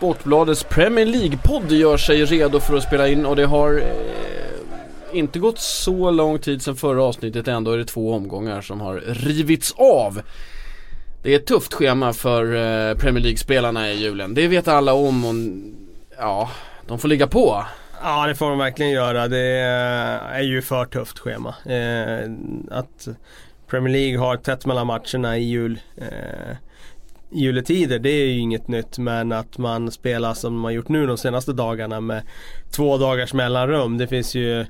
Sportbladets 0.00 0.64
Premier 0.64 1.06
League-podd 1.06 1.72
gör 1.72 1.96
sig 1.96 2.24
redo 2.24 2.60
för 2.60 2.76
att 2.76 2.82
spela 2.82 3.08
in 3.08 3.26
och 3.26 3.36
det 3.36 3.46
har 3.46 3.78
eh, 3.78 4.09
inte 5.12 5.38
gått 5.38 5.58
så 5.58 6.10
lång 6.10 6.38
tid 6.38 6.62
sedan 6.62 6.76
förra 6.76 7.02
avsnittet 7.02 7.48
ändå 7.48 7.72
är 7.72 7.78
det 7.78 7.84
två 7.84 8.14
omgångar 8.14 8.60
som 8.60 8.80
har 8.80 9.00
rivits 9.00 9.72
av. 9.76 10.20
Det 11.22 11.32
är 11.32 11.36
ett 11.36 11.46
tufft 11.46 11.74
schema 11.74 12.12
för 12.12 12.44
eh, 12.44 12.96
Premier 12.96 13.22
League-spelarna 13.22 13.90
i 13.90 13.94
julen. 13.94 14.34
Det 14.34 14.48
vet 14.48 14.68
alla 14.68 14.92
om 14.92 15.24
och 15.24 15.34
ja, 16.18 16.50
de 16.86 16.98
får 16.98 17.08
ligga 17.08 17.26
på. 17.26 17.64
Ja 18.02 18.26
det 18.26 18.34
får 18.34 18.50
de 18.50 18.58
verkligen 18.58 18.92
göra. 18.92 19.28
Det 19.28 19.46
är 20.32 20.42
ju 20.42 20.62
för 20.62 20.84
tufft 20.84 21.18
schema. 21.18 21.54
Eh, 21.64 22.30
att 22.70 23.08
Premier 23.66 23.92
League 23.92 24.18
har 24.18 24.36
tätt 24.36 24.66
mellan 24.66 24.86
matcherna 24.86 25.38
i 25.38 25.42
jul, 25.42 25.80
eh, 25.96 26.56
juletider 27.32 27.98
det 27.98 28.10
är 28.10 28.26
ju 28.26 28.38
inget 28.38 28.68
nytt 28.68 28.98
men 28.98 29.32
att 29.32 29.58
man 29.58 29.90
spelar 29.90 30.34
som 30.34 30.58
man 30.58 30.74
gjort 30.74 30.88
nu 30.88 31.06
de 31.06 31.18
senaste 31.18 31.52
dagarna 31.52 32.00
med 32.00 32.22
två 32.70 32.98
dagars 32.98 33.32
mellanrum. 33.32 33.98
Det 33.98 34.06
finns 34.06 34.34
ju 34.34 34.66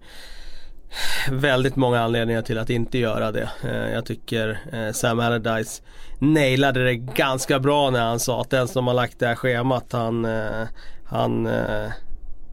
väldigt 1.30 1.76
många 1.76 2.00
anledningar 2.00 2.42
till 2.42 2.58
att 2.58 2.70
inte 2.70 2.98
göra 2.98 3.32
det. 3.32 3.50
Eh, 3.64 3.92
jag 3.92 4.06
tycker 4.06 4.60
eh, 4.72 4.92
Sam 4.92 5.20
Allardyce 5.20 5.82
nailade 6.18 6.84
det 6.84 6.96
ganska 6.96 7.58
bra 7.58 7.90
när 7.90 8.04
han 8.04 8.20
sa 8.20 8.40
att 8.40 8.50
den 8.50 8.68
som 8.68 8.86
har 8.86 8.94
lagt 8.94 9.18
det 9.18 9.26
här 9.26 9.34
schemat 9.34 9.92
han, 9.92 10.24
eh, 10.24 10.66
han 11.04 11.48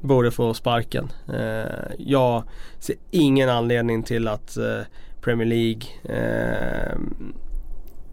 borde 0.02 0.32
få 0.32 0.54
sparken. 0.54 1.12
Jag 1.98 2.44
ser 2.80 2.96
ingen 3.12 3.50
anledning 3.50 4.04
till 4.04 4.28
att 4.28 4.58
Premier 5.28 5.48
League 5.48 5.84
eh, 6.04 6.98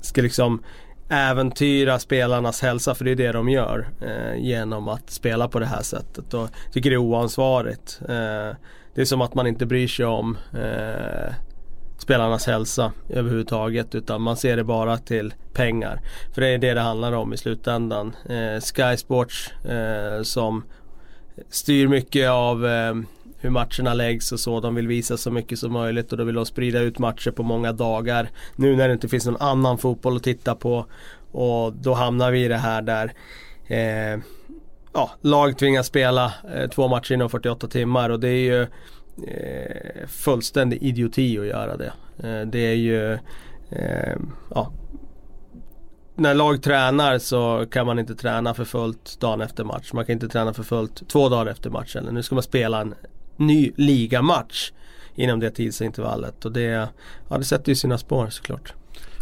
ska 0.00 0.22
liksom 0.22 0.62
äventyra 1.08 1.98
spelarnas 1.98 2.62
hälsa 2.62 2.94
för 2.94 3.04
det 3.04 3.10
är 3.10 3.16
det 3.16 3.32
de 3.32 3.48
gör 3.48 3.88
eh, 4.00 4.42
genom 4.42 4.88
att 4.88 5.10
spela 5.10 5.48
på 5.48 5.58
det 5.58 5.66
här 5.66 5.82
sättet. 5.82 6.34
Och 6.34 6.40
jag 6.40 6.72
tycker 6.72 6.90
det 6.90 6.96
är 6.96 6.98
oansvarigt. 6.98 8.00
Eh, 8.00 8.56
det 8.94 9.00
är 9.00 9.04
som 9.04 9.20
att 9.20 9.34
man 9.34 9.46
inte 9.46 9.66
bryr 9.66 9.88
sig 9.88 10.06
om 10.06 10.38
eh, 10.52 11.34
spelarnas 11.98 12.46
hälsa 12.46 12.92
överhuvudtaget 13.08 13.94
utan 13.94 14.22
man 14.22 14.36
ser 14.36 14.56
det 14.56 14.64
bara 14.64 14.98
till 14.98 15.34
pengar. 15.52 16.00
För 16.34 16.40
det 16.40 16.48
är 16.48 16.58
det 16.58 16.74
det 16.74 16.80
handlar 16.80 17.12
om 17.12 17.32
i 17.32 17.36
slutändan. 17.36 18.16
Eh, 18.28 18.60
Sky 18.60 18.96
Sports 18.96 19.52
eh, 19.64 20.22
som 20.22 20.64
styr 21.50 21.88
mycket 21.88 22.30
av 22.30 22.66
eh, 22.66 22.94
hur 23.44 23.50
matcherna 23.50 23.94
läggs 23.94 24.32
och 24.32 24.40
så. 24.40 24.60
De 24.60 24.74
vill 24.74 24.88
visa 24.88 25.16
så 25.16 25.30
mycket 25.30 25.58
som 25.58 25.72
möjligt 25.72 26.12
och 26.12 26.18
då 26.18 26.24
vill 26.24 26.34
de 26.34 26.46
sprida 26.46 26.80
ut 26.80 26.98
matcher 26.98 27.30
på 27.30 27.42
många 27.42 27.72
dagar. 27.72 28.30
Nu 28.56 28.76
när 28.76 28.88
det 28.88 28.94
inte 28.94 29.08
finns 29.08 29.26
någon 29.26 29.40
annan 29.40 29.78
fotboll 29.78 30.16
att 30.16 30.22
titta 30.22 30.54
på 30.54 30.86
och 31.32 31.72
då 31.72 31.94
hamnar 31.94 32.30
vi 32.30 32.44
i 32.44 32.48
det 32.48 32.56
här 32.56 32.82
där 32.82 33.12
eh, 33.66 34.20
ja, 34.94 35.10
lag 35.20 35.58
tvingas 35.58 35.86
spela 35.86 36.32
eh, 36.54 36.68
två 36.70 36.88
matcher 36.88 37.14
inom 37.14 37.30
48 37.30 37.66
timmar 37.66 38.10
och 38.10 38.20
det 38.20 38.28
är 38.28 38.32
ju 38.32 38.62
eh, 39.28 40.06
fullständig 40.08 40.82
idioti 40.82 41.38
att 41.38 41.46
göra 41.46 41.76
det. 41.76 41.92
Eh, 42.18 42.46
det 42.46 42.58
är 42.58 42.74
ju 42.74 43.12
eh, 43.70 44.16
ja, 44.50 44.72
när 46.16 46.34
lag 46.34 46.62
tränar 46.62 47.18
så 47.18 47.66
kan 47.70 47.86
man 47.86 47.98
inte 47.98 48.14
träna 48.14 48.54
för 48.54 48.64
fullt 48.64 49.20
dagen 49.20 49.40
efter 49.40 49.64
match. 49.64 49.92
Man 49.92 50.04
kan 50.04 50.12
inte 50.12 50.28
träna 50.28 50.54
för 50.54 50.62
fullt 50.62 51.08
två 51.08 51.28
dagar 51.28 51.46
efter 51.46 51.70
matchen. 51.70 52.08
Nu 52.12 52.22
ska 52.22 52.34
man 52.34 52.42
spela 52.42 52.80
en 52.80 52.94
ny 53.36 53.72
ligamatch 53.76 54.70
inom 55.14 55.40
det 55.40 55.50
tidsintervallet 55.50 56.44
och 56.44 56.52
det, 56.52 56.88
ja, 57.28 57.38
det 57.38 57.44
sätter 57.44 57.68
ju 57.68 57.76
sina 57.76 57.98
spår 57.98 58.28
såklart. 58.30 58.72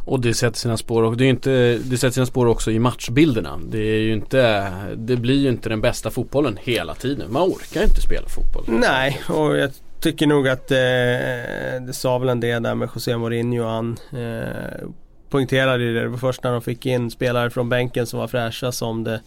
Och 0.05 0.21
det 0.21 0.35
sätter 0.35 0.59
sina 0.59 0.77
spår 0.77 1.03
och 1.03 1.17
det, 1.17 1.25
är 1.25 1.29
inte, 1.29 1.79
det 1.85 1.97
sätter 1.99 2.15
sina 2.15 2.27
spår 2.27 2.47
också 2.47 2.71
i 2.71 2.79
matchbilderna. 2.79 3.61
Det 3.69 3.79
är 3.79 4.01
ju 4.01 4.13
inte, 4.13 4.73
det 4.97 5.17
blir 5.17 5.39
ju 5.39 5.49
inte 5.49 5.69
den 5.69 5.81
bästa 5.81 6.11
fotbollen 6.11 6.59
hela 6.63 6.95
tiden. 6.95 7.33
Man 7.33 7.43
orkar 7.43 7.83
inte 7.83 8.01
spela 8.01 8.29
fotboll. 8.29 8.65
Nej, 8.69 9.21
och 9.29 9.57
jag 9.57 9.71
tycker 10.01 10.27
nog 10.27 10.49
att 10.49 10.71
eh, 10.71 10.77
det 11.87 11.93
sa 11.93 12.19
väl 12.19 12.29
en 12.29 12.41
del 12.41 12.63
där 12.63 12.75
med 12.75 12.89
José 12.95 13.17
Mourinho. 13.17 13.65
Han 13.65 13.97
eh, 14.13 14.89
poängterade 15.29 15.93
det. 15.93 16.01
Det 16.01 16.09
var 16.09 16.19
först 16.19 16.45
när 16.45 16.53
de 16.53 16.63
fick 16.63 16.87
in 16.87 17.11
spelare 17.11 17.51
från 17.51 17.69
bänken 17.69 18.07
som 18.07 18.19
var 18.19 18.29
fräscha 18.29 18.73
som 18.73 19.05
det 19.05 19.21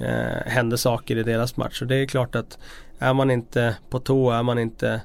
eh, 0.00 0.50
hände 0.50 0.78
saker 0.78 1.16
i 1.16 1.22
deras 1.22 1.56
match. 1.56 1.82
Och 1.82 1.88
det 1.88 1.96
är 1.96 2.06
klart 2.06 2.34
att 2.34 2.58
är 2.98 3.14
man 3.14 3.30
inte 3.30 3.76
på 3.90 3.98
tå, 3.98 4.30
är 4.30 4.42
man 4.42 4.58
inte 4.58 5.00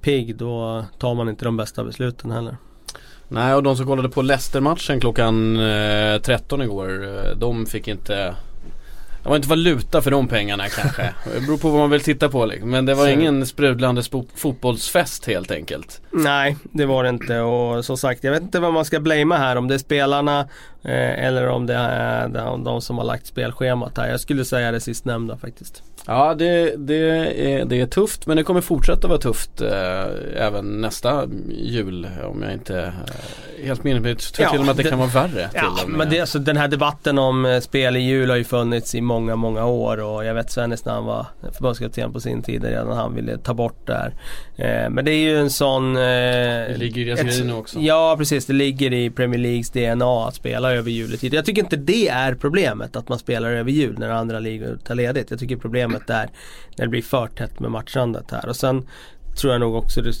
pigg 0.00 0.36
då 0.36 0.84
tar 0.98 1.14
man 1.14 1.28
inte 1.28 1.44
de 1.44 1.56
bästa 1.56 1.84
besluten 1.84 2.30
heller. 2.30 2.56
Nej 3.28 3.54
och 3.54 3.62
de 3.62 3.76
som 3.76 3.86
kollade 3.86 4.08
på 4.08 4.22
Leicester-matchen 4.22 5.00
klockan 5.00 5.60
eh, 5.60 6.20
13 6.20 6.62
igår 6.62 7.04
eh, 7.04 7.36
De 7.36 7.66
fick 7.66 7.88
inte 7.88 8.34
det 9.24 9.30
var 9.30 9.36
inte 9.36 9.48
valuta 9.48 10.02
för 10.02 10.10
de 10.10 10.28
pengarna 10.28 10.68
kanske 10.68 11.02
Det 11.34 11.40
beror 11.40 11.58
på 11.58 11.70
vad 11.70 11.80
man 11.80 11.90
vill 11.90 12.00
titta 12.00 12.28
på 12.28 12.46
liksom. 12.46 12.70
Men 12.70 12.86
det 12.86 12.94
var 12.94 13.08
ingen 13.08 13.46
sprudlande 13.46 14.02
fotbollsfest 14.34 15.26
helt 15.26 15.50
enkelt 15.50 16.00
Nej, 16.10 16.56
det 16.62 16.86
var 16.86 17.02
det 17.02 17.08
inte 17.08 17.40
och 17.40 17.84
som 17.84 17.96
sagt 17.96 18.24
jag 18.24 18.32
vet 18.32 18.42
inte 18.42 18.60
vad 18.60 18.72
man 18.72 18.84
ska 18.84 19.00
blamea 19.00 19.38
här 19.38 19.56
om 19.56 19.68
det 19.68 19.74
är 19.74 19.78
spelarna 19.78 20.40
eh, 20.82 21.24
eller 21.24 21.48
om 21.48 21.66
det 21.66 21.74
är 21.74 22.28
de, 22.28 22.64
de 22.64 22.80
som 22.80 22.98
har 22.98 23.04
lagt 23.04 23.26
spelschemat 23.26 23.98
här. 23.98 24.08
Jag 24.08 24.20
skulle 24.20 24.44
säga 24.44 24.70
det 24.70 24.80
sistnämnda 24.80 25.36
faktiskt. 25.36 25.82
Ja 26.06 26.34
det, 26.34 26.74
det, 26.76 26.94
är, 26.94 27.64
det 27.64 27.80
är 27.80 27.86
tufft 27.86 28.26
men 28.26 28.36
det 28.36 28.42
kommer 28.42 28.60
fortsätta 28.60 29.08
vara 29.08 29.18
tufft 29.18 29.60
eh, 29.60 30.02
även 30.46 30.80
nästa 30.80 31.28
jul 31.50 32.08
om 32.24 32.42
jag 32.42 32.52
inte 32.52 32.78
eh, 33.58 33.64
helt 33.66 33.84
minns. 33.84 34.04
Jag 34.06 34.18
tror 34.18 34.44
Ja, 34.46 34.50
till 34.50 34.58
och 34.60 34.64
med 34.64 34.70
att 34.70 34.76
det, 34.76 34.82
det- 34.82 34.88
kan 34.90 34.98
vara 34.98 35.08
värre 35.08 35.48
Ja, 35.54 35.72
men 35.86 36.10
det, 36.10 36.20
alltså, 36.20 36.38
den 36.38 36.56
här 36.56 36.68
debatten 36.68 37.18
om 37.18 37.44
eh, 37.46 37.60
spel 37.60 37.96
i 37.96 38.00
jul 38.00 38.30
har 38.30 38.36
ju 38.36 38.44
funnits 38.44 38.94
i 38.94 39.00
många, 39.00 39.36
många 39.36 39.64
år 39.66 40.00
och 40.00 40.24
jag 40.24 40.34
vet 40.34 40.50
Svennis 40.50 40.84
när 40.84 40.92
han 40.92 41.04
var 41.04 41.26
förbundskapten 41.52 42.12
på 42.12 42.20
sin 42.20 42.42
tid 42.42 42.64
redan 42.64 42.96
han 42.96 43.14
ville 43.14 43.38
ta 43.38 43.54
bort 43.54 43.86
det 43.86 43.92
här. 43.94 44.14
Eh, 44.56 44.90
men 44.90 45.04
det 45.04 45.10
är 45.12 45.18
ju 45.18 45.38
en 45.38 45.50
sån... 45.50 45.96
Eh, 45.96 46.02
Det 46.02 46.76
ligger 46.78 47.00
i 47.00 47.04
deras 47.04 47.40
ett- 47.40 47.52
också. 47.54 47.78
Ja 47.80 48.14
precis, 48.18 48.46
det 48.46 48.52
ligger 48.52 48.92
i 48.92 49.10
Premier 49.10 49.40
Leagues 49.40 49.70
DNA 49.70 50.28
att 50.28 50.34
spela 50.34 50.72
över 50.74 50.90
juletid. 50.90 51.34
Jag 51.34 51.44
tycker 51.44 51.62
inte 51.62 51.76
det 51.76 52.08
är 52.08 52.34
problemet 52.34 52.96
att 52.96 53.08
man 53.08 53.18
spelar 53.18 53.50
över 53.50 53.70
jul 53.70 53.98
när 53.98 54.08
andra 54.10 54.38
ligor 54.40 54.78
tar 54.84 54.94
ledigt. 54.94 55.30
Jag 55.30 55.40
tycker 55.40 55.56
problemet 55.56 55.93
är 56.10 56.28
när 56.76 56.84
det 56.84 56.88
blir 56.88 57.02
för 57.02 57.26
tätt 57.26 57.60
med 57.60 57.70
matchandet 57.70 58.30
här. 58.30 58.48
Och 58.48 58.56
sen 58.56 58.88
tror 59.40 59.52
jag 59.52 59.60
nog 59.60 59.74
också 59.74 60.02
det 60.02 60.12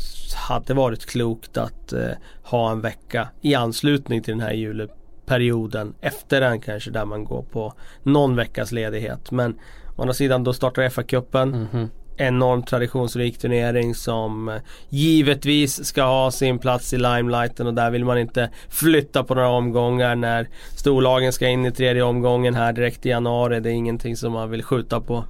hade 0.48 0.74
varit 0.74 1.06
klokt 1.06 1.56
att 1.56 1.92
eh, 1.92 2.08
ha 2.42 2.70
en 2.70 2.80
vecka 2.80 3.28
i 3.40 3.54
anslutning 3.54 4.22
till 4.22 4.32
den 4.34 4.40
här 4.40 4.52
julperioden 4.52 5.94
efter 6.00 6.40
den 6.40 6.60
kanske 6.60 6.90
där 6.90 7.04
man 7.04 7.24
går 7.24 7.42
på 7.42 7.74
någon 8.02 8.36
veckas 8.36 8.72
ledighet. 8.72 9.30
Men 9.30 9.54
å 9.96 10.02
andra 10.02 10.14
sidan 10.14 10.44
då 10.44 10.52
startar 10.52 10.82
FA-cupen 10.82 11.68
Mhm. 11.72 11.90
enormt 12.16 12.66
traditionsrik 12.66 13.38
turnering 13.38 13.94
som 13.94 14.48
eh, 14.48 14.54
givetvis 14.88 15.84
ska 15.84 16.02
ha 16.02 16.30
sin 16.30 16.58
plats 16.58 16.92
i 16.92 16.98
limelighten 16.98 17.66
och 17.66 17.74
där 17.74 17.90
vill 17.90 18.04
man 18.04 18.18
inte 18.18 18.50
flytta 18.68 19.24
på 19.24 19.34
några 19.34 19.48
omgångar 19.48 20.14
när 20.16 20.48
storlagen 20.76 21.32
ska 21.32 21.48
in 21.48 21.66
i 21.66 21.72
tredje 21.72 22.02
omgången 22.02 22.54
här 22.54 22.72
direkt 22.72 23.06
i 23.06 23.08
januari. 23.08 23.60
Det 23.60 23.70
är 23.70 23.74
ingenting 23.74 24.16
som 24.16 24.32
man 24.32 24.50
vill 24.50 24.62
skjuta 24.62 25.00
på. 25.00 25.24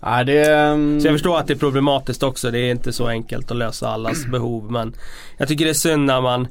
Nej, 0.00 0.24
det, 0.24 0.54
mm, 0.54 1.00
Så 1.00 1.06
jag 1.06 1.14
förstår 1.14 1.38
att 1.38 1.46
det 1.46 1.52
är 1.52 1.58
problematiskt 1.58 2.22
också. 2.22 2.50
Det 2.50 2.58
är 2.58 2.70
inte 2.70 2.92
så 2.92 3.06
enkelt 3.08 3.50
att 3.50 3.56
lösa 3.56 3.88
allas 3.88 4.26
behov 4.32 4.72
men 4.72 4.94
jag 5.38 5.48
tycker 5.48 5.64
det 5.64 5.70
är 5.70 5.74
synd 5.74 6.06
när 6.06 6.20
man 6.20 6.48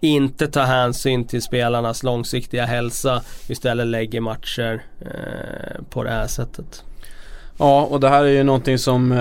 inte 0.00 0.46
tar 0.46 0.64
hänsyn 0.64 1.24
till 1.24 1.42
spelarnas 1.42 2.02
långsiktiga 2.02 2.66
hälsa 2.66 3.22
istället 3.48 3.86
lägger 3.86 4.20
matcher 4.20 4.82
eh, 5.00 5.82
på 5.90 6.04
det 6.04 6.10
här 6.10 6.26
sättet. 6.26 6.84
Ja 7.58 7.82
och 7.82 8.00
det 8.00 8.08
här 8.08 8.24
är 8.24 8.28
ju 8.28 8.42
någonting 8.42 8.78
som 8.78 9.12
eh, 9.12 9.18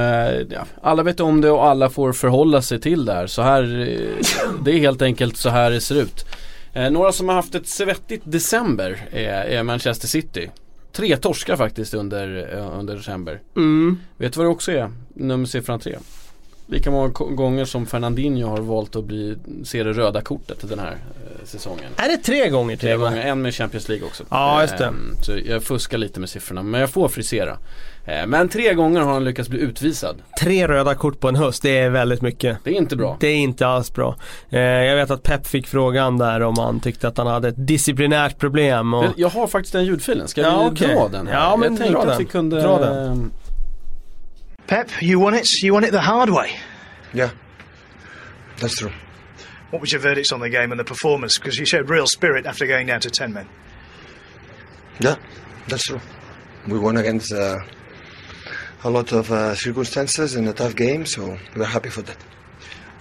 ja, 0.49 0.65
alla 0.81 1.03
vet 1.03 1.19
om 1.19 1.41
det 1.41 1.51
och 1.51 1.65
alla 1.65 1.89
får 1.89 2.13
förhålla 2.13 2.61
sig 2.61 2.79
till 2.79 3.05
det 3.05 3.13
här. 3.13 3.27
Så 3.27 3.41
här 3.41 3.63
eh, 3.63 4.49
det 4.63 4.71
är 4.71 4.79
helt 4.79 5.01
enkelt 5.01 5.37
så 5.37 5.49
här 5.49 5.71
det 5.71 5.81
ser 5.81 5.95
ut. 5.95 6.25
Eh, 6.73 6.89
några 6.89 7.11
som 7.11 7.29
har 7.29 7.35
haft 7.35 7.55
ett 7.55 7.67
svettigt 7.67 8.23
december 8.25 9.07
är, 9.11 9.27
är 9.27 9.63
Manchester 9.63 10.07
City. 10.07 10.49
Tre 10.97 11.17
torskar 11.17 11.55
faktiskt 11.55 11.93
under, 11.93 12.53
eh, 12.57 12.79
under 12.79 12.95
december. 12.95 13.41
Mm. 13.55 13.99
Vet 14.17 14.33
du 14.33 14.37
vad 14.37 14.45
det 14.45 14.51
också 14.51 14.71
är? 14.71 14.91
Nummersiffran 15.13 15.79
tre. 15.79 15.97
Lika 16.69 16.91
många 16.91 17.07
gånger 17.09 17.65
som 17.65 17.85
Fernandinho 17.85 18.47
har 18.49 18.57
valt 18.57 18.95
att 18.95 19.03
bli, 19.03 19.37
se 19.63 19.83
det 19.83 19.93
röda 19.93 20.21
kortet 20.21 20.69
den 20.69 20.79
här 20.79 20.91
eh, 20.91 21.45
säsongen. 21.45 21.85
Är 21.95 22.07
det 22.09 22.17
tre 22.17 22.49
gånger 22.49 22.75
till 22.75 22.87
Tre 22.87 22.95
gånger, 22.97 23.21
en 23.25 23.41
med 23.41 23.53
Champions 23.55 23.89
League 23.89 24.07
också. 24.07 24.23
Ja, 24.29 24.61
just 24.61 24.77
det. 24.77 24.85
Ehm, 24.85 25.15
Så 25.25 25.31
jag 25.45 25.63
fuskar 25.63 25.97
lite 25.97 26.19
med 26.19 26.29
siffrorna, 26.29 26.63
men 26.63 26.81
jag 26.81 26.89
får 26.89 27.07
frisera. 27.09 27.57
Ehm, 28.05 28.29
Men 28.29 28.49
tre 28.49 28.73
gånger 28.73 29.01
har 29.01 29.13
han 29.13 29.23
lyckats 29.23 29.49
bli 29.49 29.59
utvisad. 29.59 30.15
Tre 30.41 30.67
röda 30.67 30.95
kort 30.95 31.19
på 31.19 31.29
en 31.29 31.35
höst, 31.35 31.61
det 31.63 31.77
är 31.77 31.89
väldigt 31.89 32.21
mycket. 32.21 32.57
Det 32.63 32.69
är 32.69 32.73
inte 32.75 32.95
bra. 32.95 33.17
Det 33.19 33.27
är 33.27 33.35
inte 33.35 33.67
alls 33.67 33.93
bra. 33.93 34.15
Eh, 34.49 34.59
jag 34.61 34.95
vet 34.95 35.11
att 35.11 35.23
Pep 35.23 35.47
fick 35.47 35.67
frågan 35.67 36.17
där 36.17 36.41
om 36.41 36.55
han 36.57 36.79
tyckte 36.79 37.07
att 37.07 37.17
han 37.17 37.27
hade 37.27 37.47
ett 37.47 37.67
disciplinärt 37.67 38.37
problem. 38.37 38.93
Och... 38.93 39.05
Jag 39.17 39.29
har 39.29 39.47
faktiskt 39.47 39.73
den 39.73 39.85
ljudfilen, 39.85 40.27
ska 40.27 40.41
Ja, 40.41 40.69
vi 40.79 40.85
dra 40.85 41.07
den 41.07 41.27
här? 41.27 41.33
Ja, 41.33 41.57
men 41.57 41.69
jag 41.71 41.77
tänkte 41.81 42.05
dra 42.05 42.11
att 42.11 42.19
vi 42.19 42.25
kunde... 42.25 42.61
Dra 42.61 42.79
den. 42.79 43.31
Pep, 44.67 44.89
you 45.01 45.19
won 45.19 45.33
it. 45.33 45.61
You 45.61 45.73
won 45.73 45.83
it 45.83 45.91
the 45.91 46.01
hard 46.01 46.29
way. 46.29 46.55
Yeah, 47.13 47.31
that's 48.59 48.75
true. 48.75 48.91
What 49.69 49.81
was 49.81 49.91
your 49.91 50.01
verdicts 50.01 50.31
on 50.31 50.39
the 50.39 50.49
game 50.49 50.71
and 50.71 50.79
the 50.79 50.83
performance? 50.83 51.37
Because 51.37 51.57
you 51.57 51.65
showed 51.65 51.89
real 51.89 52.07
spirit 52.07 52.45
after 52.45 52.65
going 52.67 52.87
down 52.87 53.01
to 53.01 53.09
10 53.09 53.33
men. 53.33 53.47
Yeah, 54.99 55.15
that's 55.67 55.83
true. 55.83 55.99
We 56.67 56.79
won 56.79 56.97
against 56.97 57.33
uh, 57.33 57.57
a 58.83 58.89
lot 58.89 59.11
of 59.11 59.31
uh, 59.31 59.55
circumstances 59.55 60.35
in 60.35 60.47
a 60.47 60.53
tough 60.53 60.75
game, 60.75 61.05
so 61.05 61.37
we're 61.55 61.65
happy 61.65 61.89
for 61.89 62.01
that. 62.03 62.17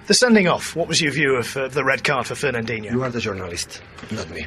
The 0.06 0.14
sending 0.14 0.46
off, 0.46 0.76
what 0.76 0.86
was 0.86 1.00
your 1.00 1.12
view 1.12 1.36
of 1.36 1.56
uh, 1.56 1.68
the 1.68 1.84
red 1.84 2.04
card 2.04 2.26
for 2.26 2.34
Fernandinho? 2.34 2.90
You 2.92 3.02
are 3.02 3.10
the 3.10 3.20
journalist, 3.20 3.82
not 4.12 4.30
me. 4.30 4.46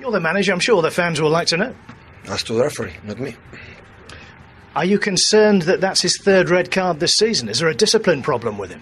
You're 0.00 0.12
the 0.12 0.20
manager, 0.20 0.52
I'm 0.52 0.60
sure 0.60 0.80
the 0.80 0.90
fans 0.90 1.20
will 1.20 1.30
like 1.30 1.48
to 1.48 1.56
know. 1.58 1.74
As 2.26 2.42
to 2.44 2.54
the 2.54 2.62
referee, 2.62 2.94
not 3.04 3.18
me. 3.18 3.36
Are 4.78 4.84
you 4.84 5.00
concerned 5.00 5.62
that 5.62 5.80
that's 5.80 6.02
his 6.02 6.18
third 6.18 6.50
red 6.50 6.70
card 6.70 7.00
this 7.00 7.12
season? 7.12 7.48
Is 7.48 7.58
there 7.58 7.68
a 7.68 7.74
discipline 7.74 8.22
problem 8.22 8.58
with 8.58 8.70
him? 8.70 8.80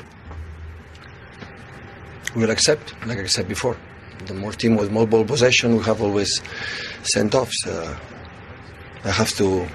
We'll 2.34 2.50
accept, 2.50 2.92
like 3.06 3.16
I 3.16 3.24
said 3.24 3.48
before. 3.48 3.78
The 4.26 4.34
more 4.34 4.52
team 4.52 4.76
with 4.76 4.90
more 4.90 5.06
ball 5.06 5.24
possession, 5.24 5.74
we 5.74 5.82
have 5.84 6.02
always 6.02 6.42
sent 7.02 7.34
offs. 7.34 7.66
Uh, 7.66 7.98
I 9.04 9.10
have 9.10 9.30
to 9.38 9.66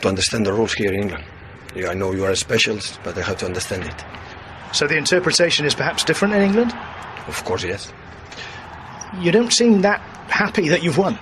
to 0.00 0.08
understand 0.08 0.46
the 0.46 0.52
rules 0.54 0.72
here 0.72 0.94
in 0.94 1.02
England. 1.02 1.24
Yeah, 1.76 1.90
I 1.90 1.94
know 1.94 2.12
you 2.12 2.24
are 2.24 2.30
a 2.30 2.36
specialist, 2.36 2.98
but 3.04 3.18
I 3.18 3.20
have 3.20 3.36
to 3.40 3.44
understand 3.44 3.84
it. 3.84 4.04
So 4.72 4.86
the 4.86 4.96
interpretation 4.96 5.66
is 5.66 5.74
perhaps 5.74 6.04
different 6.04 6.32
in 6.32 6.40
England? 6.40 6.72
Of 7.26 7.44
course, 7.44 7.64
yes. 7.64 7.92
You 9.20 9.30
don't 9.30 9.52
seem 9.52 9.82
that 9.82 10.00
happy 10.30 10.70
that 10.70 10.82
you've 10.82 10.96
won. 10.96 11.18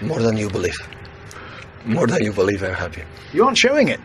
More 0.00 0.22
than 0.22 0.36
you 0.36 0.48
believe. 0.48 0.78
More 1.84 2.06
than 2.06 2.22
you 2.24 2.32
believe, 2.32 2.62
I'm 2.62 2.74
happy. 2.74 3.02
You 3.32 3.44
aren't 3.44 3.58
showing 3.58 3.88
it. 3.88 4.00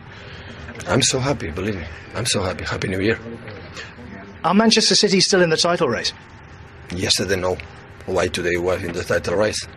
I'm 0.88 1.02
so 1.02 1.18
happy, 1.18 1.50
believe 1.50 1.76
me. 1.76 1.84
I'm 2.16 2.26
so 2.26 2.42
happy. 2.42 2.64
Happy 2.64 2.88
New 2.88 3.00
Year. 3.00 3.18
Are 4.42 4.54
Manchester 4.54 4.94
City 4.94 5.20
still 5.20 5.42
in 5.42 5.50
the 5.50 5.56
title 5.56 5.88
race? 5.88 6.14
Yesterday, 6.90 7.36
no. 7.36 7.56
Why 8.06 8.28
today 8.28 8.56
was 8.58 8.82
in 8.82 8.92
the 8.92 9.02
title 9.04 9.36
race? 9.36 9.68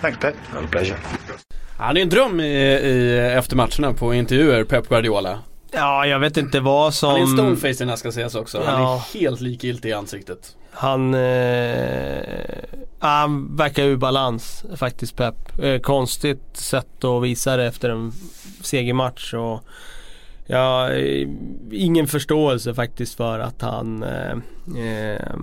Thanks, 0.00 0.18
Pep. 0.18 0.34
Our 0.56 0.66
pleasure. 0.66 0.96
Han 1.78 1.96
är 1.96 2.00
en 2.02 2.08
dröm 2.08 2.40
i, 2.40 2.44
i, 2.44 3.18
efter 3.18 3.56
matcherna 3.56 3.92
på 3.92 4.14
intervjuer, 4.14 4.64
Pep 4.64 4.88
Guardiola. 4.88 5.42
Ja, 5.70 6.06
jag 6.06 6.18
vet 6.18 6.36
inte 6.36 6.60
vad 6.60 6.94
som... 6.94 7.08
Han 7.10 7.18
är 7.18 7.22
en 7.22 7.28
stoneface 7.28 7.68
i 7.68 7.74
den 7.74 7.88
här 7.88 7.96
ska 7.96 8.12
sägas 8.12 8.34
också. 8.34 8.62
Han 8.62 8.82
Ja. 8.82 8.94
är 9.14 9.18
helt 9.20 9.40
likgiltig 9.40 9.88
i 9.88 9.92
ansiktet. 9.92 10.56
Han, 10.74 11.14
eh, 11.14 12.22
han 12.98 13.56
verkar 13.56 13.82
ur 13.84 13.96
balans 13.96 14.64
faktiskt 14.76 15.16
Pep. 15.16 15.58
Eh, 15.62 15.80
konstigt 15.80 16.56
sätt 16.56 17.04
att 17.04 17.22
visa 17.22 17.56
det 17.56 17.64
efter 17.64 17.90
en 17.90 18.12
segermatch. 18.62 19.34
Och 19.34 19.64
ja, 20.46 20.90
eh, 20.90 21.28
ingen 21.72 22.06
förståelse 22.06 22.74
faktiskt 22.74 23.14
för 23.14 23.38
att 23.38 23.62
han, 23.62 24.02
eh, 24.02 24.36
eh, 24.76 25.34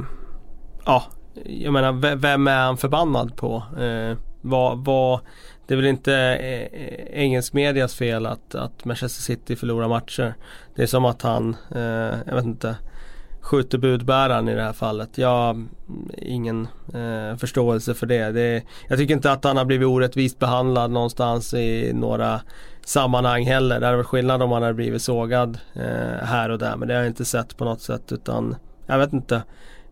ja, 0.86 1.04
jag 1.44 1.74
menar 1.74 2.16
vem 2.16 2.48
är 2.48 2.60
han 2.60 2.78
förbannad 2.78 3.36
på? 3.36 3.64
Eh, 3.80 4.18
vad, 4.42 4.86
vad, 4.86 5.20
det 5.68 5.74
är 5.74 5.76
väl 5.76 5.86
inte 5.86 6.16
eh, 6.16 7.22
engelsk 7.22 7.54
medias 7.54 7.96
fel 7.96 8.26
att, 8.26 8.56
att 8.56 8.86
Manchester 8.86 9.22
City 9.22 9.56
förlorar 9.56 9.88
matcher. 9.88 10.34
Det 10.76 10.84
är 10.84 10.88
som 10.88 11.06
att 11.06 11.22
han, 11.22 11.56
eh, 11.76 12.16
jag 12.28 12.36
vet 12.36 12.46
inte, 12.46 12.76
skjuter 13.42 13.78
budbäraren 13.78 14.50
i 14.50 14.56
det 14.56 14.62
här 14.62 14.74
fallet. 14.74 15.18
Jag 15.18 15.30
har 15.30 15.66
ingen 16.18 16.68
eh, 16.94 17.38
förståelse 17.38 17.94
för 17.94 18.06
det. 18.06 18.32
det. 18.32 18.64
Jag 18.88 18.98
tycker 18.98 19.14
inte 19.14 19.32
att 19.32 19.44
han 19.44 19.58
har 19.58 19.66
blivit 19.66 19.88
orättvist 19.88 20.40
behandlad 20.40 20.92
någonstans 20.92 21.54
i 21.54 21.92
några 21.94 22.42
sammanhang 22.86 23.46
heller. 23.46 23.80
Det 23.80 23.86
hade 23.86 23.98
varit 23.98 24.08
skillnad 24.08 24.42
om 24.42 24.52
han 24.52 24.62
hade 24.62 24.74
blivit 24.74 25.02
sågad 25.02 25.60
eh, 25.74 26.26
här 26.26 26.50
och 26.50 26.60
där. 26.60 26.76
Men 26.76 26.88
det 26.88 26.94
har 26.94 27.02
jag 27.02 27.10
inte 27.10 27.26
sett 27.26 27.58
på 27.58 27.66
något 27.66 27.82
sätt 27.82 28.12
utan 28.12 28.56
jag 28.86 28.98
vet 28.98 29.14
inte. 29.14 29.36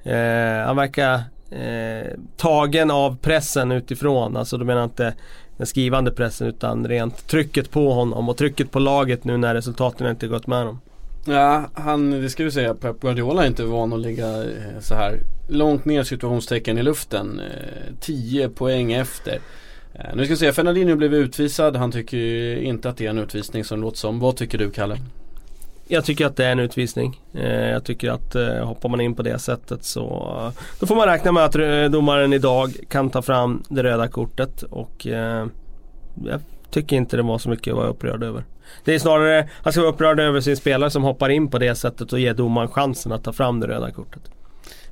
Eh, 0.03 0.65
han 0.65 0.75
verkar 0.75 1.13
eh, 1.51 2.07
tagen 2.37 2.91
av 2.91 3.17
pressen 3.17 3.71
utifrån. 3.71 4.37
Alltså 4.37 4.57
då 4.57 4.65
menar 4.65 4.81
jag 4.81 4.87
inte 4.87 5.13
den 5.57 5.67
skrivande 5.67 6.11
pressen 6.11 6.47
utan 6.47 6.87
rent 6.87 7.27
trycket 7.27 7.71
på 7.71 7.93
honom 7.93 8.29
och 8.29 8.37
trycket 8.37 8.71
på 8.71 8.79
laget 8.79 9.23
nu 9.23 9.37
när 9.37 9.55
resultaten 9.55 10.07
inte 10.07 10.27
gått 10.27 10.47
med 10.47 10.57
honom. 10.57 10.79
Ja, 11.25 11.69
han, 11.73 12.11
det 12.11 12.29
ska 12.29 12.43
vi 12.43 12.51
säga, 12.51 12.73
Pep 12.73 12.99
Guardiola 12.99 13.43
är 13.43 13.47
inte 13.47 13.63
van 13.63 13.93
att 13.93 13.99
ligga 13.99 14.43
eh, 14.43 14.79
så 14.79 14.95
här 14.95 15.19
långt 15.47 15.85
ner 15.85 16.03
situationstecken 16.03 16.77
i 16.77 16.83
luften. 16.83 17.39
Eh, 17.39 17.93
10 17.99 18.49
poäng 18.49 18.93
efter. 18.93 19.39
Eh, 19.93 20.15
nu 20.15 20.25
ska 20.25 20.33
vi 20.33 20.37
se, 20.37 20.51
Fernandinho 20.51 20.95
blev 20.95 21.13
utvisad. 21.13 21.75
Han 21.75 21.91
tycker 21.91 22.17
ju 22.17 22.61
inte 22.61 22.89
att 22.89 22.97
det 22.97 23.05
är 23.05 23.09
en 23.09 23.17
utvisning 23.17 23.63
som 23.63 23.81
låter 23.81 23.97
som. 23.97 24.19
Vad 24.19 24.35
tycker 24.35 24.57
du 24.57 24.71
Kalle? 24.71 24.97
Jag 25.87 26.05
tycker 26.05 26.25
att 26.25 26.35
det 26.35 26.45
är 26.45 26.51
en 26.51 26.59
utvisning. 26.59 27.21
Eh, 27.33 27.69
jag 27.69 27.83
tycker 27.83 28.11
att 28.11 28.35
eh, 28.35 28.65
hoppar 28.65 28.89
man 28.89 29.01
in 29.01 29.15
på 29.15 29.23
det 29.23 29.39
sättet 29.39 29.83
så 29.83 30.33
eh, 30.37 30.61
då 30.79 30.87
får 30.87 30.95
man 30.95 31.07
räkna 31.07 31.31
med 31.31 31.43
att 31.45 31.55
eh, 31.55 31.83
domaren 31.83 32.33
idag 32.33 32.73
kan 32.89 33.09
ta 33.09 33.21
fram 33.21 33.63
det 33.69 33.83
röda 33.83 34.07
kortet 34.07 34.63
och 34.63 35.07
eh, 35.07 35.47
jag 36.25 36.41
tycker 36.71 36.95
inte 36.95 37.17
det 37.17 37.23
var 37.23 37.37
så 37.37 37.49
mycket 37.49 37.71
att 37.71 37.77
vara 37.77 37.87
upprörd 37.87 38.23
över. 38.23 38.43
Det 38.85 38.95
är 38.95 38.99
snarare, 38.99 39.49
han 39.63 39.73
ska 39.73 39.81
vara 39.81 39.91
upprörd 39.91 40.19
över 40.19 40.41
sin 40.41 40.57
spelare 40.57 40.89
som 40.89 41.03
hoppar 41.03 41.29
in 41.29 41.49
på 41.49 41.57
det 41.57 41.75
sättet 41.75 42.13
och 42.13 42.19
ger 42.19 42.33
domaren 42.33 42.67
chansen 42.67 43.11
att 43.11 43.23
ta 43.23 43.33
fram 43.33 43.59
det 43.59 43.67
röda 43.67 43.91
kortet. 43.91 44.21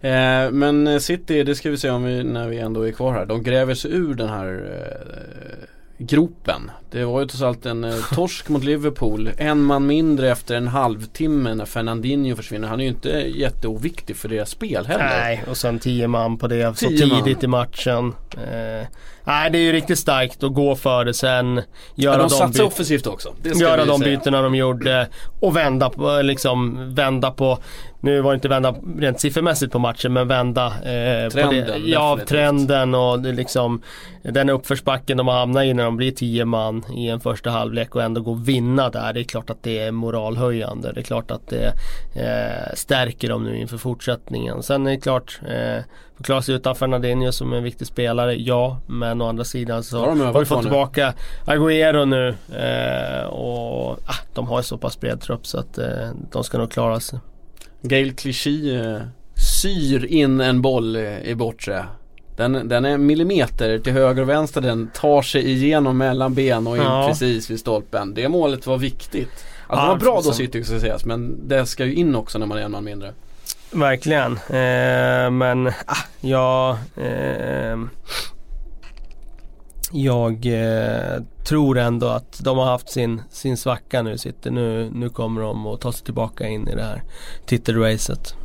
Eh, 0.01 0.51
men 0.51 0.87
eh, 0.87 0.99
City, 0.99 1.43
det 1.43 1.55
ska 1.55 1.69
vi 1.69 1.77
se 1.77 1.89
om 1.89 2.03
vi, 2.03 2.23
när 2.23 2.47
vi 2.47 2.59
ändå 2.59 2.87
är 2.87 2.91
kvar 2.91 3.13
här. 3.13 3.25
De 3.25 3.43
gräver 3.43 3.73
sig 3.73 3.91
ur 3.91 4.13
den 4.13 4.29
här 4.29 4.71
eh, 4.71 5.67
gropen. 5.97 6.71
Det 6.91 7.05
var 7.05 7.19
ju 7.19 7.25
trots 7.27 7.41
allt 7.41 7.65
en 7.65 7.83
eh, 7.83 7.95
torsk 8.13 8.49
mot 8.49 8.63
Liverpool. 8.63 9.29
En 9.37 9.63
man 9.63 9.85
mindre 9.87 10.31
efter 10.31 10.55
en 10.55 10.67
halvtimme 10.67 11.53
när 11.55 11.65
Fernandinho 11.65 12.35
försvinner. 12.35 12.67
Han 12.67 12.79
är 12.79 12.83
ju 12.83 12.89
inte 12.89 13.09
jätteoviktig 13.35 14.15
för 14.15 14.29
deras 14.29 14.49
spel 14.49 14.85
heller. 14.85 15.03
Nej, 15.19 15.43
och 15.49 15.57
sen 15.57 15.79
tio 15.79 16.07
man 16.07 16.37
på 16.37 16.47
det 16.47 16.77
så 16.77 16.87
Tio 16.87 17.05
man. 17.07 17.23
tidigt 17.23 17.43
i 17.43 17.47
matchen. 17.47 18.13
Eh, 18.33 18.87
nej, 19.23 19.51
det 19.51 19.57
är 19.57 19.61
ju 19.61 19.71
riktigt 19.71 19.99
starkt 19.99 20.43
att 20.43 20.53
gå 20.53 20.75
för 20.75 21.05
det 21.05 21.13
sen. 21.13 21.55
Göra 21.95 22.21
Ja, 22.21 22.27
de 22.27 22.39
de 22.39 22.51
byt- 22.51 22.61
offensivt 22.67 23.07
också. 23.07 23.33
Göra 23.43 23.85
de 23.85 23.99
bytena 23.99 24.41
de 24.41 24.55
gjorde 24.55 25.07
och 25.39 25.55
vända 25.55 25.89
på, 25.89 26.21
liksom 26.21 26.93
vända 26.95 27.31
på, 27.31 27.59
nu 28.01 28.21
var 28.21 28.31
det 28.31 28.35
inte 28.35 28.47
vända 28.47 28.75
rent 28.99 29.19
siffermässigt 29.19 29.71
på 29.71 29.79
matchen 29.79 30.13
men 30.13 30.27
vända 30.27 30.65
eh, 30.65 31.25
på 31.25 31.31
Trenden, 31.31 31.83
det, 31.83 31.89
ja, 31.89 32.19
trenden 32.27 32.95
och 32.95 33.19
det 33.19 33.31
liksom 33.31 33.81
den 34.21 34.49
uppförsbacken 34.49 35.17
de 35.17 35.27
hamnar 35.27 35.63
i 35.63 35.73
när 35.73 35.83
de 35.83 35.97
blir 35.97 36.11
10 36.11 36.45
man 36.45 36.85
i 36.95 37.07
en 37.07 37.19
första 37.19 37.49
halvlek 37.49 37.95
och 37.95 38.03
ändå 38.03 38.21
gå 38.21 38.31
och 38.31 38.49
vinna 38.49 38.89
där. 38.89 39.13
Det 39.13 39.19
är 39.19 39.23
klart 39.23 39.49
att 39.49 39.63
det 39.63 39.79
är 39.79 39.91
moralhöjande. 39.91 40.91
Det 40.91 40.99
är 40.99 41.03
klart 41.03 41.31
att 41.31 41.47
det 41.47 41.73
eh, 42.15 42.73
stärker 42.75 43.29
dem 43.29 43.43
nu 43.43 43.57
inför 43.57 43.77
fortsättningen. 43.77 44.63
Sen 44.63 44.87
är 44.87 44.91
det 44.91 44.97
klart, 44.97 45.39
eh, 45.47 45.83
får 46.17 46.23
klara 46.23 46.41
sig 46.41 46.55
utan 46.55 46.75
Fernandinho 46.75 47.31
som 47.31 47.53
är 47.53 47.57
en 47.57 47.63
viktig 47.63 47.87
spelare, 47.87 48.35
ja. 48.35 48.79
Men 48.87 49.21
å 49.21 49.27
andra 49.27 49.43
sidan 49.43 49.83
så 49.83 49.97
Ja, 49.97 50.25
har 50.25 50.39
vi 50.39 50.45
fått 50.45 50.61
tillbaka 50.61 51.13
Agüero 51.45 52.05
nu 52.05 52.27
eh, 52.57 53.25
och 53.27 53.91
ah, 53.91 54.19
de 54.33 54.47
har 54.47 54.59
ju 54.59 54.63
så 54.63 54.77
pass 54.77 54.99
bred 54.99 55.21
trupp 55.21 55.47
så 55.47 55.59
att 55.59 55.77
eh, 55.77 56.09
de 56.31 56.43
ska 56.43 56.57
nog 56.57 56.71
klara 56.71 56.99
sig. 56.99 57.19
Gail 57.81 58.13
Clichy 58.15 58.75
eh, 58.75 59.01
syr 59.61 60.05
in 60.05 60.41
en 60.41 60.61
boll 60.61 60.95
eh, 60.95 61.21
i 61.21 61.35
bortre. 61.35 61.85
Den, 62.35 62.67
den 62.67 62.85
är 62.85 62.97
millimeter 62.97 63.79
till 63.79 63.93
höger 63.93 64.21
och 64.21 64.29
vänster. 64.29 64.61
Den 64.61 64.89
tar 64.93 65.21
sig 65.21 65.51
igenom 65.51 65.97
mellan 65.97 66.33
ben 66.33 66.67
och 66.67 66.77
in 66.77 66.83
Ja. 66.83 67.07
precis 67.09 67.49
vid 67.49 67.59
stolpen. 67.59 68.13
Det 68.13 68.29
målet 68.29 68.67
var 68.67 68.77
viktigt. 68.77 69.29
Alltså 69.67 69.69
Ja, 69.69 69.81
det 69.81 69.87
var 69.87 69.99
bra 69.99 70.21
då 70.23 70.31
City 70.31 70.63
ska 70.63 70.79
sägas 70.79 71.05
men 71.05 71.47
det 71.47 71.65
ska 71.65 71.85
ju 71.85 71.93
in 71.95 72.15
också 72.15 72.39
när 72.39 72.45
man 72.45 72.57
är 72.57 72.61
en 72.61 72.71
man 72.71 72.83
mindre. 72.83 73.13
Verkligen. 73.71 74.31
Eh, 74.33 75.31
men 75.31 75.67
ah, 75.67 75.97
jag 76.21 76.69
eh, 76.95 77.77
Jag 79.91 80.45
eh, 80.45 81.21
tror 81.43 81.77
ändå 81.77 82.07
att 82.07 82.39
de 82.43 82.57
har 82.57 82.65
haft 82.65 82.89
sin, 82.89 83.21
sin 83.29 83.57
svacka 83.57 84.01
nu 84.01 84.17
sitter. 84.17 84.51
Nu, 84.51 84.89
nu 84.93 85.09
kommer 85.09 85.41
de 85.41 85.67
att 85.67 85.81
ta 85.81 85.91
sig 85.91 86.05
tillbaka 86.05 86.47
in 86.47 86.67
i 86.67 86.75
det 86.75 86.83
här 86.83 87.03
titelracet. 87.45 88.35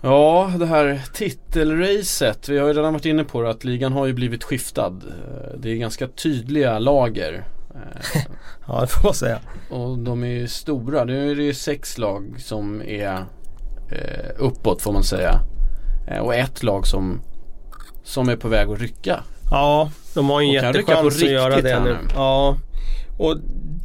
Ja, 0.00 0.52
det 0.58 0.66
här 0.66 1.02
titelracet. 1.14 2.48
Vi 2.48 2.58
har 2.58 2.66
ju 2.66 2.72
redan 2.72 2.92
varit 2.92 3.04
inne 3.04 3.24
på 3.24 3.42
det 3.42 3.50
att 3.50 3.64
ligan 3.64 3.92
har 3.92 4.06
ju 4.06 4.12
blivit 4.12 4.44
skiftad. 4.44 4.86
Eh, 4.86 5.58
Det 5.58 5.70
är 5.70 5.76
ganska 5.76 6.08
tydliga 6.08 6.78
lager. 6.78 7.44
Eh, 7.74 8.22
Ja 8.68 8.80
det 8.80 8.86
får 8.86 9.04
man 9.04 9.14
säga. 9.14 9.38
Och 9.70 9.98
de 9.98 10.22
är 10.24 10.28
ju 10.28 10.48
stora. 10.48 11.04
Nu 11.04 11.30
är 11.30 11.36
det 11.36 11.42
ju 11.42 11.54
sex 11.54 11.98
lag 11.98 12.34
som 12.38 12.82
är 12.82 13.24
eh, 13.90 14.30
uppåt 14.38 14.82
får 14.82 14.92
man 14.92 15.04
säga. 15.04 15.40
Eh, 16.08 16.18
och 16.18 16.34
ett 16.34 16.62
lag 16.62 16.86
som, 16.86 17.20
som 18.02 18.28
är 18.28 18.36
på 18.36 18.48
väg 18.48 18.68
att 18.70 18.80
rycka. 18.80 19.24
Ja, 19.50 19.90
de 20.14 20.30
har 20.30 20.42
en 20.42 20.48
rycka 20.48 20.72
på 20.72 20.78
jättechans 20.78 21.22
att 21.22 21.30
göra 21.30 21.60
det 21.60 21.80
nu. 21.80 21.96
Ja. 22.14 22.56
Och 23.18 23.36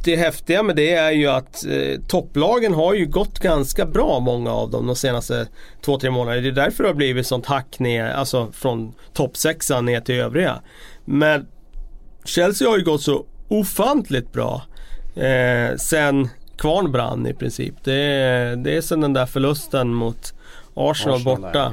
det 0.04 0.16
häftiga 0.16 0.62
med 0.62 0.76
det 0.76 0.94
är 0.94 1.10
ju 1.10 1.26
att 1.26 1.66
eh, 1.66 2.00
topplagen 2.08 2.74
har 2.74 2.94
ju 2.94 3.06
gått 3.06 3.38
ganska 3.38 3.86
bra 3.86 4.20
många 4.20 4.52
av 4.52 4.70
dem 4.70 4.86
de 4.86 4.96
senaste 4.96 5.48
två, 5.84 5.98
tre 5.98 6.10
månaderna. 6.10 6.42
Det 6.42 6.48
är 6.48 6.64
därför 6.64 6.82
det 6.82 6.88
har 6.88 6.94
blivit 6.94 7.26
sånt 7.26 7.46
hack 7.46 7.78
ner, 7.78 8.04
alltså 8.04 8.52
från 8.52 8.94
toppsexan 9.12 9.84
ner 9.84 10.00
till 10.00 10.14
övriga. 10.14 10.60
Men 11.04 11.46
Chelsea 12.24 12.68
har 12.68 12.78
ju 12.78 12.84
gått 12.84 13.02
så 13.02 13.26
ofantligt 13.48 14.32
bra 14.32 14.62
eh, 15.14 15.76
sen 15.76 16.28
kvarn 16.58 16.92
brann 16.92 17.26
i 17.26 17.34
princip. 17.34 17.74
Det 17.84 17.92
det 18.56 18.76
är 18.76 18.80
sen 18.80 19.00
den 19.00 19.12
där 19.12 19.26
förlusten 19.26 19.94
mot 19.94 20.34
Arsenal, 20.74 21.16
Arsenal 21.16 21.22
borta. 21.22 21.72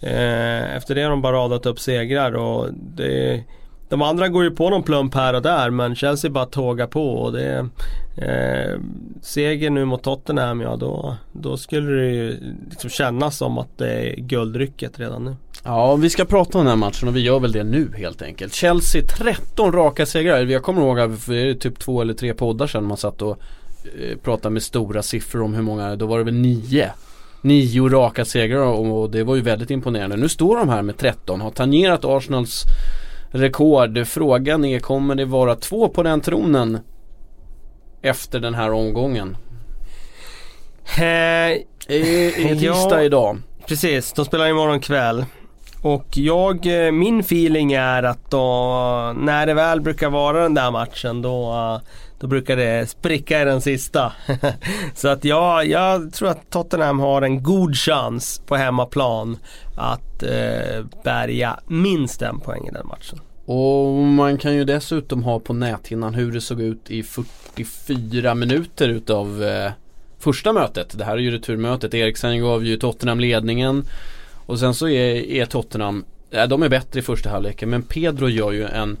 Eh, 0.00 0.76
efter 0.76 0.94
det 0.94 1.02
har 1.02 1.10
de 1.10 1.22
bara 1.22 1.36
radat 1.36 1.66
upp 1.66 1.80
segrar 1.80 2.36
och 2.36 2.68
det, 2.72 3.44
de 3.88 4.02
andra 4.02 4.28
går 4.28 4.44
ju 4.44 4.50
på 4.50 4.70
någon 4.70 4.82
plump 4.82 5.14
här 5.14 5.34
och 5.34 5.42
där 5.42 5.70
men 5.70 5.96
Chelsea 5.96 6.30
bara 6.30 6.46
tågar 6.46 6.86
på 6.86 7.14
och 7.14 7.32
det 7.32 7.68
eh, 8.16 8.80
Seger 9.22 9.70
nu 9.70 9.84
mot 9.84 10.02
Tottenham, 10.02 10.60
ja 10.60 10.76
då, 10.76 11.16
då 11.32 11.56
skulle 11.56 11.92
det 11.92 12.10
ju 12.10 12.36
liksom 12.70 12.90
kännas 12.90 13.36
som 13.36 13.58
att 13.58 13.78
det 13.78 13.90
är 13.90 14.16
guldrycket 14.16 14.98
redan 14.98 15.24
nu. 15.24 15.36
Ja, 15.64 15.96
vi 15.96 16.10
ska 16.10 16.24
prata 16.24 16.58
om 16.58 16.64
den 16.64 16.70
här 16.70 16.76
matchen 16.76 17.08
och 17.08 17.16
vi 17.16 17.20
gör 17.20 17.40
väl 17.40 17.52
det 17.52 17.64
nu 17.64 17.92
helt 17.96 18.22
enkelt. 18.22 18.54
Chelsea 18.54 19.02
13 19.02 19.72
raka 19.72 20.06
segrar. 20.06 20.44
Jag 20.44 20.62
kommer 20.62 20.82
ihåg 20.82 21.00
att 21.00 21.26
det 21.26 21.50
är 21.50 21.54
typ 21.54 21.78
två 21.78 22.00
eller 22.00 22.14
tre 22.14 22.34
poddar 22.34 22.66
sedan 22.66 22.84
man 22.84 22.96
satt 22.96 23.22
och 23.22 23.38
eh, 23.98 24.18
pratade 24.18 24.52
med 24.52 24.62
stora 24.62 25.02
siffror 25.02 25.42
om 25.42 25.54
hur 25.54 25.62
många, 25.62 25.96
då 25.96 26.06
var 26.06 26.18
det 26.18 26.24
väl 26.24 26.34
nio. 26.34 26.92
Nio 27.42 27.88
raka 27.88 28.24
segrar 28.24 28.60
och, 28.60 29.10
det 29.10 29.24
var 29.24 29.34
ju 29.36 29.42
väldigt 29.42 29.70
imponerande. 29.70 30.16
Nu 30.16 30.28
står 30.28 30.56
de 30.56 30.68
här 30.68 30.82
med 30.82 30.96
13, 30.98 31.40
har 31.40 31.50
tangerat 31.50 32.04
Arsenals 32.04 32.64
rekord. 33.30 34.06
Frågan 34.06 34.64
är, 34.64 34.78
kommer 34.80 35.14
det 35.14 35.24
vara 35.24 35.54
två 35.54 35.88
på 35.88 36.02
den 36.02 36.20
tronen 36.20 36.78
efter 38.02 38.40
den 38.40 38.54
här 38.54 38.72
omgången? 38.72 39.36
Eh, 40.98 41.04
är 41.04 42.54
Ja. 42.54 42.74
tisdag 42.74 43.04
idag. 43.04 43.38
Precis, 43.66 44.12
de 44.12 44.24
spelar 44.24 44.48
imorgon 44.48 44.80
kväll. 44.80 45.24
Och 45.82 46.06
jag, 46.14 46.86
eh, 46.86 46.92
min 46.92 47.20
feeling 47.20 47.72
är 47.72 48.02
att 48.02 48.30
då, 48.30 48.46
när 49.16 49.46
det 49.46 49.54
väl 49.54 49.80
brukar 49.80 50.10
vara 50.10 50.42
den 50.42 50.54
där 50.54 50.70
matchen 50.70 51.22
då, 51.22 51.52
eh, 51.52 51.80
då 52.20 52.26
brukar 52.26 52.56
det 52.56 52.90
spricka 52.90 53.42
i 53.42 53.44
den 53.44 53.60
sista. 53.60 54.12
Så 54.94 55.08
att 55.08 55.24
ja, 55.24 55.64
jag 55.64 56.12
tror 56.12 56.28
att 56.28 56.50
Tottenham 56.50 57.00
har 57.00 57.22
en 57.22 57.42
god 57.42 57.76
chans 57.76 58.42
på 58.46 58.56
hemmaplan 58.56 59.38
att 59.76 60.22
eh, 60.22 60.84
bärga 61.04 61.60
minst 61.66 62.22
en 62.22 62.40
poäng 62.40 62.66
i 62.68 62.70
den 62.70 62.86
matchen. 62.86 63.20
Och 63.44 63.94
man 63.94 64.38
kan 64.38 64.54
ju 64.54 64.64
dessutom 64.64 65.22
ha 65.22 65.40
på 65.40 65.52
näthinnan 65.52 66.14
hur 66.14 66.32
det 66.32 66.40
såg 66.40 66.60
ut 66.60 66.90
i 66.90 67.02
44 67.02 68.34
minuter 68.34 68.88
utav 68.88 69.44
eh, 69.44 69.72
första 70.18 70.52
mötet. 70.52 70.98
Det 70.98 71.04
här 71.04 71.12
är 71.12 71.18
ju 71.18 71.30
returmötet. 71.30 71.94
Eriksen 71.94 72.40
gav 72.40 72.64
ju 72.64 72.76
Tottenham 72.76 73.20
ledningen. 73.20 73.84
Och 74.46 74.58
sen 74.58 74.74
så 74.74 74.88
är, 74.88 75.14
är 75.14 75.46
Tottenham, 75.46 76.04
ja, 76.30 76.46
de 76.46 76.62
är 76.62 76.68
bättre 76.68 77.00
i 77.00 77.02
första 77.02 77.30
halvleken 77.30 77.70
men 77.70 77.82
Pedro 77.82 78.28
gör 78.28 78.52
ju 78.52 78.64
en 78.64 78.96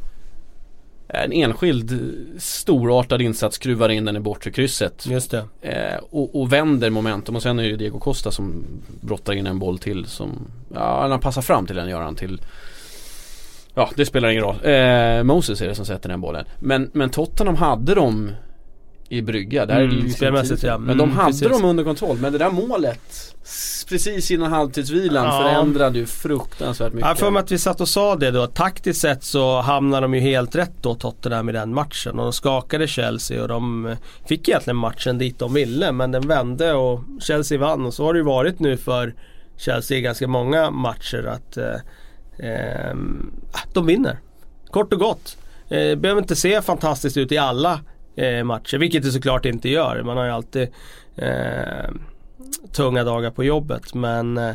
en 1.08 1.32
enskild 1.32 2.00
storartad 2.38 3.22
insats, 3.22 3.56
skruvar 3.56 3.88
in 3.88 4.04
den 4.04 4.16
i 4.16 4.20
bortre 4.20 4.50
krysset 4.50 5.06
Just 5.06 5.30
det. 5.30 5.44
eh, 5.62 5.98
och, 6.10 6.40
och 6.40 6.52
vänder 6.52 6.90
momentum 6.90 7.36
och 7.36 7.42
sen 7.42 7.58
är 7.58 7.62
det 7.62 7.76
Diego 7.76 7.98
Costa 7.98 8.30
som 8.30 8.64
brottar 9.00 9.32
in 9.32 9.46
en 9.46 9.58
boll 9.58 9.78
till 9.78 10.06
som, 10.06 10.46
ja 10.74 11.08
han 11.08 11.20
passar 11.20 11.42
fram 11.42 11.66
till 11.66 11.76
den 11.76 11.88
gör 11.88 12.00
han 12.00 12.14
till 12.14 12.40
Ja 13.74 13.90
det 13.94 14.06
spelar 14.06 14.28
ingen 14.28 14.42
roll. 14.42 14.56
Eh, 14.62 15.22
Moses 15.22 15.60
är 15.60 15.68
det 15.68 15.74
som 15.74 15.86
sätter 15.86 16.08
den 16.08 16.20
bollen. 16.20 16.44
Men, 16.58 16.90
men 16.92 17.10
Tottenham 17.10 17.56
hade 17.56 17.94
dem 17.94 18.32
i 19.08 19.22
brygga. 19.22 19.66
Där 19.66 19.74
är 19.74 19.78
det 19.78 19.84
Mm, 19.84 19.96
ju 19.96 20.02
liksom 20.02 20.16
spelmässigt, 20.16 20.62
ja. 20.62 20.78
Men 20.78 20.98
de 20.98 21.04
Mm, 21.04 21.16
hade 21.16 21.30
precis. 21.32 21.48
dem 21.48 21.64
under 21.64 21.84
kontroll. 21.84 22.18
Men 22.18 22.32
det 22.32 22.38
där 22.38 22.50
målet 22.50 23.34
precis 23.88 24.30
innan 24.30 24.52
halvtidsvilan 24.52 25.24
Ja. 25.24 25.42
förändrade 25.42 25.98
ju 25.98 26.06
fruktansvärt 26.06 26.92
mycket. 26.92 27.08
Jag 27.08 27.18
för 27.18 27.30
mig 27.30 27.40
att 27.40 27.52
vi 27.52 27.58
satt 27.58 27.80
och 27.80 27.88
sa 27.88 28.16
det 28.16 28.30
då. 28.30 28.46
Taktiskt 28.46 29.00
sett 29.00 29.24
så 29.24 29.60
hamnade 29.60 30.04
de 30.04 30.14
ju 30.14 30.20
helt 30.20 30.54
rätt 30.54 30.72
då 30.82 30.94
Tottenham 30.94 31.48
i 31.48 31.52
den 31.52 31.74
matchen. 31.74 32.18
Och 32.18 32.24
de 32.24 32.32
skakade 32.32 32.86
Chelsea 32.88 33.42
och 33.42 33.48
de 33.48 33.86
eh, 33.86 33.96
fick 34.28 34.48
egentligen 34.48 34.76
matchen 34.76 35.18
dit 35.18 35.38
de 35.38 35.54
ville. 35.54 35.92
Men 35.92 36.10
den 36.10 36.28
vände 36.28 36.72
och 36.72 37.00
Chelsea 37.20 37.58
vann. 37.58 37.86
Och 37.86 37.94
så 37.94 38.04
har 38.04 38.12
det 38.12 38.18
ju 38.18 38.24
varit 38.24 38.58
nu 38.60 38.76
för 38.76 39.14
Chelsea 39.56 39.98
i 39.98 40.00
ganska 40.00 40.28
många 40.28 40.70
matcher 40.70 41.26
att 41.26 41.56
eh, 41.56 41.74
ehm, 42.38 43.30
de 43.72 43.86
vinner. 43.86 44.18
Kort 44.70 44.92
och 44.92 44.98
gott. 44.98 45.36
Eh, 45.68 45.94
behöver 45.96 46.18
inte 46.20 46.36
se 46.36 46.62
fantastiskt 46.62 47.16
ut 47.16 47.32
i 47.32 47.38
alla 47.38 47.80
eh, 48.18 48.44
matcher. 48.44 48.78
Vilket 48.78 49.02
det 49.02 49.10
såklart 49.10 49.44
inte 49.44 49.68
gör. 49.68 50.02
Man 50.02 50.16
har 50.16 50.24
ju 50.24 50.30
alltid 50.30 50.68
eh, 51.16 51.90
tunga 52.72 53.04
dagar 53.04 53.30
på 53.30 53.44
jobbet. 53.44 53.94
Men 53.94 54.38
eh, 54.38 54.54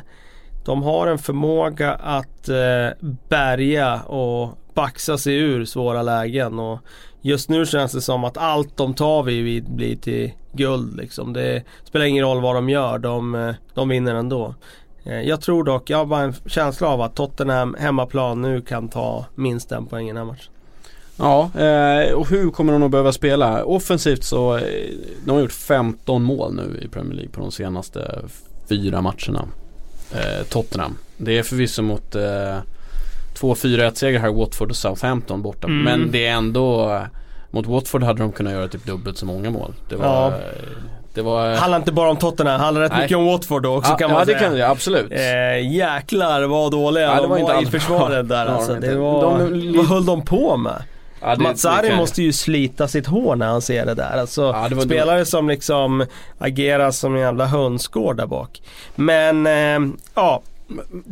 de 0.66 0.84
har 0.84 1.08
en 1.08 1.18
förmåga 1.18 1.94
att 1.94 2.50
eh, 2.50 2.90
bärga 3.30 4.02
och 4.02 4.58
baxa 4.74 5.18
sig 5.18 5.36
ur 5.36 5.66
svåra 5.66 6.02
lägen. 6.02 6.60
Och 6.60 6.80
just 7.22 7.50
nu 7.50 7.66
känns 7.66 7.92
det 7.92 8.02
som 8.02 8.24
att 8.24 8.38
allt 8.38 8.78
de 8.78 8.94
tar 8.94 9.24
vid 9.24 9.44
vid 9.44 9.72
blir 9.72 9.96
till 9.96 10.32
guld. 10.52 10.98
Liksom. 10.98 11.34
Det 11.34 11.64
spelar 11.84 12.06
ingen 12.06 12.26
roll 12.26 12.42
vad 12.42 12.56
de 12.56 12.70
gör, 12.70 12.98
de, 12.98 13.36
eh, 13.36 13.56
de 13.74 13.90
vinner 13.90 14.16
ändå. 14.16 14.56
Eh, 15.04 15.22
jag 15.22 15.42
tror 15.42 15.64
dock, 15.64 15.90
jag 15.90 15.98
har 15.98 16.06
bara 16.06 16.22
en 16.22 16.34
känsla 16.46 16.88
av 16.88 17.02
att 17.02 17.16
Tottenham 17.16 17.76
hemmaplan 17.80 18.42
nu 18.42 18.62
kan 18.62 18.90
ta 18.90 19.26
minst 19.36 19.72
en 19.72 19.86
poäng 19.86 20.06
i 20.06 20.10
den 20.10 20.18
här 20.18 20.26
matchen. 20.26 20.53
Ja, 21.18 21.50
eh, 21.62 22.12
och 22.14 22.30
hur 22.30 22.52
kommer 22.52 22.74
de 22.74 22.84
att 22.84 22.92
behöva 22.92 23.12
spela? 23.12 23.64
Offensivt 23.64 24.24
så, 24.24 24.58
eh, 24.58 24.64
de 25.26 25.32
har 25.32 25.40
gjort 25.40 25.52
15 25.52 26.24
mål 26.24 26.54
nu 26.56 26.80
i 26.86 26.88
Premier 26.88 27.14
League 27.16 27.32
på 27.32 27.42
de 27.42 27.52
senaste 27.52 28.20
fyra 28.70 29.02
matcherna. 29.02 29.46
Eh, 30.14 30.46
Tottenham. 30.50 30.98
Det 31.18 31.38
är 31.40 31.44
förvisso 31.44 31.82
mot 31.82 32.16
eh, 32.16 32.58
två 33.36 33.54
4-1 33.56 33.92
segrar 33.96 34.20
här, 34.20 34.30
Watford 34.34 34.70
och 34.70 34.76
Southampton 34.76 35.42
borta. 35.42 35.68
Mm. 35.68 35.84
Men 35.84 36.12
det 36.12 36.26
är 36.28 36.32
ändå, 36.34 37.00
mot 37.52 37.68
Watford 37.68 38.04
hade 38.04 38.20
de 38.20 38.32
kunnat 38.32 38.54
göra 38.54 38.68
typ 38.68 38.86
dubbelt 38.86 39.18
så 39.18 39.26
många 39.26 39.50
mål. 39.50 39.74
Det 39.90 39.96
var, 39.96 40.06
Ja. 40.06 40.34
det 41.14 41.22
var 41.22 41.50
Det 41.50 41.56
handlar 41.58 41.78
inte 41.80 41.92
bara 41.92 42.10
om 42.10 42.18
Tottenham, 42.18 42.60
det 42.60 42.64
handlar 42.66 42.82
rätt 42.82 42.92
Nej. 42.92 43.02
mycket 43.02 43.18
om 43.18 43.26
Watford 43.26 43.64
då 43.64 43.76
också 43.78 43.92
ja, 43.92 43.98
kan 43.98 44.10
man 44.12 44.20
ja, 44.20 44.26
det 44.26 44.32
säga. 44.32 44.40
kan 44.40 44.54
det, 44.58 44.68
absolut. 44.70 45.12
Eh, 45.12 45.74
jäklar 45.76 46.42
vad 46.44 46.72
dåliga 46.72 47.04
Ja, 47.04 47.16
det 47.16 47.22
de 47.22 47.30
var 47.30 47.40
var, 47.40 47.62
i 47.64 47.66
försvaret 47.66 48.30
där 48.30 48.46
Ja, 48.46 48.52
alltså. 48.52 48.74
de- 48.74 48.80
Det 48.88 48.96
var, 48.96 49.22
de- 49.40 49.78
vad 49.78 49.86
höll 49.86 50.06
de 50.06 50.22
på 50.26 50.58
med? 50.58 50.84
Ja, 51.24 51.36
kan- 51.90 51.98
måste 51.98 52.24
ju 52.24 52.34
slita 52.34 52.88
sitt 52.88 53.08
hår 53.08 53.36
när 53.36 53.48
han 53.48 53.62
ser 53.62 53.86
det 53.86 53.94
där. 53.94 54.18
Alltså, 54.18 54.42
Ja, 54.42 54.68
det 54.70 54.82
spelare 54.82 55.26
som 55.26 55.48
liksom 55.50 56.06
agerar 56.38 56.92
som 56.92 57.16
en 57.16 57.22
jävla 57.22 57.46
hönsgård 57.46 58.18
där 58.18 58.28
bak. 58.28 58.62
Men 58.96 59.48
eh, 59.48 59.94
ja, 60.16 60.42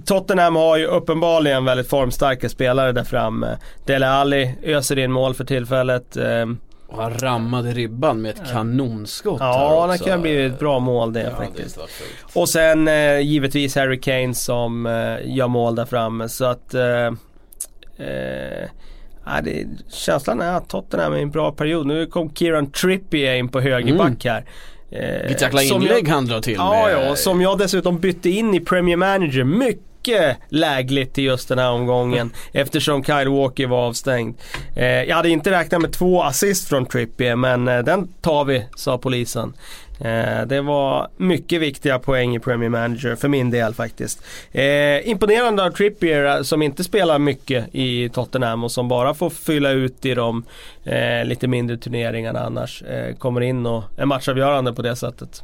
Tottenham 0.05 0.55
har 0.55 0.77
ju 0.77 0.85
uppenbarligen 0.85 1.65
väldigt 1.65 1.89
formstarka 1.89 2.49
spelare 2.49 2.91
där 2.91 3.03
framme. 3.03 3.57
Dele 3.85 4.07
Alli 4.09 4.55
öser 4.63 4.99
in 4.99 5.11
mål 5.11 5.33
för 5.33 5.43
tillfället. 5.43 6.17
Eh, 6.17 6.45
Och 6.87 7.01
han 7.03 7.13
rammade 7.17 7.71
ribban 7.71 8.21
med 8.21 8.31
ett 8.31 8.51
kanonskott 8.51 9.37
ja, 9.39 9.87
det 9.91 9.97
kan 10.05 10.21
bli 10.21 10.45
ett 10.45 10.59
bra 10.59 10.79
mål 10.79 11.13
det 11.13 11.21
Ja, 11.21 11.35
faktiskt. 11.37 11.75
det. 11.75 12.39
Och 12.39 12.49
sen 12.49 12.87
eh, 12.87 13.19
givetvis 13.19 13.75
Harry 13.75 13.99
Kane 14.01 14.33
som 14.33 14.85
eh, 14.85 15.17
gör 15.35 15.47
mål 15.47 15.75
där 15.75 15.85
framme. 15.85 16.29
Så 16.29 16.45
att 16.45 16.73
eh, 16.73 17.05
eh, 18.07 18.69
ja, 19.35 19.41
det, 19.41 19.65
känslan 19.93 20.41
är 20.41 20.51
att 20.57 20.69
Tottenham 20.69 21.13
är 21.13 21.17
i 21.17 21.21
en 21.21 21.31
bra 21.31 21.51
period. 21.51 21.87
Nu 21.87 22.05
kom 22.05 22.33
Kieran 22.33 22.71
Trippier 22.71 23.35
in 23.35 23.47
på 23.49 23.59
högerback 23.61 24.25
här. 24.25 24.45
Eh, 24.91 25.21
Vilket 25.21 25.41
jäkla 25.41 25.59
som 25.61 25.81
inlägg 25.81 26.07
jag, 26.07 26.13
han 26.13 26.25
drar 26.25 26.41
till 26.41 26.53
Ja, 26.53 26.83
med. 26.85 27.07
ja, 27.09 27.15
som 27.15 27.41
jag 27.41 27.57
dessutom 27.57 27.99
bytte 27.99 28.29
in 28.29 28.53
i 28.53 28.59
Premier 28.59 28.97
Manager. 28.97 29.43
Mycket 29.43 29.83
mycket 30.01 30.37
lägligt 30.49 31.13
till 31.13 31.23
just 31.23 31.49
den 31.49 31.59
här 31.59 31.71
omgången 31.71 32.31
eftersom 32.51 33.03
Kyle 33.03 33.29
Walker 33.29 33.67
var 33.67 33.87
avstängd. 33.87 34.37
Eh, 34.75 34.85
jag 34.85 35.15
hade 35.15 35.29
inte 35.29 35.51
räknat 35.51 35.81
med 35.81 35.93
två 35.93 36.23
assist 36.23 36.69
från 36.69 36.85
Trippier 36.85 37.35
men 37.35 37.67
eh, 37.67 37.79
den 37.79 38.07
tar 38.21 38.45
vi, 38.45 38.65
sa 38.75 38.97
polisen. 38.97 39.53
Eh, 39.99 40.45
det 40.47 40.61
var 40.61 41.07
mycket 41.17 41.61
viktiga 41.61 41.99
poäng 41.99 42.35
i 42.35 42.39
Premier 42.39 42.69
Manager 42.69 43.15
för 43.15 43.27
min 43.27 43.51
del 43.51 43.73
faktiskt. 43.73 44.23
Eh, 44.51 45.09
imponerande 45.09 45.63
av 45.63 45.71
Trippier 45.71 46.37
eh, 46.37 46.41
som 46.41 46.61
inte 46.61 46.83
spelar 46.83 47.19
mycket 47.19 47.65
i 47.71 48.09
Tottenham 48.09 48.63
och 48.63 48.71
som 48.71 48.87
bara 48.87 49.13
får 49.13 49.29
fylla 49.29 49.71
ut 49.71 50.05
i 50.05 50.13
de 50.13 50.43
eh, 50.83 51.25
lite 51.25 51.47
mindre 51.47 51.77
turneringarna 51.77 52.39
annars. 52.39 52.81
Eh, 52.81 53.15
kommer 53.15 53.41
in 53.41 53.65
och 53.65 53.83
är 53.97 54.05
matchavgörande 54.05 54.73
på 54.73 54.81
det 54.81 54.95
sättet. 54.95 55.43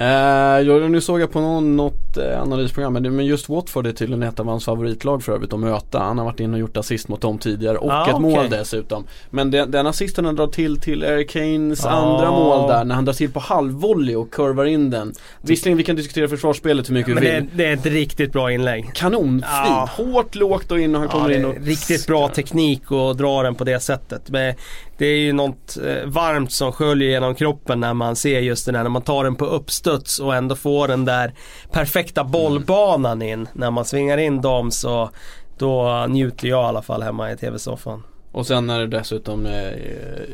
Jag, 0.00 0.90
nu 0.90 1.00
såg 1.00 1.20
jag 1.20 1.30
på 1.32 1.40
någon, 1.40 1.76
något 1.76 2.16
eh, 2.16 2.42
analysprogram 2.42 2.92
men 2.92 3.26
just 3.26 3.48
Watford 3.48 3.86
är 3.86 3.92
tydligen 3.92 4.22
ett 4.22 4.40
av 4.40 4.46
hans 4.46 4.64
favoritlag 4.64 5.22
för 5.22 5.32
övrigt 5.32 5.52
att 5.52 5.60
möta. 5.60 5.98
Han 5.98 6.18
har 6.18 6.24
varit 6.24 6.40
inne 6.40 6.52
och 6.52 6.58
gjort 6.60 6.76
assist 6.76 7.08
mot 7.08 7.20
dem 7.20 7.38
tidigare 7.38 7.76
och 7.78 7.90
Ah, 7.92 8.06
ett 8.08 8.14
okej. 8.14 8.30
mål 8.36 8.50
dessutom. 8.50 9.04
Men 9.30 9.50
den, 9.50 9.70
den 9.70 9.86
assisten 9.86 10.24
han 10.24 10.36
drar 10.36 10.46
till 10.46 10.80
till 10.80 11.02
Eric 11.02 11.30
Kanes 11.30 11.86
Ah. 11.86 11.90
andra 11.90 12.30
mål 12.30 12.68
där 12.68 12.84
när 12.84 12.94
han 12.94 13.04
drar 13.04 13.12
till 13.12 13.30
på 13.32 13.40
halvvolley 13.40 14.14
och 14.16 14.30
kurvar 14.30 14.64
in 14.64 14.90
den. 14.90 15.12
Visserligen 15.42 15.78
vi 15.78 15.84
kan 15.84 15.96
diskutera 15.96 16.28
försvarsspelet 16.28 16.88
hur 16.90 16.94
mycket 16.94 17.14
Men 17.14 17.22
vi 17.22 17.28
det, 17.30 17.34
vill. 17.40 17.42
är- 17.52 17.56
det 17.56 17.64
är 17.66 17.72
ett 17.72 17.86
riktigt 17.86 18.32
bra 18.32 18.52
inlägg. 18.52 18.90
Kanonfint! 18.94 19.44
Ja. 19.50 19.88
Hårt, 19.96 20.34
lågt 20.34 20.70
och 20.72 20.80
in 20.80 20.94
och 20.94 21.00
han 21.00 21.08
Ja, 21.12 21.18
kommer 21.18 21.28
det 21.28 21.34
in 21.36 21.44
och 21.44 21.54
riktigt 21.60 22.06
bra 22.06 22.28
teknik 22.28 22.82
att 22.92 23.18
dra 23.18 23.42
den 23.42 23.54
på 23.54 23.64
det 23.64 23.80
sättet. 23.80 24.30
Men 24.30 24.54
det 24.98 25.06
är 25.06 25.18
ju 25.18 25.32
något 25.32 25.76
eh, 25.76 26.06
varmt 26.06 26.52
som 26.52 26.72
sköljer 26.72 27.08
genom 27.08 27.34
kroppen 27.34 27.80
när 27.80 27.94
man 27.94 28.16
ser 28.16 28.40
just 28.40 28.66
det 28.66 28.72
där 28.72 28.82
när 28.82 28.90
man 28.90 29.02
tar 29.02 29.24
den 29.24 29.36
på 29.36 29.46
uppstuds 29.46 30.18
och 30.18 30.34
ändå 30.34 30.56
får 30.56 30.88
den 30.88 31.04
där 31.04 31.34
perfekta 31.72 32.24
bollbanan 32.24 33.22
in. 33.22 33.48
När 33.52 33.70
man 33.70 33.84
svingar 33.84 34.18
in 34.18 34.40
dem 34.40 34.70
så 34.70 35.10
då 35.58 36.06
njuter 36.08 36.48
jag 36.48 36.64
i 36.64 36.66
alla 36.66 36.82
fall 36.82 37.02
hemma 37.02 37.32
i 37.32 37.36
tv-soffan. 37.36 38.02
Och 38.32 38.46
sen 38.46 38.66
när 38.66 38.80
det 38.80 38.86
dessutom 38.86 39.46
eh, 39.46 39.72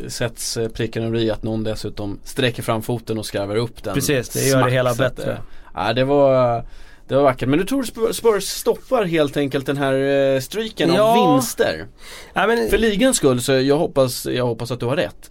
sätts 0.08 0.56
eh, 0.56 0.68
pricken 0.68 1.04
över 1.04 1.18
i 1.18 1.30
att 1.30 1.42
någon 1.42 1.64
dessutom 1.64 2.18
sträcker 2.24 2.62
fram 2.62 2.82
foten 2.82 3.18
och 3.18 3.26
skarvar 3.26 3.56
upp 3.56 3.82
den. 3.82 3.94
Precis, 3.94 4.28
det 4.28 4.48
gör 4.48 4.64
det 4.64 4.70
hela 4.70 4.94
bättre. 4.94 5.38
Ja, 5.74 5.92
det 5.92 6.04
var 6.04 6.64
det 7.08 7.14
var 7.14 7.22
vackert. 7.22 7.48
Men 7.48 7.58
du 7.58 7.64
tror 7.64 7.82
Spurs- 8.12 8.40
stoppar 8.40 9.04
helt 9.04 9.36
enkelt 9.36 9.66
den 9.66 9.76
här 9.76 9.94
eh, 10.34 10.40
streaken 10.40 10.94
Ja. 10.94 11.02
av 11.02 11.32
vinster? 11.34 11.86
Ja, 12.34 12.46
men, 12.46 12.70
För 12.70 12.78
ligans 12.78 13.16
skull 13.16 13.40
så 13.42 13.52
jag 13.52 13.78
hoppas, 13.78 14.26
jag 14.26 14.46
hoppas 14.46 14.70
att 14.70 14.80
du 14.80 14.86
har 14.86 14.96
rätt. 14.96 15.30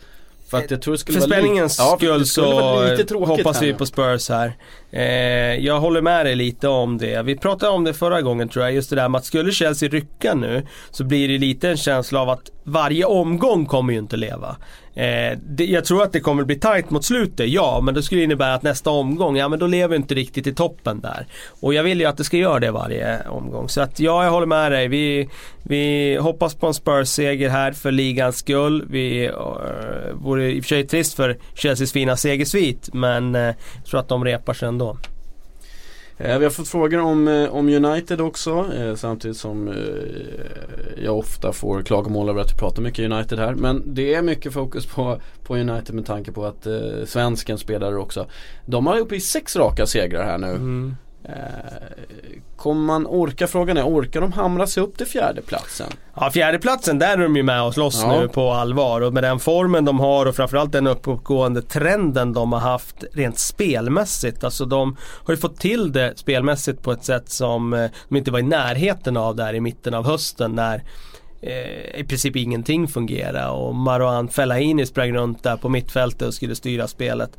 För 0.50 0.58
att 0.58 0.72
jag 0.72 0.82
tror 0.82 0.92
det 0.92 0.98
skulle 0.98 1.20
För 1.22 1.28
li- 1.28 1.34
spänningens 1.36 1.80
Ja, 1.80 1.98
för 2.00 2.24
skull 2.24 2.44
vara 2.46 2.98
så 3.06 3.25
hoppas 3.25 3.62
vi 3.62 3.74
på 3.74 3.86
Spurs 3.86 4.30
här. 4.30 4.54
Eh, 4.92 5.04
jag 5.66 5.80
håller 5.80 6.01
med 6.01 6.25
dig 6.25 6.36
lite 6.36 6.68
om 6.68 6.98
det. 6.98 7.22
Vi 7.24 7.38
pratade 7.38 7.72
om 7.72 7.84
det 7.84 7.94
förra 7.94 8.22
gången 8.22 8.50
tror 8.50 8.66
jag. 8.66 8.74
Just 8.74 8.90
det 8.90 8.96
där 8.96 9.10
med 9.10 9.20
att 9.20 9.25
skulle 9.25 9.51
Chelsea 9.51 9.90
rycka 9.90 10.34
nu 10.36 10.68
så 10.92 11.04
blir 11.04 11.28
det 11.28 11.38
lite 11.38 11.70
en 11.70 11.78
känsla 11.78 12.22
av 12.22 12.30
att 12.30 12.50
varje 12.63 13.06
omgång 13.06 13.66
kommer 13.66 13.94
ju 13.94 14.00
inte 14.00 14.18
leva. 14.18 14.56
Eh, 14.96 15.38
det, 15.44 15.66
jag 15.66 15.86
tror 15.86 16.04
att 16.04 16.14
det 16.14 16.20
kommer 16.20 16.44
bli 16.44 16.60
tight 16.60 16.90
mot 16.90 17.06
slutet, 17.06 17.50
ja. 17.50 17.82
Men 17.84 17.94
det 17.94 18.04
skulle 18.04 18.24
innebära 18.24 18.54
att 18.54 18.64
nästa 18.64 18.90
omgång, 18.90 19.38
ja 19.38 19.48
men 19.48 19.60
då 19.60 19.68
lever 19.68 19.88
vi 19.88 19.96
inte 19.96 20.16
riktigt 20.16 20.48
i 20.48 20.54
toppen 20.54 21.02
där. 21.02 21.26
Och 21.62 21.74
jag 21.74 21.84
vill 21.84 22.00
ju 22.00 22.06
att 22.06 22.18
det 22.18 22.24
ska 22.24 22.38
göra 22.38 22.60
det 22.60 22.72
varje 22.72 23.28
omgång. 23.28 23.70
Så 23.70 23.82
att 23.82 24.00
ja, 24.00 24.24
jag 24.24 24.32
håller 24.32 24.48
med 24.48 24.72
dig. 24.72 24.88
Vi, 24.88 25.30
vi 25.64 26.16
hoppas 26.16 26.56
på 26.56 26.68
en 26.68 26.74
Spurs-seger 26.74 27.50
här 27.50 27.72
för 27.72 27.92
ligans 27.92 28.38
skull. 28.38 28.86
Vi 28.90 29.30
uh, 29.30 29.36
vore 30.14 30.52
i 30.52 30.60
och 30.60 30.64
för 30.64 30.70
sig 30.70 30.88
trist 30.88 31.14
för 31.14 31.38
Chelseas 31.56 31.92
fina 31.92 32.18
segersvit 32.18 32.90
men 32.94 33.36
eh, 33.36 33.42
jag 33.42 33.86
tror 33.90 34.00
att 34.00 34.10
de 34.10 34.26
repar 34.26 34.54
sig 34.54 34.68
ändå. 34.68 34.98
Eh, 36.24 36.38
vi 36.38 36.46
har 36.46 36.51
fått 36.51 36.68
frågor 36.68 37.00
om, 37.00 37.28
eh, 37.28 37.56
om 37.56 37.70
United 37.70 38.22
också 38.22 38.74
eh, 38.75 38.96
samtidigt 38.96 39.38
som 39.38 39.74
jag 40.98 41.18
ofta 41.18 41.54
får 41.54 41.82
klagomål 41.82 42.30
över 42.30 42.42
att 42.42 42.51
vi 42.54 42.58
pratar 42.58 42.82
mycket 42.82 43.12
United 43.12 43.40
här. 43.40 43.56
Men 43.56 43.84
det 43.94 44.13
är 44.13 44.22
mycket 44.22 44.54
fokus 44.54 44.86
på, 44.86 45.22
på 45.44 45.56
United 45.56 45.96
med 45.96 46.06
tanke 46.06 46.32
på 46.32 46.46
att 46.46 46.68
svensken 47.06 47.58
spelar 47.58 47.98
också. 47.98 48.28
De 48.66 48.88
har 48.88 49.00
uppe 49.00 49.16
i 49.16 49.20
sex 49.20 49.56
raka 49.56 49.86
segrar 49.86 50.24
här 50.24 50.38
nu. 50.38 50.48
Mm. 50.48 50.96
Eh, 51.24 51.34
kommer 52.56 52.82
man 52.82 53.08
orka, 53.08 53.48
frågan 53.48 53.78
är, 53.78 53.84
orkar 53.84 54.22
de 54.22 54.32
hamra 54.32 54.68
sig 54.68 54.84
upp 54.84 54.98
till 54.98 55.08
fjärdeplatsen? 55.08 55.88
Ja, 56.16 56.32
fjärdeplatsen 56.32 57.00
där 57.00 57.13
är 57.18 57.24
de 57.24 57.36
ju 57.36 57.44
med 57.44 57.63
och 57.63 57.74
slåss 57.74 58.01
Ja. 58.04 58.20
nu 58.22 58.28
på 58.28 58.51
allvar 58.51 59.01
och 59.01 59.13
med 59.13 59.24
den 59.24 59.40
formen 59.40 59.86
de 59.86 60.00
har 60.00 60.25
och 60.25 60.36
framförallt 60.36 60.72
den 60.72 60.88
uppåtgående 60.88 61.62
trenden 61.62 62.34
de 62.34 62.54
har 62.54 62.60
haft 62.60 63.04
rent 63.13 63.40
spelmässigt. 63.40 64.44
Alltså 64.44 64.66
de 64.66 64.98
har 65.25 65.34
ju 65.34 65.38
fått 65.38 65.60
till 65.60 65.92
det 65.92 66.13
spelmässigt 66.18 66.82
på 66.84 66.92
ett 66.92 67.06
sätt 67.06 67.30
som 67.30 67.74
eh, 67.74 67.90
de 68.10 68.16
inte 68.18 68.32
var 68.32 68.40
i 68.40 68.44
närheten 68.44 69.18
av 69.18 69.36
där 69.36 69.54
i 69.54 69.62
mitten 69.62 69.94
av 69.94 70.06
hösten 70.06 70.51
när 70.51 70.84
eh, 71.42 72.00
i 72.00 72.06
princip 72.08 72.36
ingenting 72.36 72.88
fungerade 72.88 73.48
och 73.48 73.75
Marouane 73.75 74.30
Fellaini 74.30 74.86
sprang 74.86 75.13
runt 75.13 75.44
där 75.44 75.58
på 75.58 75.70
mittfältet 75.70 76.28
och 76.28 76.34
skulle 76.34 76.56
styra 76.56 76.88
spelet. 76.88 77.38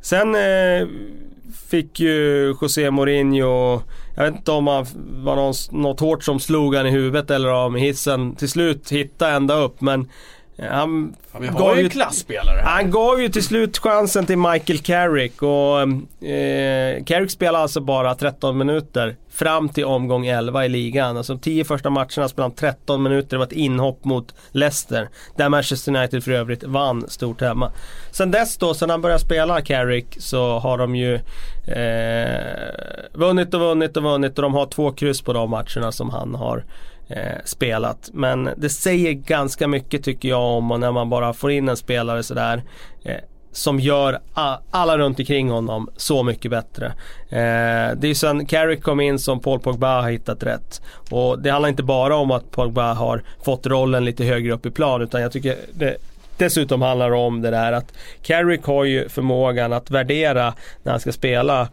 Sen 0.00 0.34
eh, 0.34 0.88
fick 1.70 2.00
ju 2.00 2.54
José 2.60 2.90
Mourinho, 2.90 3.82
jag 4.16 4.24
vet 4.24 4.34
inte 4.34 4.52
om 4.52 4.66
han 4.66 4.86
var 5.24 5.36
någon, 5.36 5.54
något 5.70 6.00
hårt 6.00 6.24
som 6.24 6.40
slog 6.40 6.74
han 6.74 6.86
i 6.86 6.90
huvudet 6.90 7.30
eller 7.30 7.52
om 7.52 7.74
hissen 7.74 8.34
till 8.34 8.48
slut 8.48 8.90
hittade 8.90 9.32
ända 9.32 9.54
upp 9.54 9.80
men 9.80 10.08
han 10.58 11.16
vi 11.40 11.46
gav 11.46 11.60
har 11.60 11.74
ju 11.74 11.80
ju 11.80 11.84
en 11.84 11.90
klasspelare 11.90 12.60
här. 12.60 12.70
han 12.70 12.90
gav 12.90 13.20
ju 13.20 13.28
till 13.28 13.44
slut 13.44 13.78
chansen 13.78 14.26
till 14.26 14.38
Michael 14.38 14.78
Carrick 14.78 15.42
och 15.42 15.80
eh, 16.28 17.04
Carrick 17.04 17.30
spelade 17.30 17.62
alltså 17.62 17.80
bara 17.80 18.14
13 18.14 18.58
minuter 18.58 19.16
fram 19.34 19.68
till 19.68 19.84
omgång 19.84 20.26
11 20.26 20.64
i 20.64 20.68
ligan. 20.68 21.16
Alltså 21.16 21.34
de 21.34 21.40
10 21.40 21.64
första 21.64 21.90
matcherna 21.90 22.28
spelade 22.28 22.42
han 22.42 22.50
13 22.52 23.02
minuter, 23.02 23.30
det 23.30 23.36
var 23.36 23.46
ett 23.46 23.52
inhopp 23.52 24.04
mot 24.04 24.34
Leicester. 24.50 25.08
Där 25.36 25.48
Manchester 25.48 25.96
United 25.96 26.24
för 26.24 26.30
övrigt 26.30 26.64
vann 26.64 27.08
stort 27.08 27.40
hemma. 27.40 27.72
Sen 28.10 28.30
dess 28.30 28.56
då, 28.56 28.74
sen 28.74 28.90
han 28.90 29.00
började 29.00 29.20
spela 29.20 29.60
Carrick 29.60 30.16
så 30.18 30.58
har 30.58 30.78
de 30.78 30.96
ju 30.96 31.14
eh, 31.66 32.38
vunnit 33.12 33.54
och 33.54 33.60
vunnit 33.60 33.96
och 33.96 34.02
vunnit 34.02 34.38
och 34.38 34.42
de 34.42 34.54
har 34.54 34.66
två 34.66 34.92
kryss 34.92 35.22
på 35.22 35.32
de 35.32 35.50
matcherna 35.50 35.92
som 35.92 36.10
han 36.10 36.34
har 36.34 36.64
eh, 37.08 37.38
spelat. 37.44 38.10
Men 38.12 38.50
det 38.56 38.68
säger 38.68 39.12
ganska 39.12 39.68
mycket 39.68 40.04
tycker 40.04 40.28
jag 40.28 40.42
om 40.42 40.70
och 40.70 40.80
när 40.80 40.92
man 40.92 41.10
bara 41.10 41.32
får 41.32 41.50
in 41.50 41.68
en 41.68 41.76
spelare 41.76 42.22
sådär 42.22 42.62
eh, 43.04 43.16
som 43.52 43.80
gör 43.80 44.18
alla 44.70 44.98
runt 44.98 45.18
omkring 45.18 45.50
honom 45.50 45.88
så 45.96 46.22
mycket 46.22 46.50
bättre. 46.50 46.86
Eh, 47.28 47.96
det 47.96 48.02
är 48.02 48.06
ju 48.06 48.14
sen 48.14 48.46
Carrick 48.46 48.82
kom 48.82 49.00
in 49.00 49.18
som 49.18 49.40
Paul 49.40 49.60
Pogba 49.60 50.00
har 50.00 50.10
hittat 50.10 50.42
rätt. 50.42 50.82
Och 51.10 51.38
det 51.38 51.50
handlar 51.50 51.68
inte 51.68 51.82
bara 51.82 52.16
om 52.16 52.30
att 52.30 52.50
Pogba 52.50 52.92
har 52.92 53.22
fått 53.44 53.66
rollen 53.66 54.04
lite 54.04 54.24
högre 54.24 54.52
upp 54.52 54.66
i 54.66 54.70
plan 54.70 55.02
utan 55.02 55.22
jag 55.22 55.32
tycker 55.32 55.56
det 55.72 55.96
dessutom 56.36 56.82
handlar 56.82 57.10
det 57.10 57.16
om 57.16 57.42
det 57.42 57.50
där 57.50 57.72
att 57.72 57.92
Carrick 58.22 58.64
har 58.64 58.84
ju 58.84 59.08
förmågan 59.08 59.72
att 59.72 59.90
värdera 59.90 60.54
när 60.82 60.92
han 60.92 61.00
ska 61.00 61.12
spela 61.12 61.68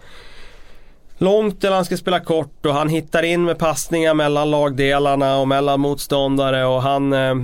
långt 1.22 1.64
eller 1.64 1.76
han 1.76 1.86
ska 1.86 1.98
spela 1.98 2.20
kort 2.20 2.66
och 2.66 2.74
han 2.74 2.90
hittar 2.90 3.24
in 3.24 3.44
med 3.44 3.58
passningar 3.58 4.14
mellan 4.14 4.52
lagdelarna 4.52 5.38
och 5.38 5.48
mellan 5.48 5.80
motståndare 5.80 6.66
och 6.66 6.82
han 6.82 7.14
eh, 7.14 7.36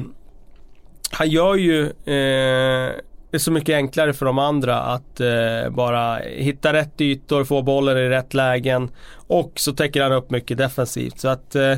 Han 1.11 1.29
gör 1.29 1.55
ju 1.55 1.83
eh, 1.85 2.91
det 3.31 3.39
så 3.39 3.51
mycket 3.51 3.75
enklare 3.75 4.13
för 4.13 4.25
de 4.25 4.39
andra 4.39 4.79
att 4.79 5.19
eh, 5.19 5.69
bara 5.69 6.15
hitta 6.17 6.73
rätt 6.73 7.01
ytor, 7.01 7.43
få 7.43 7.61
bollen 7.61 7.97
i 7.97 8.09
rätt 8.09 8.33
lägen 8.33 8.89
och 9.27 9.51
så 9.55 9.73
täcker 9.73 10.03
han 10.03 10.11
upp 10.11 10.31
mycket 10.31 10.57
defensivt. 10.57 11.19
Så 11.19 11.27
att 11.27 11.55
eh, 11.55 11.77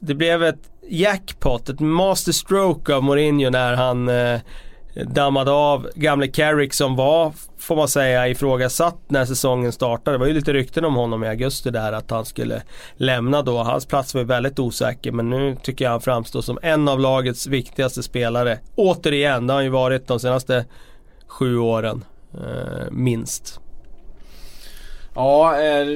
det 0.00 0.14
blev 0.14 0.42
ett 0.42 0.70
jackpot, 0.88 1.68
ett 1.68 1.80
masterstroke 1.80 2.94
av 2.94 3.02
Mourinho 3.02 3.50
när 3.50 3.74
han 3.74 4.08
eh, 4.08 4.40
dammat 4.98 5.14
dammade 5.14 5.50
av 5.50 5.88
gamle 5.94 6.28
Carrick 6.28 6.74
som 6.74 6.96
var, 6.96 7.32
får 7.58 7.76
man 7.76 7.88
säga, 7.88 8.28
ifrågasatt 8.28 8.98
när 9.08 9.24
säsongen 9.24 9.72
startade. 9.72 10.14
Det 10.14 10.18
var 10.18 10.26
ju 10.26 10.32
lite 10.32 10.52
rykten 10.52 10.84
om 10.84 10.94
honom 10.94 11.24
i 11.24 11.28
augusti 11.28 11.70
där 11.70 11.92
att 11.92 12.10
han 12.10 12.24
skulle 12.24 12.62
lämna 12.96 13.42
då. 13.42 13.58
Hans 13.58 13.86
plats 13.86 14.14
var 14.14 14.20
ju 14.20 14.26
väldigt 14.26 14.58
osäker 14.58 15.12
men 15.12 15.30
nu 15.30 15.56
tycker 15.62 15.84
jag 15.84 15.92
han 15.92 16.00
framstår 16.00 16.40
som 16.40 16.58
en 16.62 16.88
av 16.88 17.00
lagets 17.00 17.46
viktigaste 17.46 18.02
spelare. 18.02 18.58
Återigen, 18.74 19.46
det 19.46 19.52
har 19.52 19.58
han 19.58 19.64
ju 19.64 19.70
varit 19.70 20.06
de 20.06 20.20
senaste 20.20 20.64
sju 21.26 21.58
åren. 21.58 22.04
Eh, 22.34 22.90
minst. 22.90 23.60
Ja, 25.14 25.60
eh, 25.60 25.86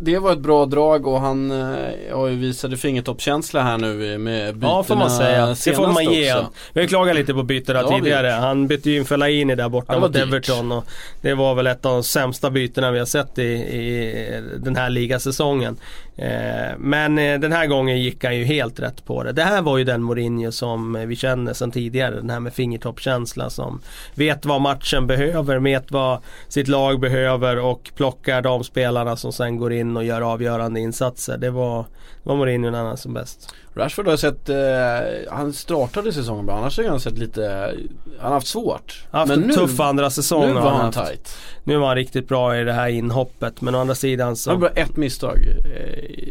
det 0.00 0.18
var 0.18 0.32
ett 0.32 0.38
bra 0.38 0.66
drag 0.66 1.06
och 1.06 1.20
han 1.20 1.50
eh, 1.50 2.16
har 2.16 2.28
ju 2.28 2.36
visade 2.36 2.76
fingertoppskänsla 2.76 3.62
här 3.62 3.78
nu 3.78 4.18
med 4.18 4.54
bytena 4.54 4.72
Ja 4.72 4.82
får 4.82 4.96
man 4.96 5.10
säga. 5.10 5.46
Det 5.64 5.72
får 5.74 5.86
man 5.86 6.12
ge 6.12 6.34
också. 6.34 6.50
Vi 6.72 6.80
klagat 6.88 7.16
lite 7.16 7.34
på 7.34 7.42
bytena 7.42 7.82
vi 7.82 7.88
tidigare. 7.88 8.26
Han 8.26 8.66
bytte 8.66 8.90
ju 8.90 8.96
in 8.96 9.04
Fellaini 9.04 9.54
där 9.54 9.68
borta 9.68 9.92
Ja, 9.92 10.00
mot. 10.00 10.16
Everton 10.16 10.72
och 10.72 10.84
det 11.20 11.34
var 11.34 11.54
väl 11.54 11.66
ett 11.66 11.86
av 11.86 11.92
de 11.92 12.02
sämsta 12.02 12.50
bytena 12.50 12.90
vi 12.90 12.98
har 12.98 13.06
sett 13.06 13.38
i, 13.38 13.42
i 13.42 14.42
den 14.58 14.76
här 14.76 14.90
ligasäsongen. 14.90 15.76
Eh, 16.16 16.78
men 16.78 17.18
eh, 17.18 17.40
den 17.40 17.52
här 17.52 17.66
gången 17.66 18.00
gick 18.00 18.24
han 18.24 18.36
ju 18.36 18.44
helt 18.44 18.80
rätt 18.80 19.04
på 19.04 19.22
det. 19.22 19.32
Det 19.32 19.42
här 19.42 19.62
var 19.62 19.78
ju 19.78 19.84
den 19.84 20.02
Mourinho 20.02 20.52
som 20.52 20.96
eh, 20.96 21.06
vi 21.06 21.16
känner 21.16 21.52
sedan 21.52 21.70
tidigare. 21.70 22.14
Den 22.14 22.30
här 22.30 22.40
med 22.40 22.52
fingertoppkänsla 22.52 23.50
som 23.50 23.80
vet 24.14 24.46
vad 24.46 24.60
matchen 24.60 25.06
behöver, 25.06 25.58
vet 25.58 25.90
vad 25.90 26.20
sitt 26.48 26.68
lag 26.68 27.00
behöver 27.00 27.58
och 27.58 27.90
plockar 27.96 28.42
de 28.42 28.64
spelarna 28.64 29.16
som 29.16 29.32
sen 29.32 29.56
går 29.56 29.72
in 29.72 29.96
och 29.96 30.04
gör 30.04 30.20
avgörande 30.20 30.80
insatser. 30.80 31.38
Det 31.38 31.50
var, 31.50 31.82
det 32.22 32.28
var 32.28 32.36
Mourinho 32.36 32.70
när 32.70 32.84
han 32.84 32.96
som 32.96 33.14
bäst. 33.14 33.54
Rashford 33.74 34.06
har 34.06 34.16
sett, 34.16 34.48
eh, 34.48 35.32
han 35.34 35.52
startade 35.52 36.12
säsongen 36.12 36.46
bra, 36.46 36.56
annars 36.56 36.78
har 36.78 36.84
han 36.84 37.00
sett 37.00 37.18
lite, 37.18 37.74
han 38.18 38.26
har 38.26 38.34
haft 38.34 38.46
svårt. 38.46 39.04
Han 39.10 39.20
har 39.20 39.36
haft 39.36 39.48
en 39.48 39.54
tuff 39.54 39.80
andra 39.80 40.10
säsong. 40.10 40.46
nu 40.46 40.52
var 40.52 40.70
han 40.70 40.80
haft. 40.80 40.98
tight. 40.98 41.36
Nu 41.64 41.76
var 41.76 41.86
han 41.86 41.96
riktigt 41.96 42.28
bra 42.28 42.58
i 42.58 42.64
det 42.64 42.72
här 42.72 42.88
inhoppet 42.88 43.60
men 43.60 43.74
å 43.74 43.78
andra 43.78 43.94
sidan 43.94 44.36
så... 44.36 44.50
Han 44.50 44.60
bara 44.60 44.70
ett 44.70 44.96
misstag. 44.96 45.38
Eh, 45.46 46.28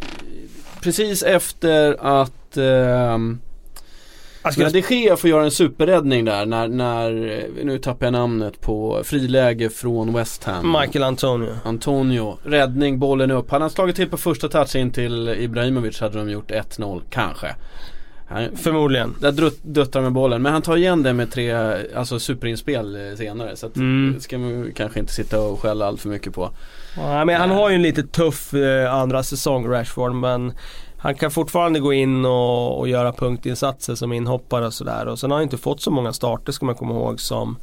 precis 0.81 1.23
efter 1.23 1.97
att 1.99 2.57
Jag 2.57 3.37
skulle- 4.51 4.65
Men 4.65 4.73
de 4.89 4.95
Gea 4.95 5.17
får 5.17 5.29
göra 5.29 5.43
en 5.43 5.51
superräddning 5.51 6.25
där 6.25 6.45
när, 6.45 6.67
när, 6.67 7.11
nu 7.63 7.77
tappar 7.79 8.05
jag 8.05 8.13
namnet 8.13 8.61
på 8.61 9.01
friläge 9.03 9.69
från 9.69 10.13
West 10.13 10.43
Ham. 10.43 10.71
Michael 10.81 11.03
Antonio. 11.03 11.49
Antonio, 11.63 12.37
räddning, 12.43 12.99
bollen 12.99 13.31
upp. 13.31 13.51
Hade 13.51 13.63
han 13.63 13.69
slagit 13.69 13.95
till 13.95 14.09
på 14.09 14.17
första 14.17 14.47
touch 14.49 14.75
in 14.75 14.91
till 14.91 15.29
Ibrahimovic 15.29 15.99
hade 16.01 16.17
de 16.17 16.29
gjort 16.29 16.51
1-0, 16.51 17.01
kanske. 17.09 17.55
Han, 18.27 18.55
Förmodligen. 18.57 19.15
där 19.21 19.31
drutt- 19.31 19.59
duttar 19.63 20.01
med 20.01 20.11
bollen, 20.11 20.41
men 20.41 20.53
han 20.53 20.61
tar 20.61 20.77
igen 20.77 21.03
det 21.03 21.13
med 21.13 21.31
tre, 21.31 21.53
alltså 21.95 22.19
superinspel 22.19 23.15
senare. 23.17 23.55
Så 23.55 23.65
att 23.65 23.75
Mm. 23.75 24.13
det 24.15 24.21
ska 24.21 24.37
man 24.37 24.71
kanske 24.75 24.99
inte 24.99 25.13
sitta 25.13 25.39
och 25.39 25.59
skälla 25.59 25.85
allt 25.87 26.01
för 26.01 26.09
mycket 26.09 26.33
på. 26.33 26.49
Ja, 26.97 27.25
men 27.25 27.35
han 27.41 27.49
har 27.49 27.69
ju 27.69 27.75
en 27.75 27.81
lite 27.81 28.03
tuff 28.03 28.53
eh, 28.53 28.93
andra 28.93 29.23
säsong 29.23 29.67
Rashford 29.67 30.15
men 30.15 30.53
han 31.01 31.15
kan 31.15 31.31
fortfarande 31.31 31.79
gå 31.79 31.93
in 31.93 32.25
och, 32.25 32.79
och 32.79 32.87
göra 32.87 33.11
punktinsatser 33.11 33.95
som 33.95 34.13
inhoppare 34.13 34.65
och 34.65 34.73
sådär. 34.73 35.07
Och 35.07 35.19
sen 35.19 35.31
har 35.31 35.37
han 35.37 35.43
inte 35.43 35.57
fått 35.57 35.81
så 35.81 35.91
många 35.91 36.13
starter 36.13 36.51
ska 36.51 36.65
man 36.65 36.75
komma 36.75 36.93
ihåg 36.93 37.19
som, 37.19 37.57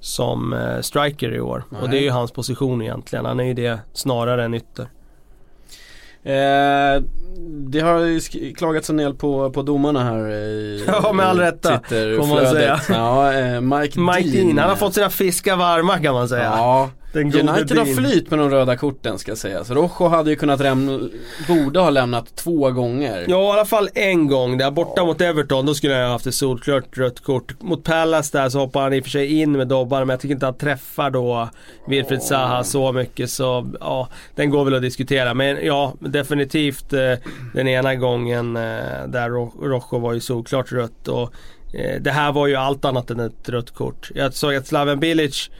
som 0.00 0.52
eh, 0.52 0.80
striker 0.80 1.34
i 1.34 1.40
år. 1.40 1.64
Och 1.82 1.88
det 1.90 1.98
är 1.98 2.02
ju 2.02 2.10
hans 2.10 2.32
position 2.32 2.82
egentligen. 2.82 3.24
Han 3.24 3.40
är 3.40 3.44
ju 3.44 3.54
det 3.54 3.78
snarare 3.92 4.44
än 4.44 4.54
ytter. 4.54 4.82
Eh, 6.24 7.02
det 7.48 7.80
har 7.80 7.98
ju 7.98 8.20
klagats 8.54 8.90
en 8.90 8.96
del 8.96 9.14
på, 9.14 9.50
på 9.50 9.62
domarna 9.62 10.04
här 10.04 10.30
i 10.30 10.84
Ja, 11.02 11.12
med 11.12 11.26
all 11.26 11.38
rätta, 11.38 11.80
får 11.88 12.26
man 12.26 12.46
säga. 12.46 12.80
Ja, 12.88 13.32
eh, 13.32 13.60
Mike, 13.60 14.00
Mike 14.00 14.28
Dean, 14.28 14.58
han 14.58 14.68
har 14.68 14.76
fått 14.76 14.94
sina 14.94 15.10
fiskar 15.10 15.56
varma 15.56 15.98
kan 15.98 16.14
man 16.14 16.28
säga. 16.28 16.42
Ja, 16.56 16.90
United 17.14 17.78
har 17.78 17.94
flyt 17.96 18.30
med 18.30 18.38
de 18.38 18.50
röda 18.50 18.76
korten 18.76 19.18
ska 19.18 19.36
sägas. 19.36 19.70
Rojo 19.70 20.08
hade 20.08 20.30
ju 20.30 20.36
kunnat 20.36 20.60
lämna, 20.60 21.00
borde 21.48 21.80
ha 21.80 21.90
lämnat 21.90 22.36
två 22.36 22.70
gånger. 22.70 23.24
Ja, 23.28 23.48
i 23.48 23.50
alla 23.52 23.64
fall 23.64 23.88
en 23.94 24.26
gång 24.28 24.58
där 24.58 24.70
borta 24.70 25.04
mot 25.04 25.20
Everton, 25.20 25.66
då 25.66 25.74
skulle 25.74 25.94
jag 25.94 26.04
ha 26.04 26.12
haft 26.12 26.26
ett 26.26 26.34
solklart 26.34 26.98
rött 26.98 27.20
kort. 27.20 27.62
Mot 27.62 27.84
Palace 27.84 28.38
där 28.38 28.48
så 28.48 28.58
hoppar 28.58 28.82
han 28.82 28.92
i 28.92 29.00
och 29.00 29.04
för 29.04 29.10
sig 29.10 29.40
in 29.40 29.52
med 29.52 29.68
dobbarna, 29.68 30.04
men 30.04 30.14
jag 30.14 30.20
tycker 30.20 30.34
inte 30.34 30.46
han 30.46 30.58
träffar 30.58 31.10
då 31.10 31.48
Wilfried 31.86 32.22
Zaha 32.22 32.64
så 32.64 32.92
mycket 32.92 33.30
så, 33.30 33.72
ja, 33.80 34.08
den 34.34 34.50
går 34.50 34.64
väl 34.64 34.74
att 34.74 34.82
diskutera. 34.82 35.34
Men 35.34 35.58
ja, 35.66 35.94
definitivt 36.00 36.92
eh, 36.92 37.12
den 37.54 37.68
ena 37.68 37.94
gången 37.94 38.56
eh, 38.56 38.62
där 39.06 39.28
Ro- 39.30 39.54
Rojo 39.62 39.98
var 39.98 40.12
ju 40.12 40.20
solklart 40.20 40.72
rött 40.72 41.08
och 41.08 41.32
eh, 41.74 42.00
det 42.00 42.10
här 42.10 42.32
var 42.32 42.46
ju 42.46 42.54
allt 42.56 42.84
annat 42.84 43.10
än 43.10 43.20
ett 43.20 43.48
rött 43.48 43.70
kort. 43.70 44.10
Jag 44.14 44.34
såg 44.34 44.54
att 44.54 44.66
Slaven 44.66 45.00
Bilic 45.00 45.50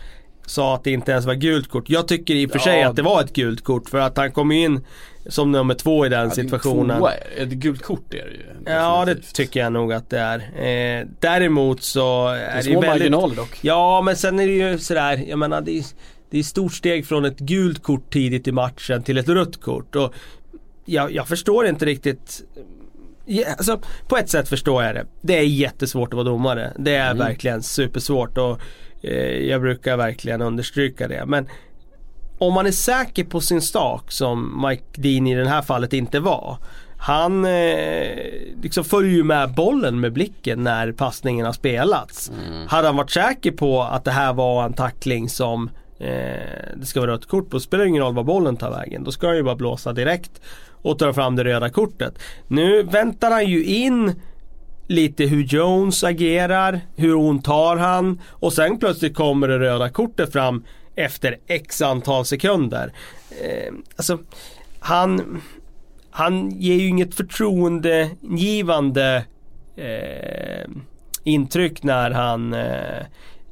sa 0.46 0.74
att 0.74 0.84
det 0.84 0.90
inte 0.90 1.12
ens 1.12 1.26
var 1.26 1.34
gult 1.34 1.68
kort. 1.68 1.90
Jag 1.90 2.08
tycker 2.08 2.34
i 2.34 2.46
och 2.46 2.50
för 2.50 2.58
sig 2.58 2.80
Ja. 2.80 2.88
att 2.88 2.96
det 2.96 3.02
var 3.02 3.20
ett 3.22 3.32
gult 3.32 3.64
kort 3.64 3.88
för 3.90 3.98
att 3.98 4.16
han 4.16 4.32
kom 4.32 4.52
in 4.52 4.80
som 5.26 5.52
nummer 5.52 5.74
två 5.74 6.06
i 6.06 6.08
den 6.08 6.18
Ja, 6.18 6.24
det 6.24 6.30
är 6.40 6.44
situationen. 6.44 6.98
tvåa. 6.98 7.12
Ett 7.12 7.48
gult 7.48 7.82
kort 7.82 8.14
är 8.14 8.24
det 8.24 8.30
ju. 8.30 8.72
Ja 8.72 8.98
det 9.00 9.04
definitivt. 9.10 9.34
tycker 9.34 9.60
jag 9.60 9.72
nog 9.72 9.92
att 9.92 10.10
det 10.10 10.18
är. 10.18 10.38
Eh, 11.00 11.06
däremot 11.20 11.82
så 11.82 12.28
är 12.28 12.34
Det 12.34 12.38
det, 12.40 12.46
är 12.46 12.56
ju 12.56 12.62
små 12.62 12.80
väldigt... 12.80 13.10
marginaler 13.12 13.36
dock. 13.36 13.58
Ja 13.60 14.02
men 14.02 14.16
sen 14.16 14.40
är 14.40 14.46
det 14.46 14.52
ju 14.52 14.78
sådär, 14.78 15.24
jag 15.28 15.38
menar 15.38 15.60
det 15.60 15.78
är, 15.78 15.84
det 16.30 16.38
är 16.38 16.42
stort 16.42 16.72
steg 16.74 17.06
från 17.06 17.24
ett 17.24 17.38
gult 17.38 17.82
kort 17.82 18.12
tidigt 18.12 18.48
i 18.48 18.52
matchen 18.52 19.02
till 19.02 19.18
ett 19.18 19.28
rött 19.28 19.60
kort. 19.60 19.96
Och 19.96 20.14
jag, 20.84 21.12
jag 21.12 21.28
förstår 21.28 21.66
inte 21.66 21.84
riktigt 21.86 22.42
Ja, 23.26 23.44
alltså, 23.58 23.80
på 24.08 24.16
ett 24.16 24.28
sätt 24.28 24.48
förstår 24.48 24.84
jag 24.84 24.94
det. 24.94 25.06
Det 25.20 25.38
är 25.38 25.42
jättesvårt 25.42 26.08
att 26.08 26.14
vara 26.14 26.24
domare. 26.24 26.72
Det 26.78 26.94
är 26.94 27.06
Mm. 27.10 27.18
verkligen 27.18 27.62
supersvårt 27.62 28.38
och 28.38 28.60
jag 29.48 29.60
brukar 29.60 29.96
verkligen 29.96 30.42
understryka 30.42 31.08
det. 31.08 31.26
Men 31.26 31.48
om 32.38 32.54
man 32.54 32.66
är 32.66 32.70
säker 32.70 33.24
på 33.24 33.40
sin 33.40 33.62
sak 33.62 34.12
som 34.12 34.66
Mike 34.68 35.00
Dean 35.00 35.26
i 35.26 35.34
det 35.34 35.48
här 35.48 35.62
fallet 35.62 35.92
inte 35.92 36.20
var. 36.20 36.58
Han 36.98 37.44
eh, 37.44 38.16
liksom 38.62 38.84
följer 38.84 39.12
ju 39.12 39.24
med 39.24 39.54
bollen 39.54 40.00
med 40.00 40.12
blicken 40.12 40.62
när 40.62 40.92
passningen 40.92 41.46
har 41.46 41.52
spelats. 41.52 42.32
Hade 42.68 42.88
han 42.88 42.96
varit 42.96 43.10
säker 43.10 43.52
på 43.52 43.82
att 43.82 44.04
det 44.04 44.10
här 44.10 44.32
var 44.32 44.64
en 44.64 44.72
tackling 44.72 45.28
som 45.28 45.70
eh, 45.98 46.08
det 46.76 46.86
ska 46.86 47.00
vara 47.00 47.10
rött 47.10 47.26
kort 47.26 47.50
på, 47.50 47.60
spelar 47.60 47.84
ingen 47.84 48.02
roll 48.02 48.14
var 48.14 48.24
bollen 48.24 48.56
tar 48.56 48.70
vägen. 48.70 49.04
Då 49.04 49.12
ska 49.12 49.26
han 49.26 49.36
ju 49.36 49.42
bara 49.42 49.56
blåsa 49.56 49.92
direkt 49.92 50.40
och 50.82 50.98
ta 50.98 51.12
fram 51.12 51.36
det 51.36 51.44
röda 51.44 51.70
kortet. 51.70 52.18
Nu 52.48 52.82
väntar 52.82 53.30
han 53.30 53.46
ju 53.46 53.64
in 53.64 54.14
lite 54.86 55.24
hur 55.24 55.42
Jones 55.42 56.04
agerar, 56.04 56.80
hur 56.96 57.14
hon 57.14 57.42
tar 57.42 57.76
han 57.76 58.20
och 58.28 58.52
sen 58.52 58.78
plötsligt 58.78 59.14
kommer 59.14 59.48
det 59.48 59.58
röda 59.58 59.88
kortet 59.88 60.32
fram 60.32 60.64
efter 60.94 61.38
x 61.46 61.82
antal 61.82 62.24
sekunder. 62.24 62.92
Eh, 63.30 63.72
alltså, 63.96 64.18
han, 64.80 65.40
han 66.10 66.50
ger 66.50 66.74
ju 66.74 66.88
inget 66.88 67.14
förtroendegivande 67.14 69.24
eh, 69.76 70.70
intryck 71.24 71.82
när 71.82 72.10
han 72.10 72.54
eh, 72.54 73.02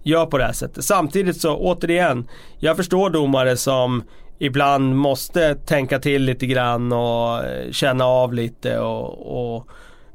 gör 0.03 0.27
på 0.27 0.39
det 0.39 0.45
här 0.45 0.53
sättet. 0.53 0.85
Samtidigt 0.85 1.41
så 1.41 1.57
återigen, 1.57 2.29
jag 2.59 2.77
förstår 2.77 3.11
domare 3.11 3.57
som 3.57 4.03
ibland 4.39 4.97
måste 4.97 5.55
tänka 5.55 5.99
till 5.99 6.23
lite 6.23 6.47
grann 6.47 6.93
och 6.93 7.45
eh, 7.45 7.71
känna 7.71 8.05
av 8.05 8.35
lite 8.35 8.79
och, 8.79 9.57
och 9.57 9.69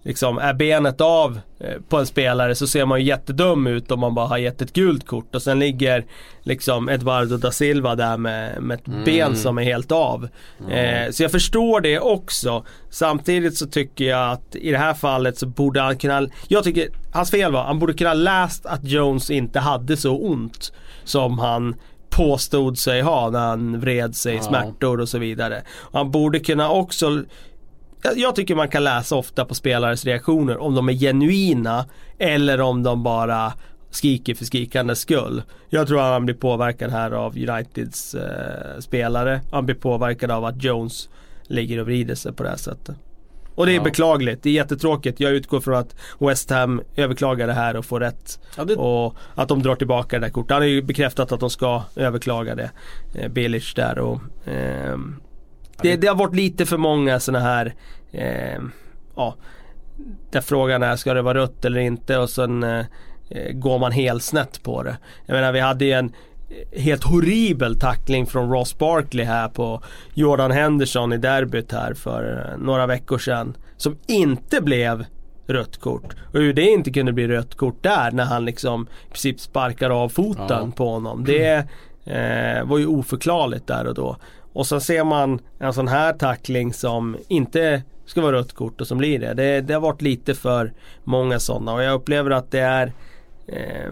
liksom 0.06 0.38
är 0.38 0.54
benet 0.54 1.02
av 1.02 1.40
eh, 1.60 1.82
på 1.90 1.98
en 1.98 2.06
spelare 2.06 2.56
så 2.56 2.68
ser 2.68 2.86
man 2.86 3.00
ju 3.00 3.06
jättedum 3.06 3.68
ut 3.68 3.92
om 3.92 4.00
man 4.00 4.16
bara 4.16 4.28
har 4.28 4.38
gett 4.38 4.62
ett 4.62 4.74
gult 4.74 5.06
kort 5.08 5.36
och 5.36 5.42
sen 5.42 5.60
ligger 5.60 6.06
liksom 6.44 6.90
Eduardo 6.90 7.38
da 7.38 7.52
Silva 7.52 7.96
där 7.96 8.18
med, 8.18 8.62
med 8.62 8.76
ett 8.80 9.06
ben 9.06 9.36
som 9.36 9.58
är 9.58 9.64
helt 9.64 9.92
av. 9.92 10.28
Eh, 10.72 11.12
så 11.12 11.24
jag 11.24 11.32
förstår 11.32 11.82
det 11.82 12.00
också. 12.00 12.66
Samtidigt 12.90 13.58
så 13.58 13.66
tycker 13.68 14.06
jag 14.06 14.32
att 14.32 14.56
i 14.56 14.72
det 14.72 14.78
här 14.78 14.94
fallet 14.94 15.38
så 15.38 15.46
borde 15.48 15.82
han 15.82 15.98
kunna, 15.98 16.28
jag 16.48 16.64
tycker 16.64 16.88
hans 17.14 17.32
fel 17.32 17.52
var, 17.52 17.64
han 17.64 17.80
borde 17.80 17.94
kunna 17.94 18.14
läst 18.14 18.66
att 18.66 18.84
Jones 18.84 19.30
inte 19.30 19.60
hade 19.60 19.98
så 19.98 20.18
ont 20.18 20.74
som 21.04 21.40
han 21.40 21.76
påstod 22.10 22.78
sig 22.78 23.02
ha 23.02 23.30
när 23.30 23.40
han 23.40 23.80
vred 23.80 24.16
sig 24.16 24.34
i 24.34 24.38
Ja. 24.38 24.44
smärtor 24.44 25.02
och 25.02 25.10
så 25.10 25.18
vidare. 25.18 25.62
Och 25.78 25.98
han 25.98 26.12
borde 26.12 26.40
kunna 26.40 26.70
också 26.70 27.24
jag- 28.16 28.36
tycker 28.36 28.56
man 28.56 28.68
kan 28.70 28.84
läsa 28.84 29.16
ofta 29.16 29.46
på 29.46 29.56
spelares 29.56 30.06
reaktioner 30.06 30.58
om 30.58 30.76
de 30.76 30.90
är 30.90 30.94
genuina 30.94 31.86
eller 32.18 32.62
om 32.62 32.84
de 32.84 33.04
bara 33.04 33.54
skriker 33.90 34.36
för 34.36 34.46
skrikandes 34.46 35.00
skull. 35.00 35.44
Jag 35.70 35.88
tror 35.88 36.00
att 36.00 36.12
han 36.12 36.26
blir 36.26 36.36
påverkad 36.36 36.92
här 36.92 37.12
av 37.12 37.38
Uniteds 37.38 38.16
eh, 38.16 38.80
spelare. 38.80 39.42
Han 39.52 39.66
blir 39.66 39.76
påverkad 39.76 40.32
av 40.32 40.46
att 40.46 40.64
Jones 40.64 41.10
ligger 41.48 41.80
och 41.80 41.86
vrider 41.86 42.16
sig 42.16 42.34
på 42.34 42.44
det 42.44 42.50
här 42.50 42.58
sättet. 42.58 42.96
Och 43.56 43.66
det 43.66 43.72
är 43.72 43.76
Ja. 43.76 43.84
beklagligt, 43.84 44.44
det 44.44 44.50
är 44.50 44.54
jättetråkigt. 44.54 45.20
Jag 45.20 45.32
utgår 45.32 45.60
från 45.60 45.76
att 45.76 45.96
West 46.20 46.50
Ham 46.50 46.82
överklagar 46.96 47.48
det 47.48 47.54
här 47.54 47.76
och 47.76 47.86
får 47.86 48.00
rätt. 48.00 48.40
Ja, 48.58 48.66
det, 48.66 48.76
Och 48.76 49.16
att 49.36 49.48
de 49.48 49.62
drar 49.64 49.76
tillbaka 49.76 50.20
det 50.20 50.26
där 50.26 50.32
kortet. 50.32 50.52
Han 50.52 50.62
har 50.62 50.68
ju 50.68 50.82
bekräftat 50.82 51.32
att 51.32 51.40
de 51.40 51.50
ska 51.50 51.84
överklaga 51.96 52.56
det. 52.56 52.72
Eh, 53.16 53.32
Bilic 53.32 53.74
där 53.74 54.00
och 54.00 54.22
ehm, 54.46 55.16
det, 55.82 55.96
det 55.96 56.08
har 56.08 56.16
varit 56.16 56.36
lite 56.36 56.66
för 56.66 56.78
många 56.78 57.20
sådana 57.20 57.46
här 57.46 57.74
ehm, 58.12 58.72
Ja 59.16 59.36
Där 60.32 60.42
frågan 60.42 60.84
är, 60.84 60.96
ska 60.96 61.14
det 61.14 61.22
vara 61.22 61.38
rött 61.38 61.66
eller 61.66 61.80
inte? 61.80 62.18
Och 62.18 62.30
sen 62.30 62.64
eh, 62.64 62.86
eh, 63.30 63.52
går 63.54 63.80
man 63.80 63.92
helt 63.92 64.24
snett 64.24 64.64
på 64.64 64.84
det. 64.84 64.98
Jag 65.26 65.36
menar 65.36 65.52
vi 65.52 65.60
hade 65.60 65.86
ju 65.86 65.92
en 65.92 66.14
eh, 66.50 66.82
helt 66.82 67.04
horribel 67.04 67.80
tackling 67.80 68.26
från 68.26 68.50
Ross 68.52 68.78
Barkley 68.78 69.26
här 69.26 69.48
på 69.50 69.82
Jordan 70.14 70.52
Henderson 70.52 71.14
i 71.14 71.18
derbyt 71.18 71.72
här 71.72 71.94
för 71.94 72.52
eh, 72.52 72.58
några 72.66 72.88
veckor 72.88 73.18
sedan. 73.18 73.58
Som 73.78 73.98
inte 74.08 74.62
blev 74.62 75.06
rött 75.48 75.78
kort. 75.78 76.16
Och 76.34 76.40
hur 76.40 76.54
det 76.54 76.62
inte 76.70 76.92
kunde 76.92 77.14
bli 77.14 77.28
rött 77.28 77.56
kort 77.56 77.84
där 77.84 78.12
när 78.12 78.26
han 78.26 78.46
liksom 78.46 78.88
i 79.08 79.10
princip 79.10 79.40
sparkar 79.40 79.90
av 79.90 80.10
foten 80.10 80.46
Ja. 80.50 80.72
på 80.76 80.90
honom. 80.90 81.24
Det 81.26 81.68
eh, 82.06 82.64
var 82.66 82.78
ju 82.78 82.88
oförklarligt 82.88 83.68
där 83.68 83.88
och 83.88 83.94
då. 83.94 84.18
Och 84.56 84.68
så 84.68 84.80
ser 84.80 85.04
man 85.04 85.40
en 85.60 85.74
sån 85.74 85.88
här 85.88 86.14
tackling 86.14 86.74
som 86.74 87.18
inte 87.28 87.84
ska 88.06 88.22
vara 88.22 88.36
rött 88.36 88.54
kort 88.54 88.82
och 88.82 88.88
som 88.88 88.98
blir 88.98 89.20
det. 89.20 89.34
Det, 89.34 89.62
det 89.62 89.74
har 89.74 89.82
varit 89.82 90.02
lite 90.02 90.36
för 90.36 90.74
många 91.04 91.40
sådana 91.40 91.74
och 91.74 91.84
jag 91.84 91.94
upplever 91.94 92.32
att 92.32 92.52
det 92.52 92.60
är 92.60 92.94
eh, 93.48 93.92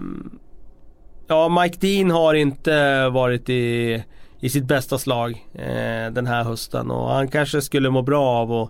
Ja, 1.28 1.50
Mike 1.62 1.78
Dean 1.80 2.12
har 2.12 2.34
inte 2.34 3.10
varit 3.10 3.50
i, 3.50 4.04
i 4.40 4.50
sitt 4.50 4.66
bästa 4.66 4.98
slag 4.98 5.48
eh, 5.54 6.12
den 6.12 6.28
här 6.28 6.44
hösten 6.44 6.92
och 6.92 7.10
han 7.10 7.28
kanske 7.28 7.62
skulle 7.62 7.90
må 7.90 8.02
bra 8.02 8.26
av 8.26 8.52
att 8.52 8.70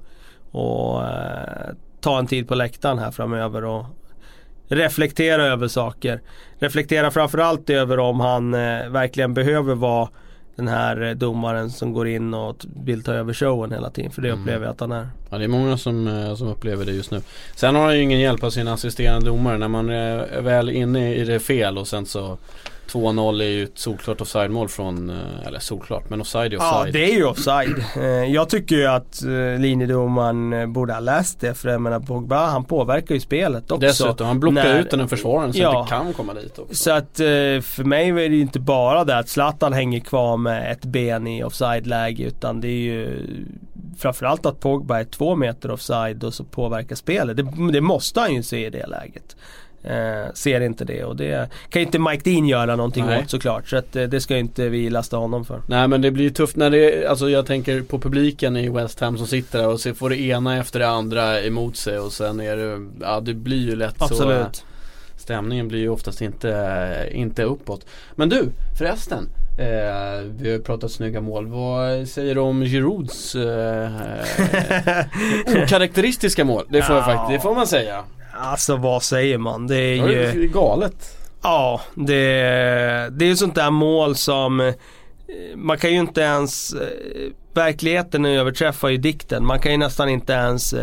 och, 0.52 1.04
eh, 1.04 1.74
ta 2.02 2.20
en 2.20 2.28
tid 2.28 2.48
på 2.48 2.56
läktaren 2.56 3.00
här 3.00 3.12
framöver 3.12 3.66
och 3.66 3.86
reflektera 4.68 5.44
över 5.44 5.68
saker. 5.68 6.22
Reflektera 6.60 7.12
framförallt 7.12 7.70
över 7.70 8.00
om 8.00 8.20
han 8.20 8.54
eh, 8.54 8.90
verkligen 8.90 9.34
behöver 9.34 9.76
vara 9.76 10.10
den 10.56 10.68
här 10.68 11.02
eh, 11.02 11.12
domaren 11.12 11.70
som 11.70 11.94
går 11.94 12.08
in 12.08 12.34
och 12.34 12.66
vill 12.86 13.04
ta 13.04 13.14
över 13.14 13.34
showen 13.34 13.72
hela 13.72 13.90
tiden. 13.90 14.12
För 14.12 14.22
det 14.22 14.32
upplever 14.32 14.66
jag 14.66 14.72
att 14.72 14.80
han 14.80 14.92
är. 14.92 15.08
ja, 15.30 15.38
det 15.38 15.44
är 15.44 15.48
många 15.48 15.78
som, 15.78 16.08
eh, 16.08 16.36
som 16.36 16.48
upplever 16.48 16.86
det 16.86 16.92
just 16.92 17.12
nu. 17.12 17.22
Sen 17.56 17.76
har 17.76 17.84
han 17.84 17.96
ju 17.96 18.02
ingen 18.02 18.20
hjälp 18.20 18.44
av 18.44 18.50
sin 18.50 18.68
assisterande 18.68 19.28
domare 19.28 19.58
när 19.58 19.68
man 19.68 19.90
är 19.90 20.42
väl 20.42 20.70
inne 20.70 21.16
i 21.16 21.24
det 21.24 21.40
fel 21.40 21.78
och 21.78 21.88
sen 21.88 22.06
så 22.06 22.38
2-0 22.94 23.42
är 23.42 23.46
ju 23.46 23.64
ett 23.64 23.78
solklart 23.80 24.22
offside-mål 24.22 24.68
från, 24.70 25.10
eh, 25.10 25.48
eller 25.48 25.60
solklart, 25.60 26.10
men 26.10 26.22
offside 26.22 26.54
är 26.54 26.58
Ja, 26.58 26.76
offside. 26.80 26.94
det 26.94 27.12
är 27.12 27.16
ju 27.16 27.26
offside. 27.26 27.84
Eh, 27.98 28.04
Jag 28.34 28.50
tycker 28.50 28.76
ju 28.76 28.86
att 28.86 29.24
eh, 29.24 29.60
linjedomaren 29.62 30.74
borde 30.74 30.94
ha 30.94 31.00
läst 31.00 31.40
det 31.40 31.54
för 31.54 31.70
jag 31.70 31.82
menar 31.82 32.00
Pogba 32.00 32.46
han 32.46 32.64
påverkar 32.66 33.16
ju 33.16 33.22
spelet 33.22 33.72
också. 33.72 33.78
Dessutom, 33.88 34.28
han 34.28 34.40
blockar 34.40 34.64
när- 34.64 34.80
ut 34.80 34.92
den 34.92 35.00
en 35.00 35.08
försvararen 35.10 35.54
så 35.54 35.60
Ja. 35.60 35.82
att 35.82 35.88
det 35.88 35.96
kan 35.96 36.14
komma 36.14 36.34
dit 36.34 36.60
också. 36.60 36.76
Så 36.76 36.92
att 36.92 37.18
för 37.66 37.84
mig 37.84 38.10
är 38.10 38.14
det 38.14 38.36
ju 38.36 38.42
inte 38.42 38.60
bara 38.60 39.04
det 39.04 39.18
att 39.18 39.30
Zlatan 39.30 39.74
hänger 39.74 40.00
kvar 40.00 40.38
med 40.38 40.72
ett 40.72 40.86
ben 40.86 41.28
i 41.28 41.44
offside-läge 41.44 42.24
utan 42.24 42.62
det 42.62 42.68
är 42.68 42.72
ju 42.72 43.22
framförallt 43.98 44.46
att 44.46 44.60
Pogba 44.60 45.00
är 45.00 45.04
två 45.04 45.36
meter 45.36 45.72
offside 45.72 46.24
och 46.24 46.34
så 46.34 46.44
påverkar 46.44 46.96
spelet. 46.96 47.38
Det, 47.38 47.72
det 47.72 47.82
måste 47.82 48.20
han 48.20 48.34
ju 48.34 48.44
se 48.44 48.66
i 48.66 48.70
det 48.70 48.88
läget. 48.88 49.36
Eh, 49.84 50.34
ser 50.34 50.62
inte 50.62 50.86
det 50.86 51.04
och 51.04 51.16
det 51.16 51.50
kan 51.70 51.80
ju 51.82 51.86
inte 51.86 52.00
Mike 52.00 52.30
Dean 52.30 52.48
göra 52.48 52.76
någonting 52.76 53.06
Nej. 53.06 53.22
åt 53.24 53.30
såklart. 53.30 53.68
Så 53.70 53.78
att, 53.78 53.96
eh, 53.96 54.04
det 54.04 54.22
ska 54.22 54.34
ju 54.34 54.40
inte 54.40 54.70
vi 54.70 54.90
lasta 54.90 55.18
honom 55.18 55.46
för. 55.46 55.62
Nej 55.68 55.88
men 55.88 56.02
det 56.02 56.12
blir 56.12 56.24
ju 56.24 56.30
tufft 56.30 56.56
när 56.56 56.70
det, 56.70 57.08
alltså 57.08 57.30
jag 57.30 57.46
tänker 57.46 57.82
på 57.82 58.00
publiken 58.00 58.58
i 58.58 58.70
West 58.70 59.00
Ham 59.00 59.18
som 59.18 59.28
sitter 59.28 59.60
där 59.60 59.68
och 59.68 59.80
så 59.80 59.94
får 59.94 60.10
det 60.10 60.20
ena 60.22 60.58
efter 60.58 60.80
det 60.80 60.88
andra 60.88 61.42
emot 61.42 61.78
sig 61.78 62.00
och 62.00 62.14
sen 62.14 62.40
är 62.40 62.58
det, 62.58 62.90
ja 63.02 63.20
det 63.20 63.34
blir 63.34 63.70
ju 63.70 63.76
lätt 63.76 63.98
så 63.98 64.06
Absolut. 64.06 64.66
Stämningen 65.18 65.68
blir 65.68 65.80
ju 65.80 65.90
oftast 65.90 66.22
inte, 66.22 67.10
inte 67.12 67.44
uppåt. 67.44 67.86
Men 68.16 68.30
du, 68.30 68.50
förresten. 68.78 69.30
Eh, 69.60 70.22
vi 70.38 70.50
har 70.50 70.58
ju 70.58 70.62
pratat 70.62 70.92
snygga 70.92 71.22
mål. 71.22 71.48
Vad 71.48 72.08
säger 72.08 72.36
du 72.36 72.42
om 72.42 72.64
Girouds 72.64 73.36
eh, 73.36 73.92
okaraktäristiska 75.64 76.46
mål? 76.46 76.66
Det 76.70 76.82
får, 76.82 76.96
jag 76.96 77.02
Ja. 77.02 77.06
faktiskt, 77.06 77.30
det 77.40 77.40
får 77.50 77.56
man 77.56 77.68
säga. 77.68 78.04
Alltså 78.34 78.76
vad 78.78 79.04
säger 79.04 79.38
man? 79.38 79.68
Det 79.68 79.76
är 79.76 80.04
Det 80.08 80.12
ju... 80.14 80.24
är 80.24 80.34
ju 80.34 80.48
galet. 80.48 81.18
Ja, 81.44 81.82
det, 81.96 82.14
det 83.12 83.26
är 83.26 83.30
ju 83.30 83.36
sånt 83.36 83.56
där 83.56 83.72
mål 83.72 84.16
som 84.16 84.60
eh, 84.60 84.74
man 85.56 85.78
kan 85.78 85.92
ju 85.92 86.00
inte 86.00 86.22
ens, 86.22 86.74
eh, 86.74 87.32
verkligheten 87.54 88.26
överträffar 88.26 88.90
ju 88.90 88.98
dikten. 88.98 89.46
Man 89.46 89.60
kan 89.60 89.72
ju 89.72 89.78
nästan 89.78 90.10
inte 90.10 90.34
ens 90.34 90.74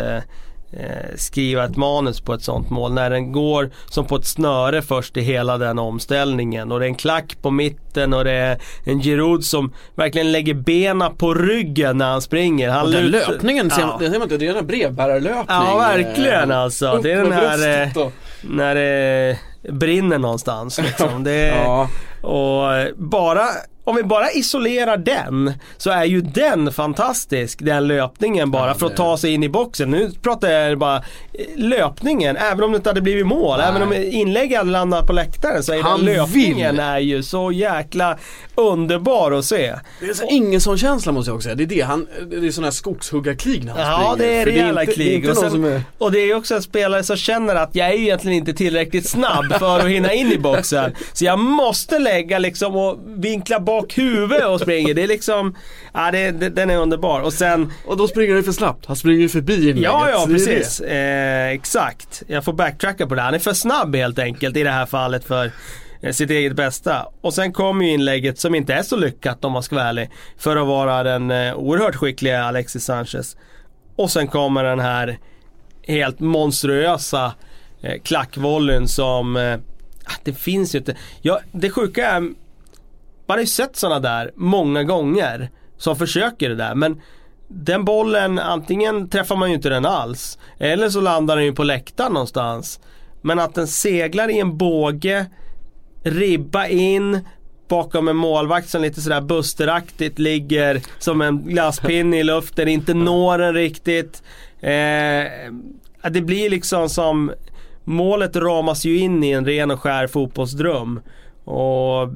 eh, 0.72 1.16
skriva 1.16 1.64
ett 1.64 1.76
manus 1.76 2.20
på 2.20 2.34
ett 2.34 2.42
sånt 2.42 2.70
mål. 2.70 2.92
När 2.92 3.10
den 3.10 3.32
går 3.32 3.70
som 3.86 4.04
på 4.06 4.16
ett 4.16 4.26
snöre 4.26 4.82
först 4.82 5.16
i 5.16 5.20
hela 5.20 5.58
den 5.58 5.78
omställningen 5.78 6.72
och 6.72 6.80
det 6.80 6.84
är 6.86 6.88
en 6.88 6.94
klack 6.94 7.36
på 7.42 7.50
mitten 7.50 8.14
och 8.14 8.24
det 8.24 8.32
är 8.32 8.58
en 8.84 9.00
Giroud 9.00 9.44
som 9.44 9.72
verkligen 9.94 10.32
lägger 10.32 10.54
bena 10.54 11.10
på 11.10 11.34
ryggen 11.34 11.98
när 11.98 12.10
han 12.10 12.22
springer. 12.22 12.68
Han 12.68 12.86
Och 12.86 12.92
den 12.92 13.04
lutar- 13.06 13.30
löpningen, 13.32 13.70
ser, 13.70 13.80
Ja. 13.80 13.86
man, 13.86 13.98
det 13.98 14.10
ser 14.10 14.18
man 14.18 14.22
inte, 14.22 14.36
det 14.36 14.46
är 14.48 14.54
en 14.54 14.66
brevbärarlöpning. 14.66 15.44
Ja, 15.48 15.76
verkligen 15.78 16.50
Eh, 16.50 16.58
alltså. 16.58 16.92
upp 16.92 17.02
Det 17.02 17.12
är 17.12 17.16
den 17.16 17.32
här, 17.32 17.82
eh, 17.96 18.08
när 18.42 18.74
det 18.74 19.38
brinner 19.72 20.18
någonstans 20.18 20.78
liksom. 20.82 21.24
Det 21.24 21.46
Ja. 21.46 21.88
och 22.22 22.94
bara, 22.96 23.44
om 23.90 23.96
vi 23.96 24.02
bara 24.02 24.30
isolerar 24.30 24.96
den 24.96 25.52
så 25.76 25.90
är 25.90 26.04
ju 26.04 26.20
den 26.20 26.72
fantastisk, 26.72 27.58
den 27.62 27.86
löpningen 27.86 28.50
bara 28.50 28.66
Ja, 28.68 28.74
för 28.74 28.86
att 28.86 28.96
ta 28.96 29.16
sig 29.16 29.34
in 29.34 29.42
i 29.42 29.48
boxen. 29.48 29.90
Nu 29.90 30.10
pratar 30.22 30.50
jag 30.50 30.78
bara 30.78 30.96
eh, 30.96 31.02
löpningen, 31.56 32.36
även 32.36 32.64
om 32.64 32.70
det 32.72 32.76
inte 32.76 32.90
hade 32.90 33.00
blivit 33.00 33.26
mål, 33.26 33.58
Nej. 33.58 33.66
även 33.68 33.82
om 33.82 33.92
inlägget 33.92 34.58
hade 34.58 34.70
landat 34.70 35.06
på 35.06 35.12
läktaren 35.12 35.62
så 35.62 35.72
är 35.72 35.82
Han 35.82 36.04
den 36.04 36.14
löpningen 36.14 36.70
vill. 36.70 36.80
är 36.80 36.98
ju 36.98 37.22
så 37.22 37.52
jäkla 37.52 38.18
underbar 38.54 39.32
att 39.32 39.44
se. 39.44 39.74
Det 40.00 40.06
är 40.06 40.14
så 40.14 40.24
ingen 40.30 40.60
sån 40.60 40.78
känsla 40.78 41.12
måste 41.12 41.30
jag 41.30 41.36
också 41.36 41.44
säga. 41.44 41.54
Det 41.54 41.62
är 41.64 41.66
det 41.66 41.80
han, 41.80 42.06
det 42.30 42.36
är 42.46 42.50
sån 42.50 42.64
här 42.64 42.70
skogshuggarkrig 42.70 43.64
när 43.64 43.72
han 43.72 43.80
Ja 44.02 44.12
springer. 44.14 44.32
det 44.32 44.40
är 44.40 44.46
rejäla 44.46 44.86
krig 44.86 45.14
inte 45.14 45.30
och, 45.30 45.36
sen, 45.36 45.64
är... 45.64 45.82
och 45.98 46.12
det 46.12 46.18
är 46.20 46.26
ju 46.26 46.34
också 46.34 46.54
en 46.54 46.62
spelare 46.62 47.02
som 47.02 47.16
känner 47.16 47.54
att 47.54 47.70
jag 47.74 47.88
är 47.88 47.92
ju 47.94 48.02
egentligen 48.02 48.36
inte 48.38 48.52
tillräckligt 48.52 49.08
snabb 49.08 49.52
för 49.58 49.78
att 49.78 49.86
hinna 49.88 50.12
in 50.12 50.32
i 50.32 50.38
boxen. 50.38 50.94
Så 51.12 51.24
jag 51.24 51.38
måste 51.38 51.98
lägga 51.98 52.38
liksom 52.38 52.76
och 52.76 52.98
vinkla 53.06 53.60
bak 53.60 53.79
huvudet 53.88 54.46
och 54.46 54.60
springer. 54.60 54.94
Det 54.94 55.02
är 55.02 55.06
liksom, 55.08 55.56
ja 55.94 56.10
det, 56.10 56.30
det, 56.30 56.48
den 56.48 56.70
är 56.70 56.76
underbar. 56.76 57.20
Och 57.20 57.32
sen, 57.32 57.72
Och 57.86 57.96
då 57.96 58.08
springer 58.08 58.34
han 58.34 58.44
för 58.44 58.52
snabbt. 58.52 58.86
Han 58.86 58.96
springer 58.96 59.20
ju 59.20 59.28
förbi 59.28 59.54
inlägget. 59.54 59.82
ja 59.82 60.10
ja 60.10 60.26
precis. 60.26 60.80
Eh, 60.80 61.48
exakt. 61.48 62.22
Jag 62.26 62.44
får 62.44 62.52
backtracka 62.52 63.06
på 63.06 63.14
det. 63.14 63.22
Han 63.22 63.34
är 63.34 63.38
för 63.38 63.52
snabb 63.52 63.96
helt 63.96 64.18
enkelt 64.18 64.56
i 64.56 64.62
det 64.62 64.70
här 64.70 64.86
fallet 64.86 65.24
för 65.24 65.50
eh, 66.00 66.12
sitt 66.12 66.30
eget 66.30 66.56
bästa. 66.56 67.06
Och 67.20 67.34
sen 67.34 67.52
kommer 67.52 67.84
ju 67.84 67.90
inlägget 67.90 68.38
som 68.38 68.54
inte 68.54 68.74
är 68.74 68.82
så 68.82 68.96
lyckat 68.96 69.44
om 69.44 69.52
man 69.52 69.62
ska 69.62 69.76
vara 69.76 69.88
ärlig. 69.88 70.10
För 70.38 70.56
att 70.56 70.66
vara 70.66 71.02
den 71.02 71.30
eh, 71.30 71.54
oerhört 71.54 71.94
skickliga 71.94 72.44
Alexis 72.44 72.84
Sanchez. 72.84 73.36
Och 73.96 74.10
sen 74.10 74.28
kommer 74.28 74.64
den 74.64 74.80
här 74.80 75.18
helt 75.86 76.20
monstruösa 76.20 77.32
eh, 77.82 78.00
klackvolleyn 78.02 78.88
som 78.88 79.36
eh, 79.36 79.54
ah, 80.04 80.18
det 80.24 80.32
finns 80.34 80.74
ju 80.74 80.78
inte. 80.78 80.96
Ja, 81.22 81.40
det 81.52 81.70
sjuka 81.70 82.10
är 82.10 82.30
man 83.30 83.38
har 83.38 83.40
ju 83.40 83.46
sett 83.46 83.76
sådana 83.76 84.00
där 84.00 84.30
många 84.34 84.84
gånger 84.84 85.50
som 85.76 85.96
försöker 85.96 86.48
det 86.48 86.54
där 86.54 86.74
men 86.74 87.00
den 87.48 87.84
bollen, 87.84 88.38
antingen 88.38 89.08
träffar 89.08 89.36
man 89.36 89.48
ju 89.48 89.54
inte 89.54 89.68
den 89.68 89.86
alls 89.86 90.38
eller 90.58 90.88
så 90.88 91.00
landar 91.00 91.36
den 91.36 91.44
ju 91.44 91.52
på 91.52 91.62
läktaren 91.62 92.12
någonstans. 92.12 92.80
Men 93.20 93.38
att 93.38 93.54
den 93.54 93.66
seglar 93.66 94.30
i 94.30 94.38
en 94.38 94.56
båge, 94.56 95.26
ribba 96.02 96.66
in 96.66 97.20
bakom 97.68 98.08
en 98.08 98.16
målvakt 98.16 98.68
som 98.68 98.82
lite 98.82 99.00
sådär 99.00 99.20
busteraktigt 99.20 100.18
ligger 100.18 100.82
som 100.98 101.22
en 101.22 101.38
glasspinne 101.38 102.20
i 102.20 102.22
luften, 102.22 102.68
inte 102.68 102.94
når 102.94 103.38
den 103.38 103.54
riktigt. 103.54 104.22
Eh, 104.60 106.10
det 106.10 106.20
blir 106.22 106.50
liksom 106.50 106.88
som 106.88 107.32
Målet 107.84 108.36
ramas 108.36 108.84
ju 108.84 108.98
in 108.98 109.24
i 109.24 109.30
en 109.30 109.46
ren 109.46 109.70
och 109.70 109.80
skär 109.80 110.06
fotbollsdröm. 110.06 111.00
Och 111.44 112.08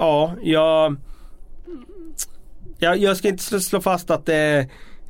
ja, 0.00 0.34
jag, 0.42 0.96
jag, 2.78 2.96
jag 2.98 3.16
ska 3.16 3.28
inte 3.28 3.42
slå- 3.42 3.60
slå 3.60 3.80
fast 3.80 4.10
att 4.10 4.26
det 4.26 4.34
är 4.34 4.60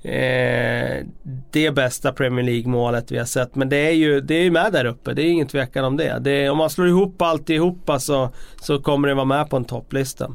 eh, 0.03 1.07
det 1.51 1.71
bästa 1.71 2.13
Premier 2.13 2.45
League-målet 2.45 3.11
vi 3.13 3.19
har 3.19 3.25
sett. 3.25 3.55
Men 3.55 3.69
det 3.69 3.77
är 3.77 3.91
ju 3.93 4.21
det 4.21 4.35
är 4.35 4.43
ju 4.43 4.51
med 4.51 4.73
där 4.73 4.85
uppe, 4.85 5.15
det 5.15 5.23
är 5.23 5.27
ingen 5.27 5.47
tvekan 5.47 5.85
om 5.85 5.97
det. 5.97 6.19
det 6.21 6.31
är, 6.31 6.51
om 6.51 6.59
man 6.59 6.71
slår 6.71 6.89
ihop 6.89 7.23
alltihopa 7.23 7.99
så, 7.99 8.31
så 8.63 8.79
kommer 8.79 9.09
det 9.09 9.15
vara 9.15 9.25
med 9.25 9.51
på 9.51 9.57
en 9.57 9.65
topplista. 9.65 10.31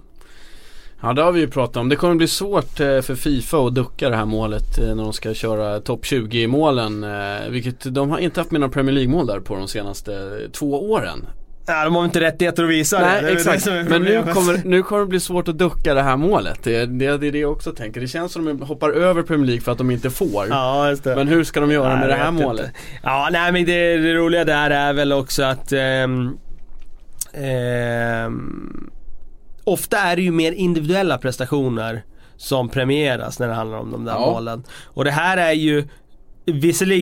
Ja 1.01 1.13
det 1.13 1.21
har 1.21 1.31
vi 1.31 1.39
ju 1.39 1.47
pratat 1.47 1.77
om. 1.77 1.89
Det 1.89 1.95
kommer 1.95 2.15
bli 2.15 2.27
svårt 2.27 2.79
eh, 2.79 3.01
för 3.01 3.15
Fifa 3.15 3.57
att 3.67 3.75
ducka 3.75 4.09
det 4.09 4.15
här 4.15 4.25
målet 4.25 4.77
eh, 4.79 4.95
när 4.95 5.03
de 5.03 5.13
ska 5.13 5.33
köra 5.33 5.79
topp 5.79 6.05
20 6.05 6.41
i 6.41 6.47
målen. 6.47 7.03
Eh, 7.03 7.49
vilket 7.49 7.93
de 7.95 8.09
har 8.09 8.17
inte 8.19 8.39
haft 8.39 8.51
med 8.51 8.61
några 8.61 8.73
Premier 8.73 8.93
League-mål 8.93 9.27
där 9.27 9.39
på 9.39 9.55
de 9.55 9.67
senaste 9.67 10.39
två 10.51 10.91
åren. 10.91 11.25
Nej, 11.67 11.85
de 11.85 11.95
har 11.95 12.05
inte 12.05 12.19
rättigheter 12.19 12.63
att 12.63 12.69
visa 12.69 12.99
det. 12.99 13.05
Nej 13.05 13.21
det. 13.21 13.27
väl 13.27 13.35
exakt. 13.37 13.65
det 13.65 13.83
Men 13.89 14.01
nu 14.01 14.23
kommer, 14.33 14.61
nu 14.65 14.83
kommer 14.83 15.01
det 15.01 15.07
bli 15.07 15.19
svårt 15.19 15.47
att 15.47 15.57
ducka 15.57 15.93
det 15.93 16.01
här 16.01 16.17
målet. 16.17 16.63
Det, 16.63 16.85
det, 16.85 17.17
det 17.17 17.27
är 17.27 17.31
det 17.31 17.39
jag 17.39 17.51
också 17.51 17.71
tänker. 17.71 18.01
Det 18.01 18.07
känns 18.07 18.31
som 18.31 18.47
att 18.47 18.59
de 18.59 18.65
hoppar 18.65 18.89
över 18.89 19.23
Premier 19.23 19.45
League 19.47 19.61
för 19.61 19.71
att 19.71 19.77
de 19.77 19.91
inte 19.91 20.09
får. 20.09 20.47
Ja, 20.49 20.89
just 20.89 21.03
det. 21.03 21.15
Men 21.15 21.27
hur 21.27 21.43
ska 21.43 21.59
de 21.59 21.71
göra 21.71 21.89
Nej, 21.89 21.99
med 21.99 22.09
det 22.09 22.15
här 22.15 22.31
målet? 22.31 22.65
inte. 22.65 22.77
Ja, 23.03 23.29
nej 23.31 23.51
men 23.51 23.65
det, 23.65 23.97
det 23.97 24.13
roliga 24.13 24.45
där 24.45 24.69
är 24.69 24.93
väl 24.93 25.13
också 25.13 25.43
att 25.43 25.71
ehm, 25.71 26.37
ehm, 27.33 28.89
Ofta 29.63 29.97
är 29.97 30.15
det 30.15 30.21
ju 30.21 30.31
mer 30.31 30.51
individuella 30.51 31.17
prestationer 31.17 32.03
som 32.37 32.69
premieras 32.69 33.39
när 33.39 33.47
det 33.47 33.53
handlar 33.53 33.77
om 33.77 33.91
de 33.91 34.05
där 34.05 34.13
Ja. 34.13 34.19
målen. 34.19 34.63
Och 34.85 35.03
det 35.05 35.11
här 35.11 35.37
är 35.37 35.51
ju 35.51 35.87
visserligen 36.45 37.01